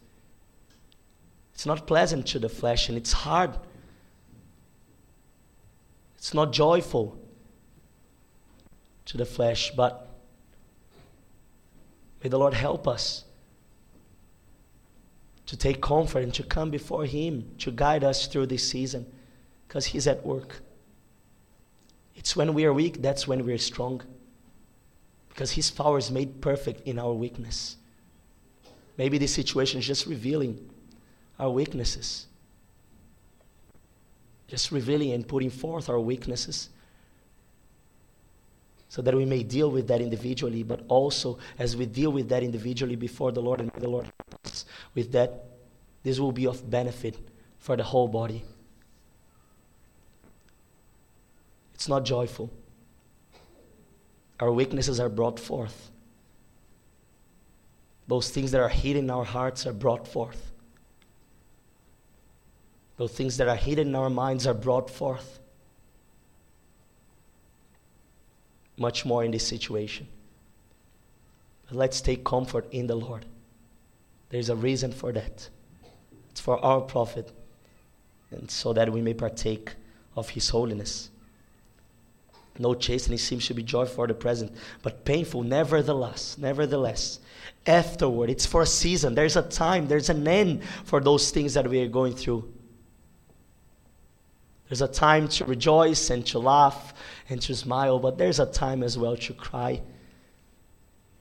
it's 1.54 1.64
not 1.64 1.86
pleasant 1.86 2.26
to 2.28 2.38
the 2.38 2.50
flesh, 2.50 2.88
and 2.90 2.98
it's 2.98 3.12
hard. 3.12 3.56
It's 6.18 6.34
not 6.34 6.52
joyful 6.52 7.18
to 9.06 9.16
the 9.16 9.24
flesh, 9.24 9.70
but 9.70 10.13
may 12.24 12.30
the 12.30 12.38
Lord 12.38 12.54
help 12.54 12.88
us 12.88 13.24
to 15.44 15.58
take 15.58 15.82
comfort 15.82 16.22
and 16.22 16.32
to 16.34 16.42
come 16.42 16.70
before 16.70 17.04
Him 17.04 17.50
to 17.58 17.70
guide 17.70 18.02
us 18.02 18.26
through 18.26 18.46
this 18.46 18.68
season 18.68 19.06
because 19.68 19.84
He's 19.84 20.06
at 20.06 20.24
work. 20.24 20.62
It's 22.16 22.34
when 22.34 22.54
we 22.54 22.64
are 22.64 22.72
weak, 22.72 23.02
that's 23.02 23.28
when 23.28 23.44
we're 23.44 23.58
strong. 23.58 24.00
Because 25.28 25.50
His 25.50 25.70
power 25.70 25.98
is 25.98 26.10
made 26.10 26.40
perfect 26.40 26.88
in 26.88 26.98
our 26.98 27.12
weakness. 27.12 27.76
Maybe 28.96 29.18
this 29.18 29.34
situation 29.34 29.80
is 29.80 29.86
just 29.86 30.06
revealing 30.06 30.70
our 31.38 31.50
weaknesses, 31.50 32.26
just 34.48 34.72
revealing 34.72 35.12
and 35.12 35.28
putting 35.28 35.50
forth 35.50 35.90
our 35.90 36.00
weaknesses 36.00 36.70
so 38.94 39.02
that 39.02 39.12
we 39.12 39.24
may 39.24 39.42
deal 39.42 39.72
with 39.72 39.88
that 39.88 40.00
individually, 40.00 40.62
but 40.62 40.84
also 40.86 41.36
as 41.58 41.76
we 41.76 41.84
deal 41.84 42.12
with 42.12 42.28
that 42.28 42.44
individually 42.44 42.94
before 42.94 43.32
the 43.32 43.40
Lord 43.42 43.60
and 43.60 43.68
the 43.72 43.88
Lord 43.88 44.06
with 44.94 45.10
that, 45.10 45.46
this 46.04 46.20
will 46.20 46.30
be 46.30 46.46
of 46.46 46.70
benefit 46.70 47.18
for 47.58 47.76
the 47.76 47.82
whole 47.82 48.06
body. 48.06 48.44
It's 51.74 51.88
not 51.88 52.04
joyful. 52.04 52.52
Our 54.38 54.52
weaknesses 54.52 55.00
are 55.00 55.08
brought 55.08 55.40
forth. 55.40 55.90
Those 58.06 58.30
things 58.30 58.52
that 58.52 58.60
are 58.60 58.68
hidden 58.68 59.06
in 59.06 59.10
our 59.10 59.24
hearts 59.24 59.66
are 59.66 59.72
brought 59.72 60.06
forth. 60.06 60.52
Those 62.96 63.10
things 63.10 63.38
that 63.38 63.48
are 63.48 63.56
hidden 63.56 63.88
in 63.88 63.94
our 63.96 64.08
minds 64.08 64.46
are 64.46 64.54
brought 64.54 64.88
forth. 64.88 65.40
Much 68.76 69.04
more 69.04 69.24
in 69.24 69.30
this 69.30 69.46
situation. 69.46 70.08
But 71.68 71.76
let's 71.76 72.00
take 72.00 72.24
comfort 72.24 72.66
in 72.72 72.86
the 72.86 72.96
Lord. 72.96 73.24
There's 74.30 74.48
a 74.48 74.56
reason 74.56 74.92
for 74.92 75.12
that. 75.12 75.48
It's 76.30 76.40
for 76.40 76.58
our 76.64 76.80
profit, 76.80 77.30
and 78.30 78.50
so 78.50 78.72
that 78.72 78.92
we 78.92 79.00
may 79.00 79.14
partake 79.14 79.74
of 80.16 80.30
His 80.30 80.48
holiness. 80.48 81.10
No 82.58 82.74
chastening 82.74 83.18
seems 83.18 83.46
to 83.48 83.54
be 83.54 83.62
joy 83.62 83.86
for 83.86 84.06
the 84.06 84.14
present, 84.14 84.52
but 84.82 85.04
painful 85.04 85.42
nevertheless. 85.42 86.36
Nevertheless, 86.38 87.18
afterward, 87.66 88.30
it's 88.30 88.46
for 88.46 88.62
a 88.62 88.66
season. 88.66 89.14
There's 89.14 89.36
a 89.36 89.42
time, 89.42 89.88
there's 89.88 90.08
an 90.08 90.26
end 90.26 90.62
for 90.84 91.00
those 91.00 91.30
things 91.30 91.54
that 91.54 91.68
we 91.68 91.80
are 91.80 91.88
going 91.88 92.14
through. 92.14 92.52
There's 94.68 94.82
a 94.82 94.88
time 94.88 95.28
to 95.28 95.44
rejoice 95.44 96.10
and 96.10 96.24
to 96.26 96.38
laugh 96.38 96.94
and 97.28 97.40
to 97.42 97.54
smile, 97.54 97.98
but 97.98 98.18
there's 98.18 98.40
a 98.40 98.46
time 98.46 98.82
as 98.82 98.96
well 98.96 99.16
to 99.16 99.34
cry 99.34 99.82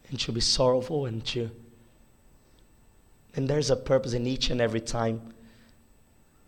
and 0.09 0.19
to 0.21 0.31
be 0.31 0.41
sorrowful 0.41 1.05
and 1.05 1.25
to. 1.25 1.49
And 3.35 3.49
there's 3.49 3.69
a 3.69 3.75
purpose 3.75 4.13
in 4.13 4.27
each 4.27 4.49
and 4.49 4.61
every 4.61 4.81
time. 4.81 5.33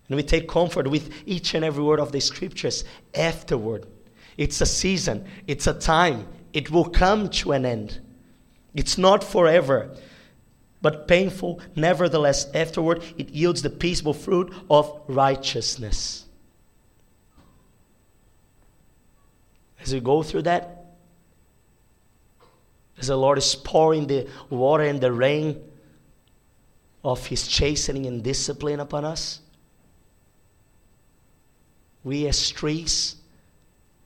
And 0.08 0.16
we 0.16 0.24
take 0.24 0.48
comfort 0.48 0.88
with 0.88 1.12
each 1.26 1.54
and 1.54 1.66
every 1.66 1.84
word 1.84 2.00
of 2.00 2.12
the 2.12 2.22
scriptures 2.22 2.84
afterward. 3.14 3.88
It's 4.38 4.62
a 4.62 4.66
season, 4.66 5.26
it's 5.48 5.68
a 5.68 5.74
time, 5.74 6.28
it 6.54 6.70
will 6.70 6.86
come 6.86 7.30
to 7.30 7.54
an 7.54 7.66
end. 7.66 8.00
It's 8.74 8.98
not 8.98 9.24
forever, 9.24 9.96
but 10.82 11.08
painful. 11.08 11.60
Nevertheless, 11.76 12.54
afterward, 12.54 13.04
it 13.18 13.30
yields 13.30 13.62
the 13.62 13.70
peaceable 13.70 14.14
fruit 14.14 14.54
of 14.70 15.02
righteousness. 15.08 16.25
As 19.86 19.94
we 19.94 20.00
go 20.00 20.24
through 20.24 20.42
that, 20.44 20.84
as 22.98 23.08
the 23.08 23.16
Lord 23.16 23.38
is 23.38 23.54
pouring 23.54 24.08
the 24.08 24.28
water 24.50 24.84
and 24.84 25.00
the 25.00 25.12
rain 25.12 25.62
of 27.04 27.28
His 27.28 27.48
chastening 27.48 28.08
and 28.08 28.24
discipline 28.24 28.80
upon 28.80 29.06
us, 29.06 29.42
we 32.04 32.28
as 32.28 32.50
trees 32.50 33.18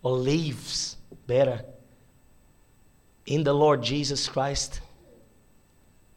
or 0.03 0.17
leaves 0.17 0.97
better 1.27 1.63
in 3.25 3.45
the 3.45 3.53
Lord 3.53 3.81
Jesus 3.81 4.27
Christ 4.27 4.81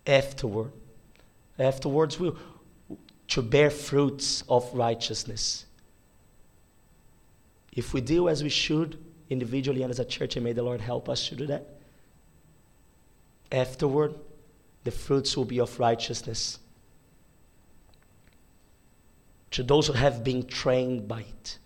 afterward. 0.07 0.73
Afterwards, 1.59 2.19
we 2.19 2.33
to 3.29 3.43
bear 3.43 3.71
fruits 3.71 4.43
of 4.49 4.69
righteousness. 4.75 5.67
If 7.73 7.95
we 7.95 8.01
do 8.01 8.29
as 8.29 8.43
we 8.43 8.49
should, 8.49 8.99
individually 9.33 9.83
and 9.83 9.91
as 9.91 9.99
a 9.99 10.05
church, 10.05 10.37
and 10.37 10.45
may 10.45 10.53
the 10.53 10.63
Lord 10.63 10.81
help 10.81 11.09
us 11.09 11.29
to 11.29 11.35
do 11.35 11.47
that. 11.47 11.67
Afterward, 13.51 14.15
the 14.85 14.91
fruits 14.91 15.37
will 15.37 15.45
be 15.45 15.61
of 15.61 15.79
righteousness. 15.79 16.59
To 19.53 19.63
those 19.63 19.87
who 19.87 19.93
have 19.93 20.25
been 20.25 20.47
trained 20.47 21.09
by 21.09 21.21
it, 21.21 21.59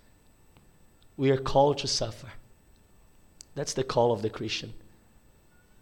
we 1.17 1.31
are 1.31 1.37
called 1.37 1.79
to 1.79 1.87
suffer. 1.87 2.29
That's 3.55 3.73
the 3.73 3.85
call 3.85 4.13
of 4.13 4.23
the 4.23 4.31
Christian. 4.31 4.73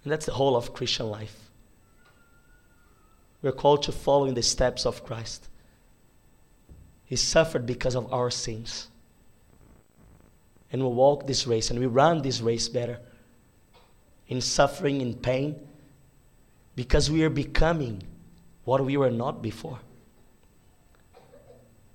And 0.04 0.12
that's 0.12 0.26
the 0.26 0.32
whole 0.32 0.56
of 0.56 0.74
Christian 0.74 1.10
life. 1.10 1.50
We're 3.42 3.52
called 3.52 3.82
to 3.84 3.92
follow 3.92 4.26
in 4.26 4.34
the 4.34 4.42
steps 4.42 4.86
of 4.86 5.04
Christ. 5.04 5.48
He 7.04 7.16
suffered 7.16 7.66
because 7.66 7.94
of 7.94 8.12
our 8.12 8.30
sins. 8.30 8.88
And 10.74 10.82
we 10.82 10.88
walk 10.88 11.28
this 11.28 11.46
race 11.46 11.70
and 11.70 11.78
we 11.78 11.86
run 11.86 12.22
this 12.22 12.40
race 12.40 12.68
better 12.68 12.98
in 14.26 14.40
suffering, 14.40 15.00
in 15.00 15.14
pain, 15.14 15.54
because 16.74 17.08
we 17.08 17.22
are 17.22 17.30
becoming 17.30 18.02
what 18.64 18.84
we 18.84 18.96
were 18.96 19.12
not 19.12 19.40
before. 19.40 19.78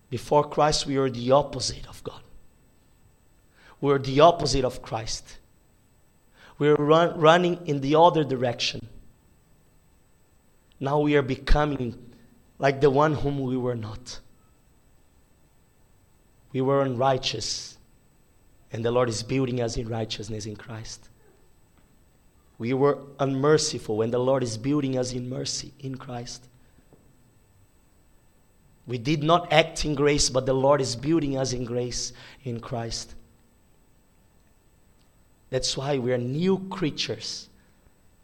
Before 0.10 0.48
Christ, 0.48 0.86
we 0.86 0.98
were 0.98 1.10
the 1.10 1.30
opposite 1.32 1.86
of 1.90 2.02
God. 2.06 2.22
We 3.82 3.92
were 3.92 4.00
the 4.00 4.22
opposite 4.22 4.64
of 4.64 4.82
Christ. 4.82 5.40
We 6.58 6.70
are 6.70 6.76
run, 6.76 7.20
running 7.20 7.60
in 7.68 7.82
the 7.82 7.96
other 7.96 8.24
direction. 8.24 8.88
Now 10.80 11.02
we 11.02 11.18
are 11.18 11.22
becoming 11.22 12.02
like 12.60 12.80
the 12.80 12.90
one 12.90 13.14
whom 13.14 13.42
we 13.42 13.58
were 13.58 13.76
not. 13.76 14.22
We 16.54 16.62
were 16.62 16.82
unrighteous, 16.82 17.78
and 18.72 18.86
the 18.86 18.92
Lord 18.92 19.10
is 19.10 19.24
building 19.24 19.62
us 19.62 19.78
in 19.78 19.88
righteousness 19.88 20.46
in 20.46 20.56
Christ. 20.56 21.10
We 22.58 22.74
were 22.74 23.00
unmerciful, 23.20 24.02
and 24.02 24.14
the 24.14 24.20
Lord 24.20 24.44
is 24.44 24.58
building 24.58 24.98
us 24.98 25.14
in 25.14 25.30
mercy 25.30 25.74
in 25.80 25.98
Christ. 25.98 26.46
We 28.86 28.98
did 28.98 29.24
not 29.24 29.52
act 29.54 29.86
in 29.86 29.96
grace, 29.96 30.30
but 30.30 30.46
the 30.46 30.54
Lord 30.54 30.82
is 30.82 30.96
building 30.96 31.38
us 31.38 31.54
in 31.54 31.64
grace 31.64 32.12
in 32.44 32.60
Christ. 32.60 33.16
That's 35.50 35.76
why 35.78 35.98
we 35.98 36.12
are 36.12 36.18
new 36.18 36.60
creatures. 36.70 37.48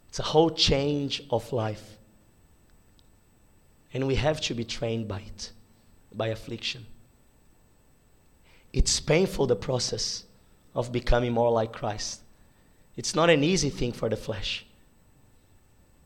It's 0.10 0.20
a 0.20 0.24
whole 0.24 0.52
change 0.52 1.24
of 1.30 1.52
life. 1.54 1.98
And 3.94 4.06
we 4.06 4.16
have 4.16 4.42
to 4.42 4.54
be 4.54 4.66
trained 4.66 5.08
by 5.08 5.20
it, 5.20 5.52
by 6.14 6.28
affliction. 6.28 6.86
It's 8.74 9.00
painful, 9.00 9.48
the 9.48 9.56
process 9.56 10.25
of 10.76 10.92
becoming 10.92 11.32
more 11.32 11.52
like 11.52 11.72
Christ. 11.72 12.22
It's 12.96 13.16
not 13.16 13.30
an 13.30 13.44
easy 13.44 13.70
thing 13.70 13.94
for 13.94 14.10
the 14.10 14.16
flesh. 14.16 14.66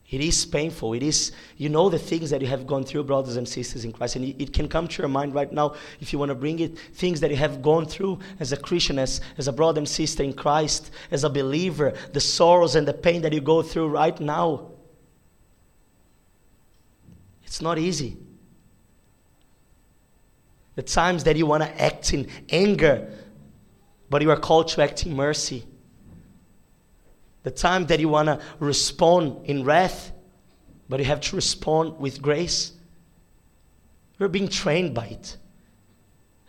It 0.09 0.21
is 0.21 0.43
painful. 0.43 0.93
It 0.93 1.03
is, 1.03 1.31
you 1.57 1.69
know, 1.69 1.87
the 1.89 1.99
things 1.99 2.31
that 2.31 2.41
you 2.41 2.47
have 2.47 2.65
gone 2.65 2.83
through, 2.83 3.03
brothers 3.03 3.35
and 3.35 3.47
sisters 3.47 3.85
in 3.85 3.91
Christ. 3.91 4.15
And 4.15 4.25
it 4.41 4.53
can 4.53 4.67
come 4.67 4.87
to 4.87 5.01
your 5.03 5.07
mind 5.07 5.35
right 5.35 5.51
now 5.51 5.75
if 5.99 6.11
you 6.11 6.17
want 6.17 6.29
to 6.29 6.35
bring 6.35 6.59
it. 6.59 6.79
Things 6.79 7.19
that 7.19 7.29
you 7.29 7.37
have 7.37 7.61
gone 7.61 7.85
through 7.85 8.17
as 8.39 8.51
a 8.51 8.57
Christian, 8.57 8.97
as, 8.97 9.21
as 9.37 9.47
a 9.47 9.53
brother 9.53 9.79
and 9.79 9.87
sister 9.87 10.23
in 10.23 10.33
Christ, 10.33 10.89
as 11.11 11.23
a 11.23 11.29
believer, 11.29 11.93
the 12.11 12.19
sorrows 12.19 12.75
and 12.75 12.87
the 12.87 12.93
pain 12.93 13.21
that 13.21 13.33
you 13.33 13.41
go 13.41 13.61
through 13.61 13.89
right 13.89 14.19
now. 14.19 14.71
It's 17.43 17.61
not 17.61 17.77
easy. 17.77 18.17
The 20.73 20.81
times 20.81 21.23
that 21.25 21.35
you 21.35 21.45
want 21.45 21.61
to 21.61 21.81
act 21.81 22.13
in 22.13 22.27
anger, 22.49 23.11
but 24.09 24.21
you 24.21 24.31
are 24.31 24.39
called 24.39 24.67
to 24.69 24.81
act 24.81 25.05
in 25.05 25.15
mercy 25.15 25.65
the 27.43 27.51
time 27.51 27.85
that 27.87 27.99
you 27.99 28.09
want 28.09 28.27
to 28.27 28.39
respond 28.59 29.45
in 29.45 29.63
wrath, 29.63 30.11
but 30.87 30.99
you 30.99 31.05
have 31.05 31.21
to 31.21 31.35
respond 31.35 31.97
with 31.99 32.21
grace. 32.21 32.73
You're 34.17 34.29
being 34.29 34.49
trained 34.49 34.93
by 34.93 35.07
it. 35.07 35.37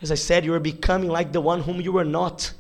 As 0.03 0.11
I 0.11 0.17
said, 0.17 0.45
you 0.45 0.55
are 0.55 0.61
becoming 0.61 1.09
like 1.09 1.33
the 1.33 1.41
one 1.41 1.63
whom 1.63 1.81
you 1.81 1.93
were 1.93 2.05
not. 2.05 2.53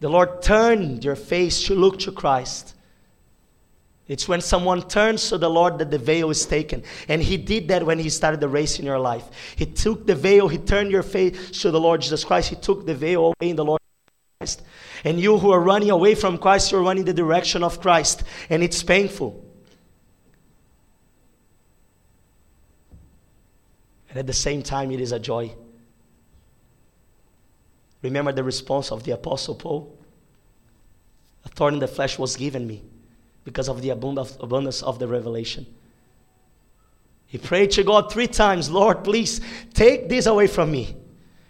The 0.00 0.08
Lord 0.08 0.42
turned 0.42 1.04
your 1.04 1.16
face 1.16 1.64
to 1.64 1.74
look 1.74 2.00
to 2.00 2.12
Christ. 2.12 2.74
It's 4.08 4.26
when 4.26 4.40
someone 4.40 4.88
turns 4.88 5.28
to 5.28 5.36
the 5.36 5.50
Lord 5.50 5.78
that 5.78 5.90
the 5.90 5.98
veil 5.98 6.30
is 6.30 6.46
taken. 6.46 6.82
And 7.08 7.22
He 7.22 7.36
did 7.36 7.68
that 7.68 7.84
when 7.84 7.98
He 7.98 8.08
started 8.08 8.40
the 8.40 8.48
race 8.48 8.78
in 8.78 8.86
your 8.86 8.98
life. 8.98 9.24
He 9.54 9.66
took 9.66 10.06
the 10.06 10.14
veil, 10.14 10.48
He 10.48 10.56
turned 10.56 10.90
your 10.90 11.02
face 11.02 11.50
to 11.60 11.70
the 11.70 11.78
Lord 11.78 12.00
Jesus 12.00 12.24
Christ. 12.24 12.48
He 12.48 12.56
took 12.56 12.86
the 12.86 12.94
veil 12.94 13.26
away 13.26 13.50
in 13.50 13.56
the 13.56 13.66
Lord 13.66 13.80
Christ. 14.40 14.62
And 15.04 15.20
you 15.20 15.36
who 15.36 15.52
are 15.52 15.60
running 15.60 15.90
away 15.90 16.14
from 16.14 16.38
Christ, 16.38 16.72
you're 16.72 16.82
running 16.82 17.04
the 17.04 17.12
direction 17.12 17.62
of 17.62 17.80
Christ. 17.82 18.24
And 18.48 18.62
it's 18.62 18.82
painful. 18.82 19.44
And 24.08 24.18
at 24.18 24.26
the 24.26 24.32
same 24.32 24.62
time, 24.62 24.90
it 24.90 25.02
is 25.02 25.12
a 25.12 25.18
joy. 25.18 25.54
Remember 28.00 28.32
the 28.32 28.42
response 28.42 28.90
of 28.90 29.02
the 29.04 29.10
Apostle 29.10 29.54
Paul? 29.54 29.98
A 31.44 31.50
thorn 31.50 31.74
in 31.74 31.80
the 31.80 31.88
flesh 31.88 32.18
was 32.18 32.36
given 32.36 32.66
me 32.66 32.82
because 33.44 33.68
of 33.68 33.82
the 33.82 33.90
abundance 33.90 34.82
of 34.82 34.98
the 34.98 35.08
revelation. 35.08 35.66
He 37.26 37.38
prayed 37.38 37.70
to 37.72 37.84
God 37.84 38.10
three 38.10 38.26
times 38.26 38.70
Lord, 38.70 39.04
please 39.04 39.40
take 39.74 40.08
this 40.08 40.26
away 40.26 40.46
from 40.46 40.70
me. 40.70 40.96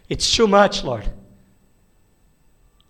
It's 0.09 0.35
too 0.35 0.47
much, 0.47 0.83
Lord. 0.83 1.09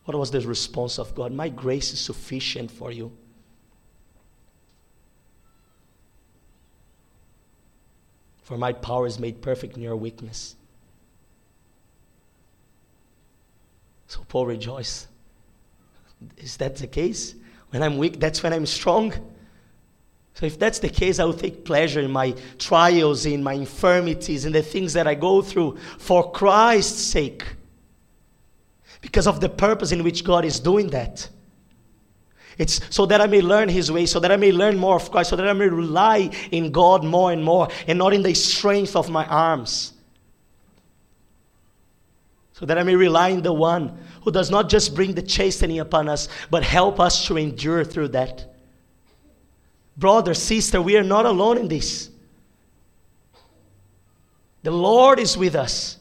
What 0.06 0.18
was 0.18 0.32
the 0.32 0.42
response 0.42 0.98
of 0.98 1.14
God? 1.14 1.32
My 1.32 1.50
grace 1.50 1.94
is 1.94 2.00
sufficient 2.00 2.72
for 2.72 2.92
you. 2.92 3.12
For 8.42 8.58
my 8.58 8.74
power 8.74 9.06
is 9.06 9.20
made 9.20 9.44
perfect 9.44 9.78
in 9.78 9.84
your 9.84 9.96
weakness. 9.96 10.56
So 14.08 14.26
Paul 14.28 14.48
rejoiced. 14.48 15.08
Is 16.38 16.58
that 16.58 16.76
the 16.78 16.88
case? 16.88 17.36
When 17.72 17.84
I'm 17.84 17.98
weak, 17.98 18.20
that's 18.20 18.42
when 18.42 18.54
I'm 18.54 18.66
strong. 18.66 19.14
So 20.34 20.46
if 20.46 20.58
that's 20.58 20.80
the 20.80 20.90
case, 20.90 21.20
I 21.20 21.26
will 21.26 21.34
take 21.34 21.66
pleasure 21.66 22.00
in 22.00 22.12
my 22.12 22.34
trials, 22.58 23.26
in 23.26 23.44
my 23.44 23.54
infirmities, 23.54 24.46
in 24.46 24.54
the 24.54 24.64
things 24.64 24.94
that 24.94 25.08
I 25.08 25.14
go 25.14 25.42
through 25.42 25.78
for 25.98 26.32
Christ's 26.32 27.02
sake 27.02 27.44
because 29.02 29.28
of 29.28 29.40
the 29.40 29.50
purpose 29.50 29.92
in 29.92 30.04
which 30.04 30.24
God 30.24 30.46
is 30.46 30.60
doing 30.60 30.88
that. 30.90 31.30
It's 32.58 32.82
so 32.94 33.06
that 33.06 33.22
I 33.22 33.28
may 33.28 33.42
learn 33.42 33.70
His 33.70 33.92
way, 33.92 34.06
so 34.06 34.20
that 34.20 34.32
I 34.32 34.36
may 34.36 34.52
learn 34.52 34.78
more 34.78 34.96
of 34.96 35.10
Christ, 35.12 35.30
so 35.30 35.36
that 35.36 35.48
I 35.48 35.54
may 35.54 35.68
rely 35.68 36.30
in 36.52 36.72
God 36.72 37.06
more 37.06 37.32
and 37.32 37.44
more, 37.44 37.70
and 37.88 37.98
not 37.98 38.14
in 38.14 38.24
the 38.24 38.34
strength 38.34 38.96
of 38.96 39.10
my 39.10 39.26
arms. 39.26 39.94
so 42.60 42.66
that 42.66 42.78
I 42.78 42.84
may 42.84 42.96
rely 42.96 43.30
in 43.30 43.42
the 43.42 43.54
one 43.54 43.98
who 44.30 44.34
does 44.34 44.52
not 44.52 44.70
just 44.70 44.94
bring 44.94 45.16
the 45.16 45.24
chastening 45.24 45.80
upon 45.80 46.08
us, 46.08 46.30
but 46.52 46.62
help 46.62 47.00
us 47.00 47.26
to 47.26 47.36
endure 47.36 47.84
through 47.84 48.10
that. 48.10 48.46
Brother, 49.98 50.36
sister, 50.36 50.80
we 50.80 50.96
are 50.98 51.04
not 51.04 51.26
alone 51.26 51.58
in 51.58 51.68
this. 51.68 52.12
The 54.62 54.70
Lord 54.70 55.20
is 55.20 55.36
with 55.36 55.56
us. 55.56 55.98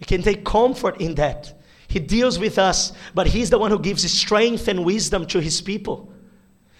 We 0.00 0.06
can 0.06 0.20
take 0.20 0.44
comfort 0.44 1.00
in 1.00 1.14
that. 1.14 1.54
He 1.86 2.00
deals 2.00 2.36
with 2.36 2.58
us, 2.58 2.92
but 3.14 3.28
He's 3.28 3.50
the 3.50 3.58
one 3.58 3.70
who 3.70 3.78
gives 3.78 4.02
strength 4.10 4.66
and 4.66 4.84
wisdom 4.84 5.26
to 5.28 5.40
His 5.40 5.60
people. 5.60 6.12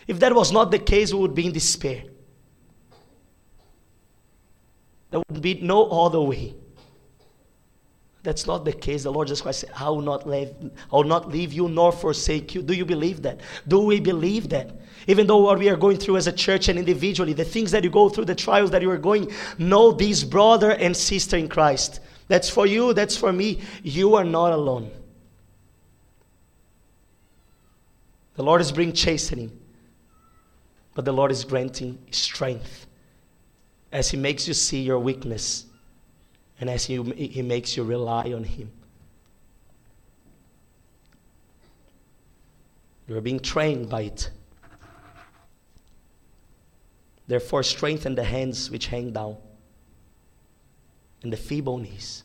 If 0.09 0.19
that 0.19 0.35
was 0.35 0.51
not 0.51 0.73
the 0.73 0.81
case, 0.81 1.15
we 1.15 1.21
would 1.21 1.37
be 1.37 1.47
in 1.47 1.53
despair. 1.53 2.03
There 5.13 5.23
would 5.29 5.41
be 5.41 5.61
no 5.61 5.87
other 5.89 6.21
way. 6.21 6.57
That's 8.25 8.47
not 8.47 8.65
the 8.65 8.73
case. 8.73 9.03
The 9.03 9.13
Lord 9.13 9.29
Jesus 9.29 9.43
Christ 9.43 9.61
said, 9.61 9.71
I 9.77 9.91
will 9.91 10.01
not 10.01 10.27
leave, 10.27 10.49
I 10.91 10.97
will 10.97 11.05
not 11.05 11.29
leave 11.29 11.53
you 11.53 11.69
nor 11.69 11.93
forsake 11.93 12.55
you. 12.55 12.63
Do 12.63 12.73
you 12.73 12.87
believe 12.87 13.21
that? 13.23 13.41
Do 13.69 13.81
we 13.81 14.01
believe 14.01 14.49
that? 14.49 14.71
Even 15.07 15.27
though 15.27 15.37
what 15.37 15.59
we 15.59 15.69
are 15.69 15.77
going 15.77 15.99
through 15.99 16.17
as 16.17 16.27
a 16.27 16.33
church 16.33 16.69
and 16.69 16.79
individually, 16.79 17.35
the 17.35 17.45
things 17.45 17.71
that 17.73 17.85
you 17.85 17.91
go 17.91 18.09
through, 18.09 18.25
the 18.25 18.35
trials 18.35 18.71
that 18.71 18.81
you 18.81 18.91
are 18.91 18.97
going, 18.97 19.31
know 19.59 19.93
these 19.93 20.25
brother 20.25 20.71
and 20.71 20.97
sister 20.97 21.37
in 21.37 21.49
Christ. 21.49 22.01
That's 22.29 22.49
for 22.49 22.67
you, 22.67 22.95
that's 22.95 23.15
for 23.15 23.31
me. 23.31 23.61
You 23.83 24.15
are 24.15 24.25
not 24.25 24.53
alone. 24.53 24.91
The 28.37 28.43
Lord 28.43 28.63
is 28.63 28.73
bringing 28.73 28.95
chastening, 28.95 29.53
but 30.95 31.05
the 31.05 31.13
Lord 31.13 31.31
is 31.31 31.45
granting 31.45 31.99
strength 32.11 32.87
as 33.93 34.11
He 34.11 34.17
makes 34.17 34.49
you 34.49 34.55
see 34.55 34.81
your 34.81 34.99
weakness 34.99 35.67
and 36.65 36.71
as 36.71 36.87
He, 36.87 36.97
he 36.97 37.43
makes 37.43 37.77
you 37.77 37.85
rely 37.85 38.33
on 38.33 38.43
Him. 38.43 38.71
You 43.07 43.19
are 43.19 43.21
being 43.21 43.41
trained 43.41 43.91
by 43.91 44.05
it. 44.05 44.31
Therefore, 47.27 47.63
strengthen 47.63 48.15
the 48.15 48.25
hands 48.25 48.71
which 48.71 48.87
hang 48.87 49.13
down 49.13 49.37
and 51.23 51.31
the 51.31 51.37
feeble 51.37 51.77
knees, 51.77 52.23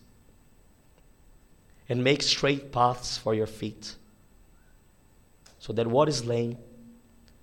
and 1.89 2.01
make 2.01 2.21
straight 2.21 2.71
paths 2.71 3.17
for 3.17 3.35
your 3.35 3.45
feet, 3.45 3.97
so 5.59 5.73
that 5.73 5.85
what 5.85 6.07
is 6.07 6.23
lame 6.23 6.57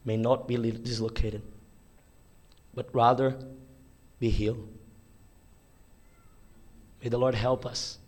may 0.06 0.16
not 0.16 0.48
be 0.48 0.56
dislocated, 0.56 1.42
but 2.74 2.88
rather 2.94 3.36
be 4.18 4.30
healed. 4.30 4.75
May 7.06 7.10
the 7.10 7.18
Lord 7.18 7.36
help 7.36 7.64
us 7.64 7.98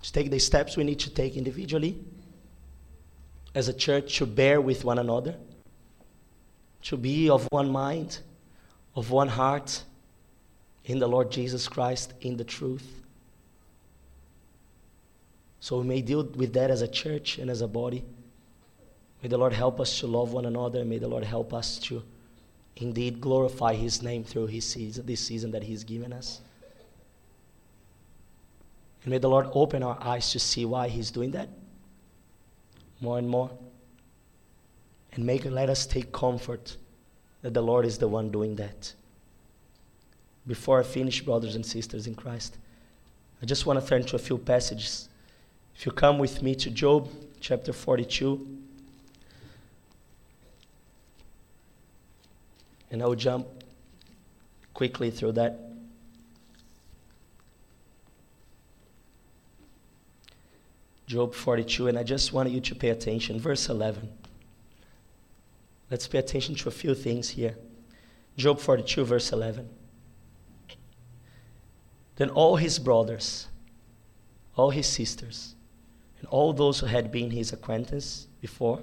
to 0.00 0.10
take 0.10 0.30
the 0.30 0.38
steps 0.38 0.74
we 0.74 0.84
need 0.84 1.00
to 1.00 1.10
take 1.10 1.36
individually 1.36 1.98
as 3.54 3.68
a 3.68 3.74
church 3.74 4.16
to 4.16 4.24
bear 4.24 4.58
with 4.58 4.86
one 4.86 4.98
another, 4.98 5.34
to 6.84 6.96
be 6.96 7.28
of 7.28 7.46
one 7.50 7.68
mind, 7.70 8.20
of 8.96 9.10
one 9.10 9.28
heart 9.28 9.84
in 10.86 10.98
the 10.98 11.06
Lord 11.06 11.30
Jesus 11.30 11.68
Christ, 11.68 12.14
in 12.22 12.38
the 12.38 12.44
truth. 12.44 13.02
So 15.60 15.80
we 15.80 15.86
may 15.86 16.00
deal 16.00 16.24
with 16.24 16.54
that 16.54 16.70
as 16.70 16.80
a 16.80 16.88
church 16.88 17.36
and 17.36 17.50
as 17.50 17.60
a 17.60 17.68
body. 17.68 18.02
May 19.22 19.28
the 19.28 19.36
Lord 19.36 19.52
help 19.52 19.78
us 19.78 20.00
to 20.00 20.06
love 20.06 20.32
one 20.32 20.46
another. 20.46 20.86
May 20.86 20.96
the 20.96 21.08
Lord 21.08 21.24
help 21.24 21.52
us 21.52 21.78
to 21.80 22.02
indeed 22.76 23.20
glorify 23.20 23.74
His 23.74 24.02
name 24.02 24.24
through 24.24 24.46
His 24.46 24.64
season, 24.64 25.04
this 25.04 25.20
season 25.20 25.50
that 25.50 25.64
He's 25.64 25.84
given 25.84 26.14
us. 26.14 26.40
And 29.08 29.12
may 29.14 29.18
the 29.18 29.30
Lord 29.30 29.48
open 29.54 29.82
our 29.82 29.96
eyes 30.02 30.32
to 30.32 30.38
see 30.38 30.66
why 30.66 30.88
He's 30.88 31.10
doing 31.10 31.30
that 31.30 31.48
more 33.00 33.16
and 33.16 33.26
more. 33.26 33.50
And 35.14 35.24
make 35.24 35.46
let 35.46 35.70
us 35.70 35.86
take 35.86 36.12
comfort 36.12 36.76
that 37.40 37.54
the 37.54 37.62
Lord 37.62 37.86
is 37.86 37.96
the 37.96 38.06
one 38.06 38.30
doing 38.30 38.56
that 38.56 38.92
before 40.46 40.78
I 40.78 40.82
finish, 40.82 41.22
brothers 41.22 41.54
and 41.54 41.64
sisters 41.64 42.06
in 42.06 42.16
Christ, 42.16 42.58
I 43.42 43.46
just 43.46 43.64
want 43.64 43.80
to 43.80 43.86
turn 43.86 44.02
to 44.04 44.16
a 44.16 44.18
few 44.18 44.36
passages. 44.36 45.08
If 45.74 45.86
you 45.86 45.92
come 45.92 46.18
with 46.18 46.42
me 46.42 46.54
to 46.56 46.68
Job 46.68 47.08
chapter 47.40 47.72
42, 47.72 48.46
and 52.90 53.02
I'll 53.02 53.14
jump 53.14 53.46
quickly 54.74 55.10
through 55.10 55.32
that. 55.32 55.67
Job 61.08 61.34
42, 61.34 61.88
and 61.88 61.98
I 61.98 62.02
just 62.02 62.34
want 62.34 62.50
you 62.50 62.60
to 62.60 62.74
pay 62.74 62.90
attention. 62.90 63.40
Verse 63.40 63.70
11. 63.70 64.10
Let's 65.90 66.06
pay 66.06 66.18
attention 66.18 66.54
to 66.56 66.68
a 66.68 66.70
few 66.70 66.94
things 66.94 67.30
here. 67.30 67.56
Job 68.36 68.60
42, 68.60 69.06
verse 69.06 69.32
11. 69.32 69.70
Then 72.16 72.28
all 72.28 72.56
his 72.56 72.78
brothers, 72.78 73.46
all 74.54 74.68
his 74.68 74.86
sisters, 74.86 75.54
and 76.18 76.28
all 76.28 76.52
those 76.52 76.80
who 76.80 76.86
had 76.86 77.10
been 77.10 77.30
his 77.30 77.54
acquaintance 77.54 78.26
before 78.42 78.82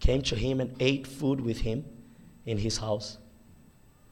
came 0.00 0.22
to 0.22 0.34
him 0.34 0.60
and 0.60 0.74
ate 0.80 1.06
food 1.06 1.40
with 1.40 1.60
him 1.60 1.84
in 2.46 2.58
his 2.58 2.78
house. 2.78 3.18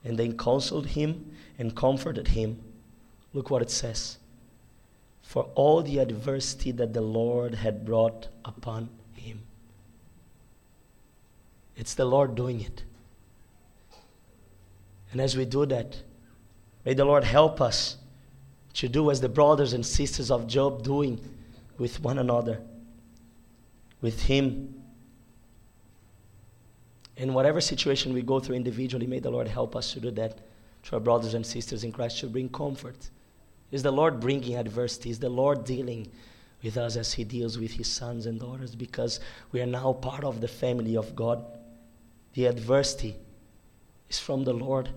And 0.04 0.16
they 0.16 0.28
counseled 0.28 0.86
him 0.86 1.32
and 1.58 1.74
comforted 1.74 2.28
him. 2.28 2.62
Look 3.32 3.50
what 3.50 3.62
it 3.62 3.70
says. 3.70 4.18
For 5.26 5.50
all 5.56 5.82
the 5.82 5.98
adversity 5.98 6.70
that 6.70 6.94
the 6.94 7.00
Lord 7.00 7.56
had 7.56 7.84
brought 7.84 8.28
upon 8.44 8.88
him. 9.14 9.40
It's 11.76 11.94
the 11.94 12.04
Lord 12.04 12.36
doing 12.36 12.60
it. 12.60 12.84
And 15.10 15.20
as 15.20 15.36
we 15.36 15.44
do 15.44 15.66
that, 15.66 15.96
may 16.84 16.94
the 16.94 17.04
Lord 17.04 17.24
help 17.24 17.60
us 17.60 17.96
to 18.74 18.88
do 18.88 19.10
as 19.10 19.20
the 19.20 19.28
brothers 19.28 19.72
and 19.72 19.84
sisters 19.84 20.30
of 20.30 20.46
Job 20.46 20.84
doing 20.84 21.20
with 21.76 22.00
one 22.00 22.18
another, 22.18 22.62
with 24.00 24.22
him. 24.22 24.80
In 27.16 27.34
whatever 27.34 27.60
situation 27.60 28.14
we 28.14 28.22
go 28.22 28.38
through 28.38 28.56
individually, 28.56 29.08
may 29.08 29.18
the 29.18 29.30
Lord 29.30 29.48
help 29.48 29.74
us 29.74 29.92
to 29.92 30.00
do 30.00 30.12
that 30.12 30.38
to 30.84 30.94
our 30.94 31.00
brothers 31.00 31.34
and 31.34 31.44
sisters 31.44 31.82
in 31.82 31.90
Christ 31.90 32.20
to 32.20 32.28
bring 32.28 32.48
comfort. 32.48 33.10
Is 33.70 33.82
the 33.82 33.90
Lord 33.90 34.20
bringing 34.20 34.56
adversity? 34.56 35.10
Is 35.10 35.18
the 35.18 35.28
Lord 35.28 35.64
dealing 35.64 36.08
with 36.62 36.76
us 36.76 36.96
as 36.96 37.14
He 37.14 37.24
deals 37.24 37.58
with 37.58 37.72
His 37.72 37.88
sons 37.88 38.26
and 38.26 38.40
daughters 38.40 38.74
because 38.74 39.20
we 39.52 39.60
are 39.60 39.66
now 39.66 39.92
part 39.92 40.24
of 40.24 40.40
the 40.40 40.48
family 40.48 40.96
of 40.96 41.16
God? 41.16 41.44
The 42.34 42.46
adversity 42.46 43.16
is 44.08 44.18
from 44.18 44.44
the 44.44 44.52
Lord, 44.52 44.90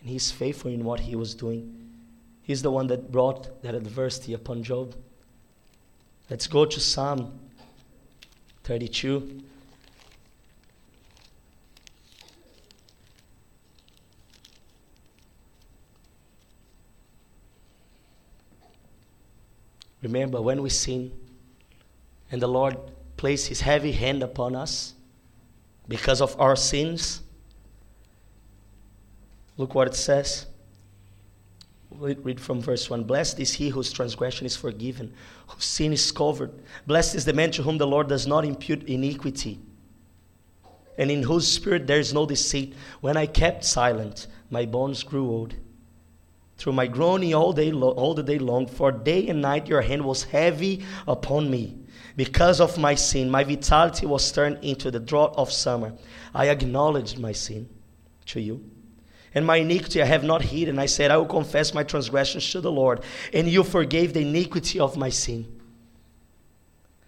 and 0.00 0.10
He's 0.10 0.30
faithful 0.30 0.70
in 0.70 0.84
what 0.84 1.00
He 1.00 1.16
was 1.16 1.34
doing. 1.34 1.78
He's 2.42 2.62
the 2.62 2.70
one 2.70 2.88
that 2.88 3.12
brought 3.12 3.62
that 3.62 3.74
adversity 3.74 4.34
upon 4.34 4.62
Job. 4.62 4.94
Let's 6.28 6.46
go 6.46 6.64
to 6.64 6.80
Psalm 6.80 7.38
32. 8.64 9.42
Remember 20.02 20.42
when 20.42 20.62
we 20.62 20.70
sin 20.70 21.12
and 22.30 22.42
the 22.42 22.48
Lord 22.48 22.76
placed 23.16 23.48
his 23.48 23.60
heavy 23.60 23.92
hand 23.92 24.22
upon 24.22 24.56
us 24.56 24.94
because 25.88 26.20
of 26.20 26.38
our 26.40 26.56
sins? 26.56 27.22
Look 29.56 29.74
what 29.74 29.86
it 29.86 29.94
says 29.94 30.46
read 31.98 32.40
from 32.40 32.60
verse 32.60 32.88
1 32.88 33.04
Blessed 33.04 33.40
is 33.40 33.54
he 33.54 33.68
whose 33.68 33.92
transgression 33.92 34.46
is 34.46 34.56
forgiven, 34.56 35.12
whose 35.48 35.64
sin 35.64 35.92
is 35.92 36.10
covered. 36.10 36.52
Blessed 36.86 37.14
is 37.14 37.24
the 37.24 37.32
man 37.32 37.50
to 37.52 37.62
whom 37.62 37.78
the 37.78 37.86
Lord 37.86 38.08
does 38.08 38.26
not 38.26 38.44
impute 38.44 38.82
iniquity, 38.84 39.58
and 40.98 41.10
in 41.10 41.22
whose 41.22 41.46
spirit 41.46 41.86
there 41.86 41.98
is 41.98 42.12
no 42.12 42.26
deceit. 42.26 42.74
When 43.00 43.16
I 43.16 43.26
kept 43.26 43.64
silent, 43.64 44.26
my 44.50 44.66
bones 44.66 45.02
grew 45.02 45.28
old. 45.28 45.54
Through 46.62 46.74
my 46.74 46.86
groaning 46.86 47.34
all, 47.34 47.52
day 47.52 47.72
lo- 47.72 47.90
all 47.90 48.14
the 48.14 48.22
day 48.22 48.38
long, 48.38 48.68
for 48.68 48.92
day 48.92 49.26
and 49.26 49.42
night 49.42 49.66
your 49.66 49.80
hand 49.80 50.04
was 50.04 50.22
heavy 50.22 50.84
upon 51.08 51.50
me. 51.50 51.76
Because 52.16 52.60
of 52.60 52.78
my 52.78 52.94
sin, 52.94 53.28
my 53.28 53.42
vitality 53.42 54.06
was 54.06 54.30
turned 54.30 54.62
into 54.62 54.88
the 54.92 55.00
drought 55.00 55.34
of 55.36 55.50
summer. 55.50 55.92
I 56.32 56.50
acknowledged 56.50 57.18
my 57.18 57.32
sin 57.32 57.68
to 58.26 58.40
you 58.40 58.64
and 59.34 59.44
my 59.44 59.56
iniquity 59.56 60.00
I 60.00 60.04
have 60.04 60.22
not 60.22 60.42
hidden. 60.42 60.78
I 60.78 60.86
said, 60.86 61.10
I 61.10 61.16
will 61.16 61.26
confess 61.26 61.74
my 61.74 61.82
transgressions 61.82 62.48
to 62.52 62.60
the 62.60 62.70
Lord, 62.70 63.02
and 63.32 63.48
you 63.48 63.64
forgave 63.64 64.12
the 64.12 64.20
iniquity 64.20 64.78
of 64.78 64.96
my 64.96 65.08
sin. 65.08 65.60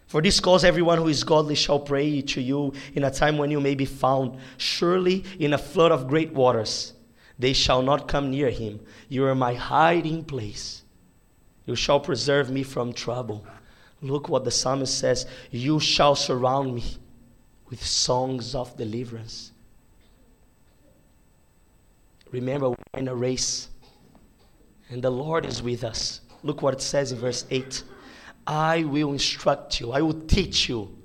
For 0.07 0.21
this 0.21 0.41
cause, 0.41 0.65
everyone 0.65 0.97
who 0.97 1.07
is 1.07 1.23
godly 1.23 1.55
shall 1.55 1.79
pray 1.79 2.21
to 2.21 2.41
you 2.41 2.73
in 2.93 3.05
a 3.05 3.11
time 3.11 3.37
when 3.37 3.51
you 3.51 3.61
may 3.61 3.75
be 3.75 3.85
found, 3.85 4.37
surely 4.57 5.23
in 5.39 5.53
a 5.53 5.57
flood 5.57 5.93
of 5.93 6.09
great 6.09 6.33
waters. 6.33 6.91
They 7.37 7.53
shall 7.53 7.81
not 7.81 8.07
come 8.07 8.31
near 8.31 8.49
him. 8.49 8.79
You 9.09 9.25
are 9.25 9.35
my 9.35 9.53
hiding 9.53 10.23
place. 10.23 10.83
You 11.65 11.75
shall 11.75 11.99
preserve 11.99 12.49
me 12.49 12.63
from 12.63 12.93
trouble. 12.93 13.45
Look 14.01 14.29
what 14.29 14.43
the 14.43 14.51
psalmist 14.51 14.97
says 14.97 15.25
You 15.51 15.79
shall 15.79 16.15
surround 16.15 16.75
me 16.75 16.83
with 17.69 17.83
songs 17.83 18.55
of 18.55 18.77
deliverance. 18.77 19.51
Remember, 22.31 22.69
we're 22.69 22.99
in 22.99 23.07
a 23.07 23.15
race, 23.15 23.69
and 24.89 25.01
the 25.01 25.09
Lord 25.09 25.45
is 25.45 25.61
with 25.61 25.83
us. 25.83 26.21
Look 26.43 26.61
what 26.61 26.73
it 26.73 26.81
says 26.81 27.11
in 27.11 27.17
verse 27.17 27.45
8 27.49 27.83
I 28.47 28.83
will 28.83 29.11
instruct 29.11 29.79
you, 29.79 29.91
I 29.91 30.01
will 30.01 30.21
teach 30.27 30.69
you. 30.69 30.95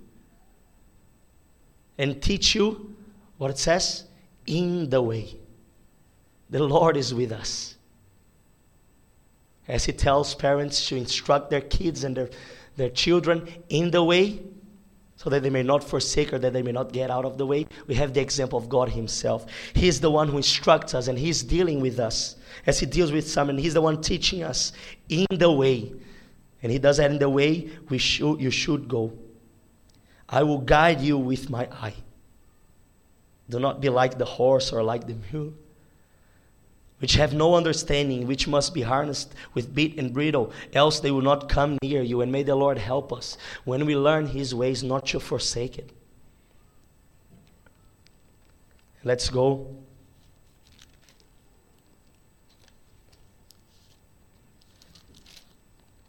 And 1.96 2.20
teach 2.22 2.54
you 2.54 2.94
what 3.38 3.50
it 3.50 3.58
says 3.58 4.04
in 4.46 4.88
the 4.88 5.02
way. 5.02 5.39
The 6.50 6.62
Lord 6.62 6.96
is 6.96 7.14
with 7.14 7.32
us. 7.32 7.76
As 9.68 9.84
He 9.84 9.92
tells 9.92 10.34
parents 10.34 10.88
to 10.88 10.96
instruct 10.96 11.50
their 11.50 11.60
kids 11.60 12.02
and 12.04 12.16
their, 12.16 12.30
their 12.76 12.90
children 12.90 13.48
in 13.68 13.90
the 13.90 14.02
way, 14.02 14.40
so 15.16 15.28
that 15.28 15.42
they 15.42 15.50
may 15.50 15.62
not 15.62 15.84
forsake 15.84 16.32
or 16.32 16.38
that 16.38 16.54
they 16.54 16.62
may 16.62 16.72
not 16.72 16.92
get 16.92 17.10
out 17.10 17.26
of 17.26 17.36
the 17.36 17.44
way. 17.44 17.66
We 17.86 17.94
have 17.96 18.14
the 18.14 18.22
example 18.22 18.58
of 18.58 18.70
God 18.70 18.88
Himself. 18.88 19.44
He 19.74 19.86
is 19.86 20.00
the 20.00 20.10
one 20.10 20.28
who 20.28 20.38
instructs 20.38 20.94
us 20.94 21.08
and 21.08 21.18
He's 21.18 21.42
dealing 21.42 21.82
with 21.82 22.00
us 22.00 22.36
as 22.66 22.80
He 22.80 22.86
deals 22.86 23.12
with 23.12 23.28
some, 23.28 23.50
and 23.50 23.60
He's 23.60 23.74
the 23.74 23.82
one 23.82 24.00
teaching 24.00 24.42
us 24.42 24.72
in 25.10 25.26
the 25.30 25.52
way. 25.52 25.92
And 26.62 26.72
He 26.72 26.78
does 26.78 26.96
that 26.96 27.10
in 27.10 27.18
the 27.18 27.28
way 27.28 27.68
we 27.90 27.98
should, 27.98 28.40
you 28.40 28.50
should 28.50 28.88
go. 28.88 29.12
I 30.26 30.42
will 30.42 30.58
guide 30.58 31.02
you 31.02 31.18
with 31.18 31.50
my 31.50 31.68
eye. 31.70 31.94
Do 33.50 33.60
not 33.60 33.82
be 33.82 33.90
like 33.90 34.16
the 34.16 34.24
horse 34.24 34.72
or 34.72 34.82
like 34.82 35.06
the 35.06 35.16
mule 35.30 35.52
which 37.00 37.14
have 37.14 37.32
no 37.32 37.54
understanding, 37.54 38.26
which 38.26 38.46
must 38.46 38.72
be 38.74 38.82
harnessed 38.82 39.34
with 39.54 39.74
bit 39.74 39.98
and 39.98 40.12
bridle, 40.12 40.52
else 40.74 41.00
they 41.00 41.10
will 41.10 41.22
not 41.22 41.48
come 41.48 41.78
near 41.82 42.02
you. 42.02 42.20
And 42.20 42.30
may 42.30 42.42
the 42.42 42.54
Lord 42.54 42.78
help 42.78 43.12
us 43.12 43.36
when 43.64 43.86
we 43.86 43.96
learn 43.96 44.26
His 44.26 44.54
ways 44.54 44.82
not 44.84 45.06
to 45.06 45.18
forsake 45.20 45.78
it. 45.78 45.90
Let's 49.02 49.30
go. 49.30 49.76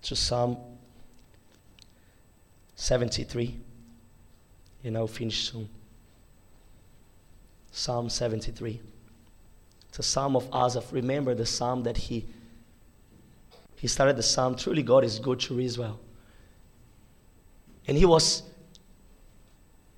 To 0.04 0.16
Psalm 0.16 0.58
73. 2.76 3.58
And 4.84 4.98
I'll 4.98 5.08
finish 5.08 5.50
soon. 5.50 5.70
Psalm 7.72 8.10
73. 8.10 8.82
A 10.02 10.04
psalm 10.04 10.36
of 10.36 10.50
Asaph. 10.52 10.92
Remember 10.92 11.36
the 11.36 11.46
psalm 11.46 11.84
that 11.84 11.96
he 11.96 12.26
he 13.76 13.88
started 13.88 14.18
the 14.18 14.24
psalm. 14.24 14.56
Truly, 14.56 14.82
God 14.82 15.04
is 15.04 15.20
good 15.20 15.40
to 15.42 15.60
Israel. 15.60 16.00
And 17.86 17.96
he 17.96 18.08
was 18.08 18.42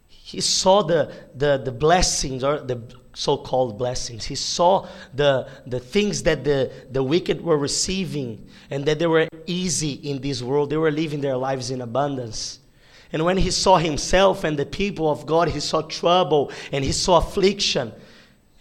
he 0.10 0.42
saw 0.42 0.84
the 0.84 1.10
the, 1.34 1.62
the 1.64 1.72
blessings 1.72 2.44
or 2.44 2.60
the 2.60 2.82
so-called 3.14 3.78
blessings. 3.78 4.26
He 4.26 4.36
saw 4.36 4.90
the 5.14 5.48
the 5.66 5.80
things 5.80 6.24
that 6.24 6.44
the 6.44 6.70
the 6.92 7.02
wicked 7.02 7.40
were 7.40 7.58
receiving 7.58 8.46
and 8.70 8.84
that 8.84 9.00
they 9.00 9.08
were 9.08 9.30
easy 9.48 9.94
in 9.94 10.20
this 10.20 10.44
world. 10.44 10.70
They 10.70 10.76
were 10.76 10.92
living 10.92 11.22
their 11.22 11.38
lives 11.38 11.72
in 11.72 11.80
abundance. 11.80 12.60
And 13.14 13.24
when 13.24 13.38
he 13.38 13.52
saw 13.52 13.78
himself 13.78 14.44
and 14.44 14.60
the 14.60 14.66
people 14.66 15.10
of 15.10 15.26
God, 15.26 15.48
he 15.48 15.62
saw 15.62 15.82
trouble 15.82 16.52
and 16.74 16.84
he 16.84 16.92
saw 16.92 17.20
affliction. 17.20 17.94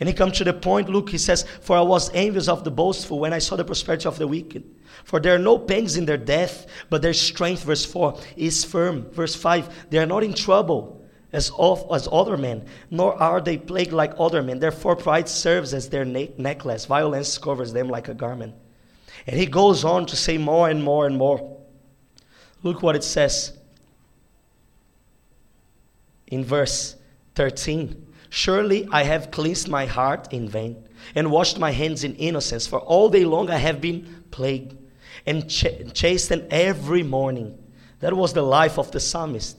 And 0.02 0.08
he 0.08 0.14
comes 0.16 0.36
to 0.38 0.42
the 0.42 0.52
point, 0.52 0.88
look, 0.88 1.10
he 1.10 1.16
says, 1.16 1.44
For 1.60 1.76
I 1.76 1.80
was 1.80 2.10
envious 2.12 2.48
of 2.48 2.64
the 2.64 2.72
boastful 2.72 3.20
when 3.20 3.32
I 3.32 3.38
saw 3.38 3.54
the 3.54 3.64
prosperity 3.64 4.08
of 4.08 4.18
the 4.18 4.26
wicked. 4.26 4.64
For 5.04 5.20
there 5.20 5.36
are 5.36 5.38
no 5.38 5.56
pangs 5.56 5.96
in 5.96 6.06
their 6.06 6.16
death, 6.16 6.66
but 6.90 7.02
their 7.02 7.14
strength, 7.14 7.62
verse 7.62 7.84
4, 7.84 8.18
is 8.36 8.64
firm. 8.64 9.08
Verse 9.12 9.36
5, 9.36 9.90
they 9.90 9.98
are 9.98 10.06
not 10.06 10.24
in 10.24 10.34
trouble 10.34 11.06
as, 11.32 11.52
of, 11.56 11.86
as 11.94 12.08
other 12.10 12.36
men, 12.36 12.66
nor 12.90 13.14
are 13.22 13.40
they 13.40 13.56
plagued 13.56 13.92
like 13.92 14.12
other 14.18 14.42
men. 14.42 14.58
Therefore, 14.58 14.96
pride 14.96 15.28
serves 15.28 15.72
as 15.72 15.88
their 15.88 16.04
ne- 16.04 16.32
necklace, 16.36 16.86
violence 16.86 17.38
covers 17.38 17.72
them 17.72 17.88
like 17.88 18.08
a 18.08 18.14
garment. 18.14 18.56
And 19.28 19.38
he 19.38 19.46
goes 19.46 19.84
on 19.84 20.06
to 20.06 20.16
say 20.16 20.36
more 20.36 20.68
and 20.68 20.82
more 20.82 21.06
and 21.06 21.16
more. 21.16 21.60
Look 22.64 22.82
what 22.82 22.96
it 22.96 23.04
says 23.04 23.56
in 26.26 26.44
verse 26.44 26.96
13. 27.36 28.08
Surely 28.34 28.88
I 28.90 29.02
have 29.02 29.30
cleansed 29.30 29.68
my 29.68 29.84
heart 29.84 30.32
in 30.32 30.48
vain 30.48 30.88
and 31.14 31.30
washed 31.30 31.58
my 31.58 31.70
hands 31.70 32.02
in 32.02 32.14
innocence, 32.14 32.66
for 32.66 32.80
all 32.80 33.10
day 33.10 33.26
long 33.26 33.50
I 33.50 33.58
have 33.58 33.78
been 33.78 34.24
plagued 34.30 34.74
and 35.26 35.50
ch- 35.50 35.92
chastened 35.92 36.46
every 36.50 37.02
morning. 37.02 37.58
That 38.00 38.16
was 38.16 38.32
the 38.32 38.40
life 38.40 38.78
of 38.78 38.90
the 38.90 39.00
psalmist. 39.00 39.58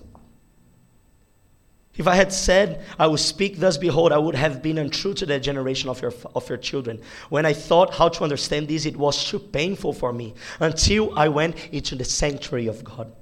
If 1.97 2.07
I 2.07 2.15
had 2.15 2.33
said, 2.33 2.83
I 2.97 3.05
will 3.05 3.17
speak 3.17 3.59
thus, 3.59 3.77
behold, 3.77 4.11
I 4.11 4.17
would 4.17 4.33
have 4.33 4.63
been 4.63 4.79
untrue 4.79 5.13
to 5.13 5.25
the 5.27 5.39
generation 5.39 5.87
of 5.87 6.01
your, 6.01 6.13
of 6.33 6.49
your 6.49 6.57
children. 6.57 6.99
When 7.29 7.45
I 7.45 7.53
thought 7.53 7.93
how 7.93 8.09
to 8.09 8.23
understand 8.23 8.69
this, 8.69 8.87
it 8.87 8.97
was 8.97 9.23
too 9.23 9.37
painful 9.37 9.93
for 9.93 10.11
me 10.11 10.33
until 10.59 11.15
I 11.15 11.27
went 11.27 11.63
into 11.71 11.95
the 11.95 12.05
sanctuary 12.05 12.65
of 12.65 12.83
God. 12.83 13.13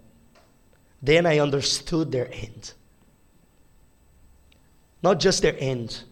Then 1.02 1.26
I 1.26 1.40
understood 1.40 2.14
their 2.14 2.34
end. 2.34 2.74
Not 5.04 5.20
just 5.20 5.42
their 5.42 5.56
end, 5.58 6.04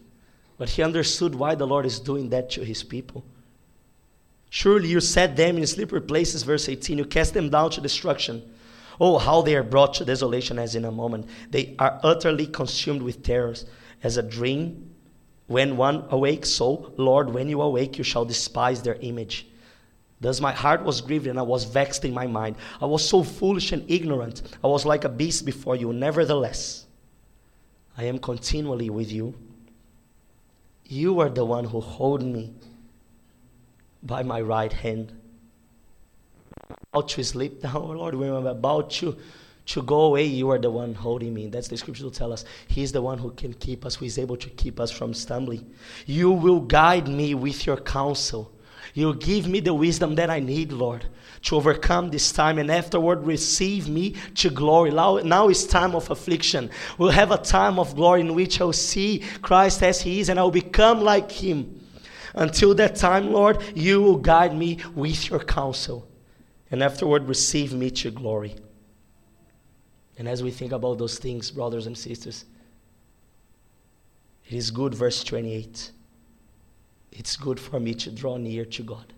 but 0.58 0.70
he 0.70 0.82
understood 0.82 1.34
why 1.34 1.54
the 1.54 1.66
Lord 1.66 1.86
is 1.86 2.00
doing 2.00 2.30
that 2.30 2.50
to 2.50 2.64
his 2.64 2.82
people. 2.82 3.24
Surely 4.50 4.88
you 4.88 5.00
set 5.00 5.36
them 5.36 5.56
in 5.56 5.66
slippery 5.66 6.02
places, 6.02 6.42
verse 6.42 6.68
18. 6.68 6.98
You 6.98 7.04
cast 7.04 7.34
them 7.34 7.50
down 7.50 7.70
to 7.70 7.80
destruction. 7.80 8.42
Oh, 9.00 9.16
how 9.18 9.42
they 9.42 9.54
are 9.54 9.62
brought 9.62 9.94
to 9.94 10.04
desolation 10.04 10.58
as 10.58 10.74
in 10.74 10.84
a 10.84 10.90
moment. 10.90 11.26
They 11.50 11.74
are 11.78 11.98
utterly 12.02 12.46
consumed 12.46 13.00
with 13.00 13.22
terrors. 13.22 13.64
As 14.02 14.16
a 14.16 14.22
dream, 14.22 14.90
when 15.46 15.76
one 15.76 16.04
awakes, 16.10 16.50
so, 16.50 16.92
Lord, 16.96 17.30
when 17.30 17.48
you 17.48 17.62
awake, 17.62 17.96
you 17.96 18.04
shall 18.04 18.24
despise 18.24 18.82
their 18.82 18.96
image. 18.96 19.46
Thus 20.20 20.40
my 20.40 20.52
heart 20.52 20.84
was 20.84 21.00
grieved 21.00 21.26
and 21.26 21.38
I 21.38 21.42
was 21.42 21.64
vexed 21.64 22.04
in 22.04 22.12
my 22.12 22.26
mind. 22.26 22.56
I 22.80 22.86
was 22.86 23.08
so 23.08 23.22
foolish 23.22 23.72
and 23.72 23.88
ignorant. 23.90 24.42
I 24.62 24.66
was 24.66 24.84
like 24.84 25.04
a 25.04 25.08
beast 25.08 25.46
before 25.46 25.76
you. 25.76 25.92
Nevertheless, 25.92 26.86
I 27.96 28.04
am 28.04 28.18
continually 28.18 28.90
with 28.90 29.10
you. 29.10 29.34
You 30.84 31.20
are 31.20 31.28
the 31.28 31.44
one 31.44 31.64
who 31.64 31.80
hold 31.80 32.22
me 32.22 32.52
by 34.02 34.22
my 34.22 34.40
right 34.40 34.72
hand. 34.72 35.12
About 36.92 37.08
to 37.10 37.22
sleep 37.22 37.62
down, 37.62 37.76
oh 37.76 37.80
Lord, 37.92 38.14
when 38.14 38.30
I'm 38.32 38.46
about 38.46 38.90
to, 38.92 39.16
to 39.66 39.82
go 39.82 40.00
away, 40.02 40.24
you 40.24 40.50
are 40.50 40.58
the 40.58 40.70
one 40.70 40.94
holding 40.94 41.32
me. 41.32 41.46
That's 41.48 41.68
the 41.68 41.76
scripture 41.76 42.04
to 42.04 42.10
tell 42.10 42.32
us. 42.32 42.44
He's 42.66 42.90
the 42.90 43.02
one 43.02 43.18
who 43.18 43.30
can 43.32 43.54
keep 43.54 43.86
us, 43.86 43.94
who 43.94 44.06
is 44.06 44.18
able 44.18 44.36
to 44.38 44.50
keep 44.50 44.80
us 44.80 44.90
from 44.90 45.14
stumbling. 45.14 45.70
You 46.06 46.32
will 46.32 46.60
guide 46.60 47.06
me 47.06 47.34
with 47.34 47.66
your 47.66 47.76
counsel. 47.76 48.50
You 48.94 49.14
give 49.14 49.46
me 49.46 49.60
the 49.60 49.74
wisdom 49.74 50.14
that 50.16 50.30
I 50.30 50.40
need, 50.40 50.72
Lord, 50.72 51.06
to 51.42 51.56
overcome 51.56 52.10
this 52.10 52.32
time 52.32 52.58
and 52.58 52.70
afterward 52.70 53.24
receive 53.24 53.88
me 53.88 54.14
to 54.36 54.50
glory. 54.50 54.90
Now, 54.90 55.16
now 55.18 55.48
is 55.48 55.66
time 55.66 55.94
of 55.94 56.10
affliction. 56.10 56.70
We'll 56.98 57.10
have 57.10 57.30
a 57.30 57.38
time 57.38 57.78
of 57.78 57.94
glory 57.94 58.22
in 58.22 58.34
which 58.34 58.60
I'll 58.60 58.72
see 58.72 59.22
Christ 59.42 59.82
as 59.82 60.02
He 60.02 60.20
is 60.20 60.28
and 60.28 60.38
I'll 60.38 60.50
become 60.50 61.00
like 61.00 61.30
Him. 61.30 61.80
Until 62.34 62.74
that 62.76 62.96
time, 62.96 63.32
Lord, 63.32 63.62
you 63.74 64.02
will 64.02 64.16
guide 64.16 64.54
me 64.54 64.78
with 64.94 65.30
your 65.30 65.40
counsel. 65.40 66.08
And 66.70 66.82
afterward, 66.82 67.28
receive 67.28 67.72
me 67.72 67.90
to 67.90 68.10
glory. 68.10 68.54
And 70.18 70.28
as 70.28 70.42
we 70.42 70.50
think 70.50 70.72
about 70.72 70.98
those 70.98 71.18
things, 71.18 71.50
brothers 71.50 71.86
and 71.86 71.96
sisters, 71.96 72.44
it 74.46 74.54
is 74.54 74.70
good, 74.70 74.94
verse 74.94 75.24
28 75.24 75.92
it's 77.12 77.36
good 77.36 77.58
for 77.58 77.80
me 77.80 77.94
to 77.94 78.10
draw 78.10 78.36
near 78.36 78.64
to 78.64 78.82
God. 78.82 79.12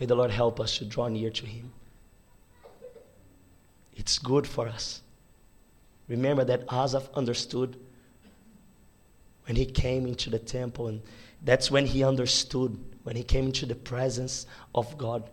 May 0.00 0.06
the 0.06 0.14
Lord 0.14 0.30
help 0.30 0.60
us 0.60 0.78
to 0.78 0.84
draw 0.84 1.08
near 1.08 1.30
to 1.30 1.46
Him. 1.46 1.72
It's 3.96 4.18
good 4.18 4.46
for 4.46 4.68
us. 4.68 5.02
Remember 6.08 6.44
that 6.44 6.64
Asaph 6.72 7.08
understood 7.14 7.76
when 9.46 9.56
he 9.56 9.66
came 9.66 10.06
into 10.06 10.30
the 10.30 10.38
temple, 10.38 10.88
and 10.88 11.02
that's 11.42 11.70
when 11.70 11.86
he 11.86 12.04
understood, 12.04 12.78
when 13.02 13.16
he 13.16 13.22
came 13.22 13.46
into 13.46 13.66
the 13.66 13.74
presence 13.74 14.46
of 14.74 14.96
God. 14.98 15.28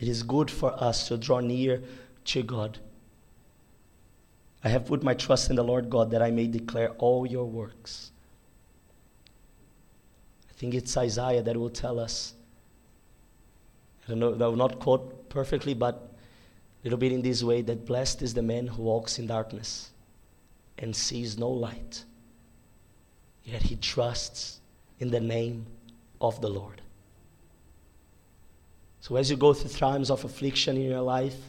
It 0.00 0.08
is 0.08 0.22
good 0.22 0.50
for 0.50 0.72
us 0.82 1.08
to 1.08 1.16
draw 1.16 1.40
near 1.40 1.82
to 2.26 2.42
God. 2.42 2.78
I 4.64 4.68
have 4.68 4.86
put 4.86 5.02
my 5.02 5.14
trust 5.14 5.50
in 5.50 5.56
the 5.56 5.64
Lord 5.64 5.90
God 5.90 6.10
that 6.12 6.22
I 6.22 6.30
may 6.30 6.46
declare 6.46 6.90
all 6.92 7.26
your 7.26 7.44
works 7.44 8.11
think 10.62 10.74
it's 10.74 10.96
Isaiah 10.96 11.42
that 11.42 11.56
will 11.56 11.70
tell 11.70 11.98
us. 11.98 12.34
I 14.06 14.10
don't 14.10 14.20
know, 14.20 14.32
I 14.32 14.48
will 14.48 14.54
not 14.54 14.78
quote 14.78 15.28
perfectly, 15.28 15.74
but 15.74 15.94
a 15.96 16.84
little 16.84 17.00
bit 17.00 17.10
in 17.10 17.20
this 17.20 17.42
way 17.42 17.62
that 17.62 17.84
blessed 17.84 18.22
is 18.22 18.32
the 18.32 18.42
man 18.42 18.68
who 18.68 18.84
walks 18.84 19.18
in 19.18 19.26
darkness 19.26 19.90
and 20.78 20.94
sees 20.94 21.36
no 21.36 21.50
light. 21.50 22.04
Yet 23.42 23.62
he 23.62 23.74
trusts 23.74 24.60
in 25.00 25.10
the 25.10 25.18
name 25.18 25.66
of 26.20 26.40
the 26.40 26.48
Lord. 26.48 26.80
So, 29.00 29.16
as 29.16 29.32
you 29.32 29.36
go 29.36 29.52
through 29.52 29.70
times 29.70 30.12
of 30.12 30.24
affliction 30.24 30.76
in 30.76 30.84
your 30.84 31.00
life 31.00 31.40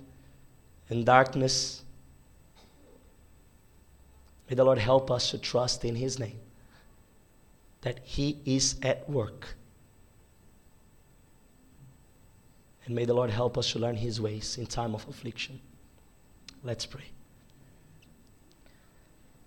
and 0.90 1.06
darkness, 1.06 1.84
may 4.50 4.56
the 4.56 4.64
Lord 4.64 4.80
help 4.80 5.12
us 5.12 5.30
to 5.30 5.38
trust 5.38 5.86
in 5.86 5.94
His 5.94 6.18
name 6.18 6.40
that 7.84 8.00
He 8.04 8.40
is 8.46 8.76
at 8.82 9.10
work. 9.10 9.56
And 12.86 12.96
may 12.96 13.06
the 13.06 13.14
Lord 13.14 13.30
help 13.30 13.58
us 13.58 13.72
to 13.72 13.80
learn 13.80 13.96
His 13.96 14.20
ways 14.20 14.58
in 14.58 14.66
time 14.66 14.94
of 14.94 15.08
affliction. 15.08 15.62
Let's 16.64 16.86
pray. 16.86 17.13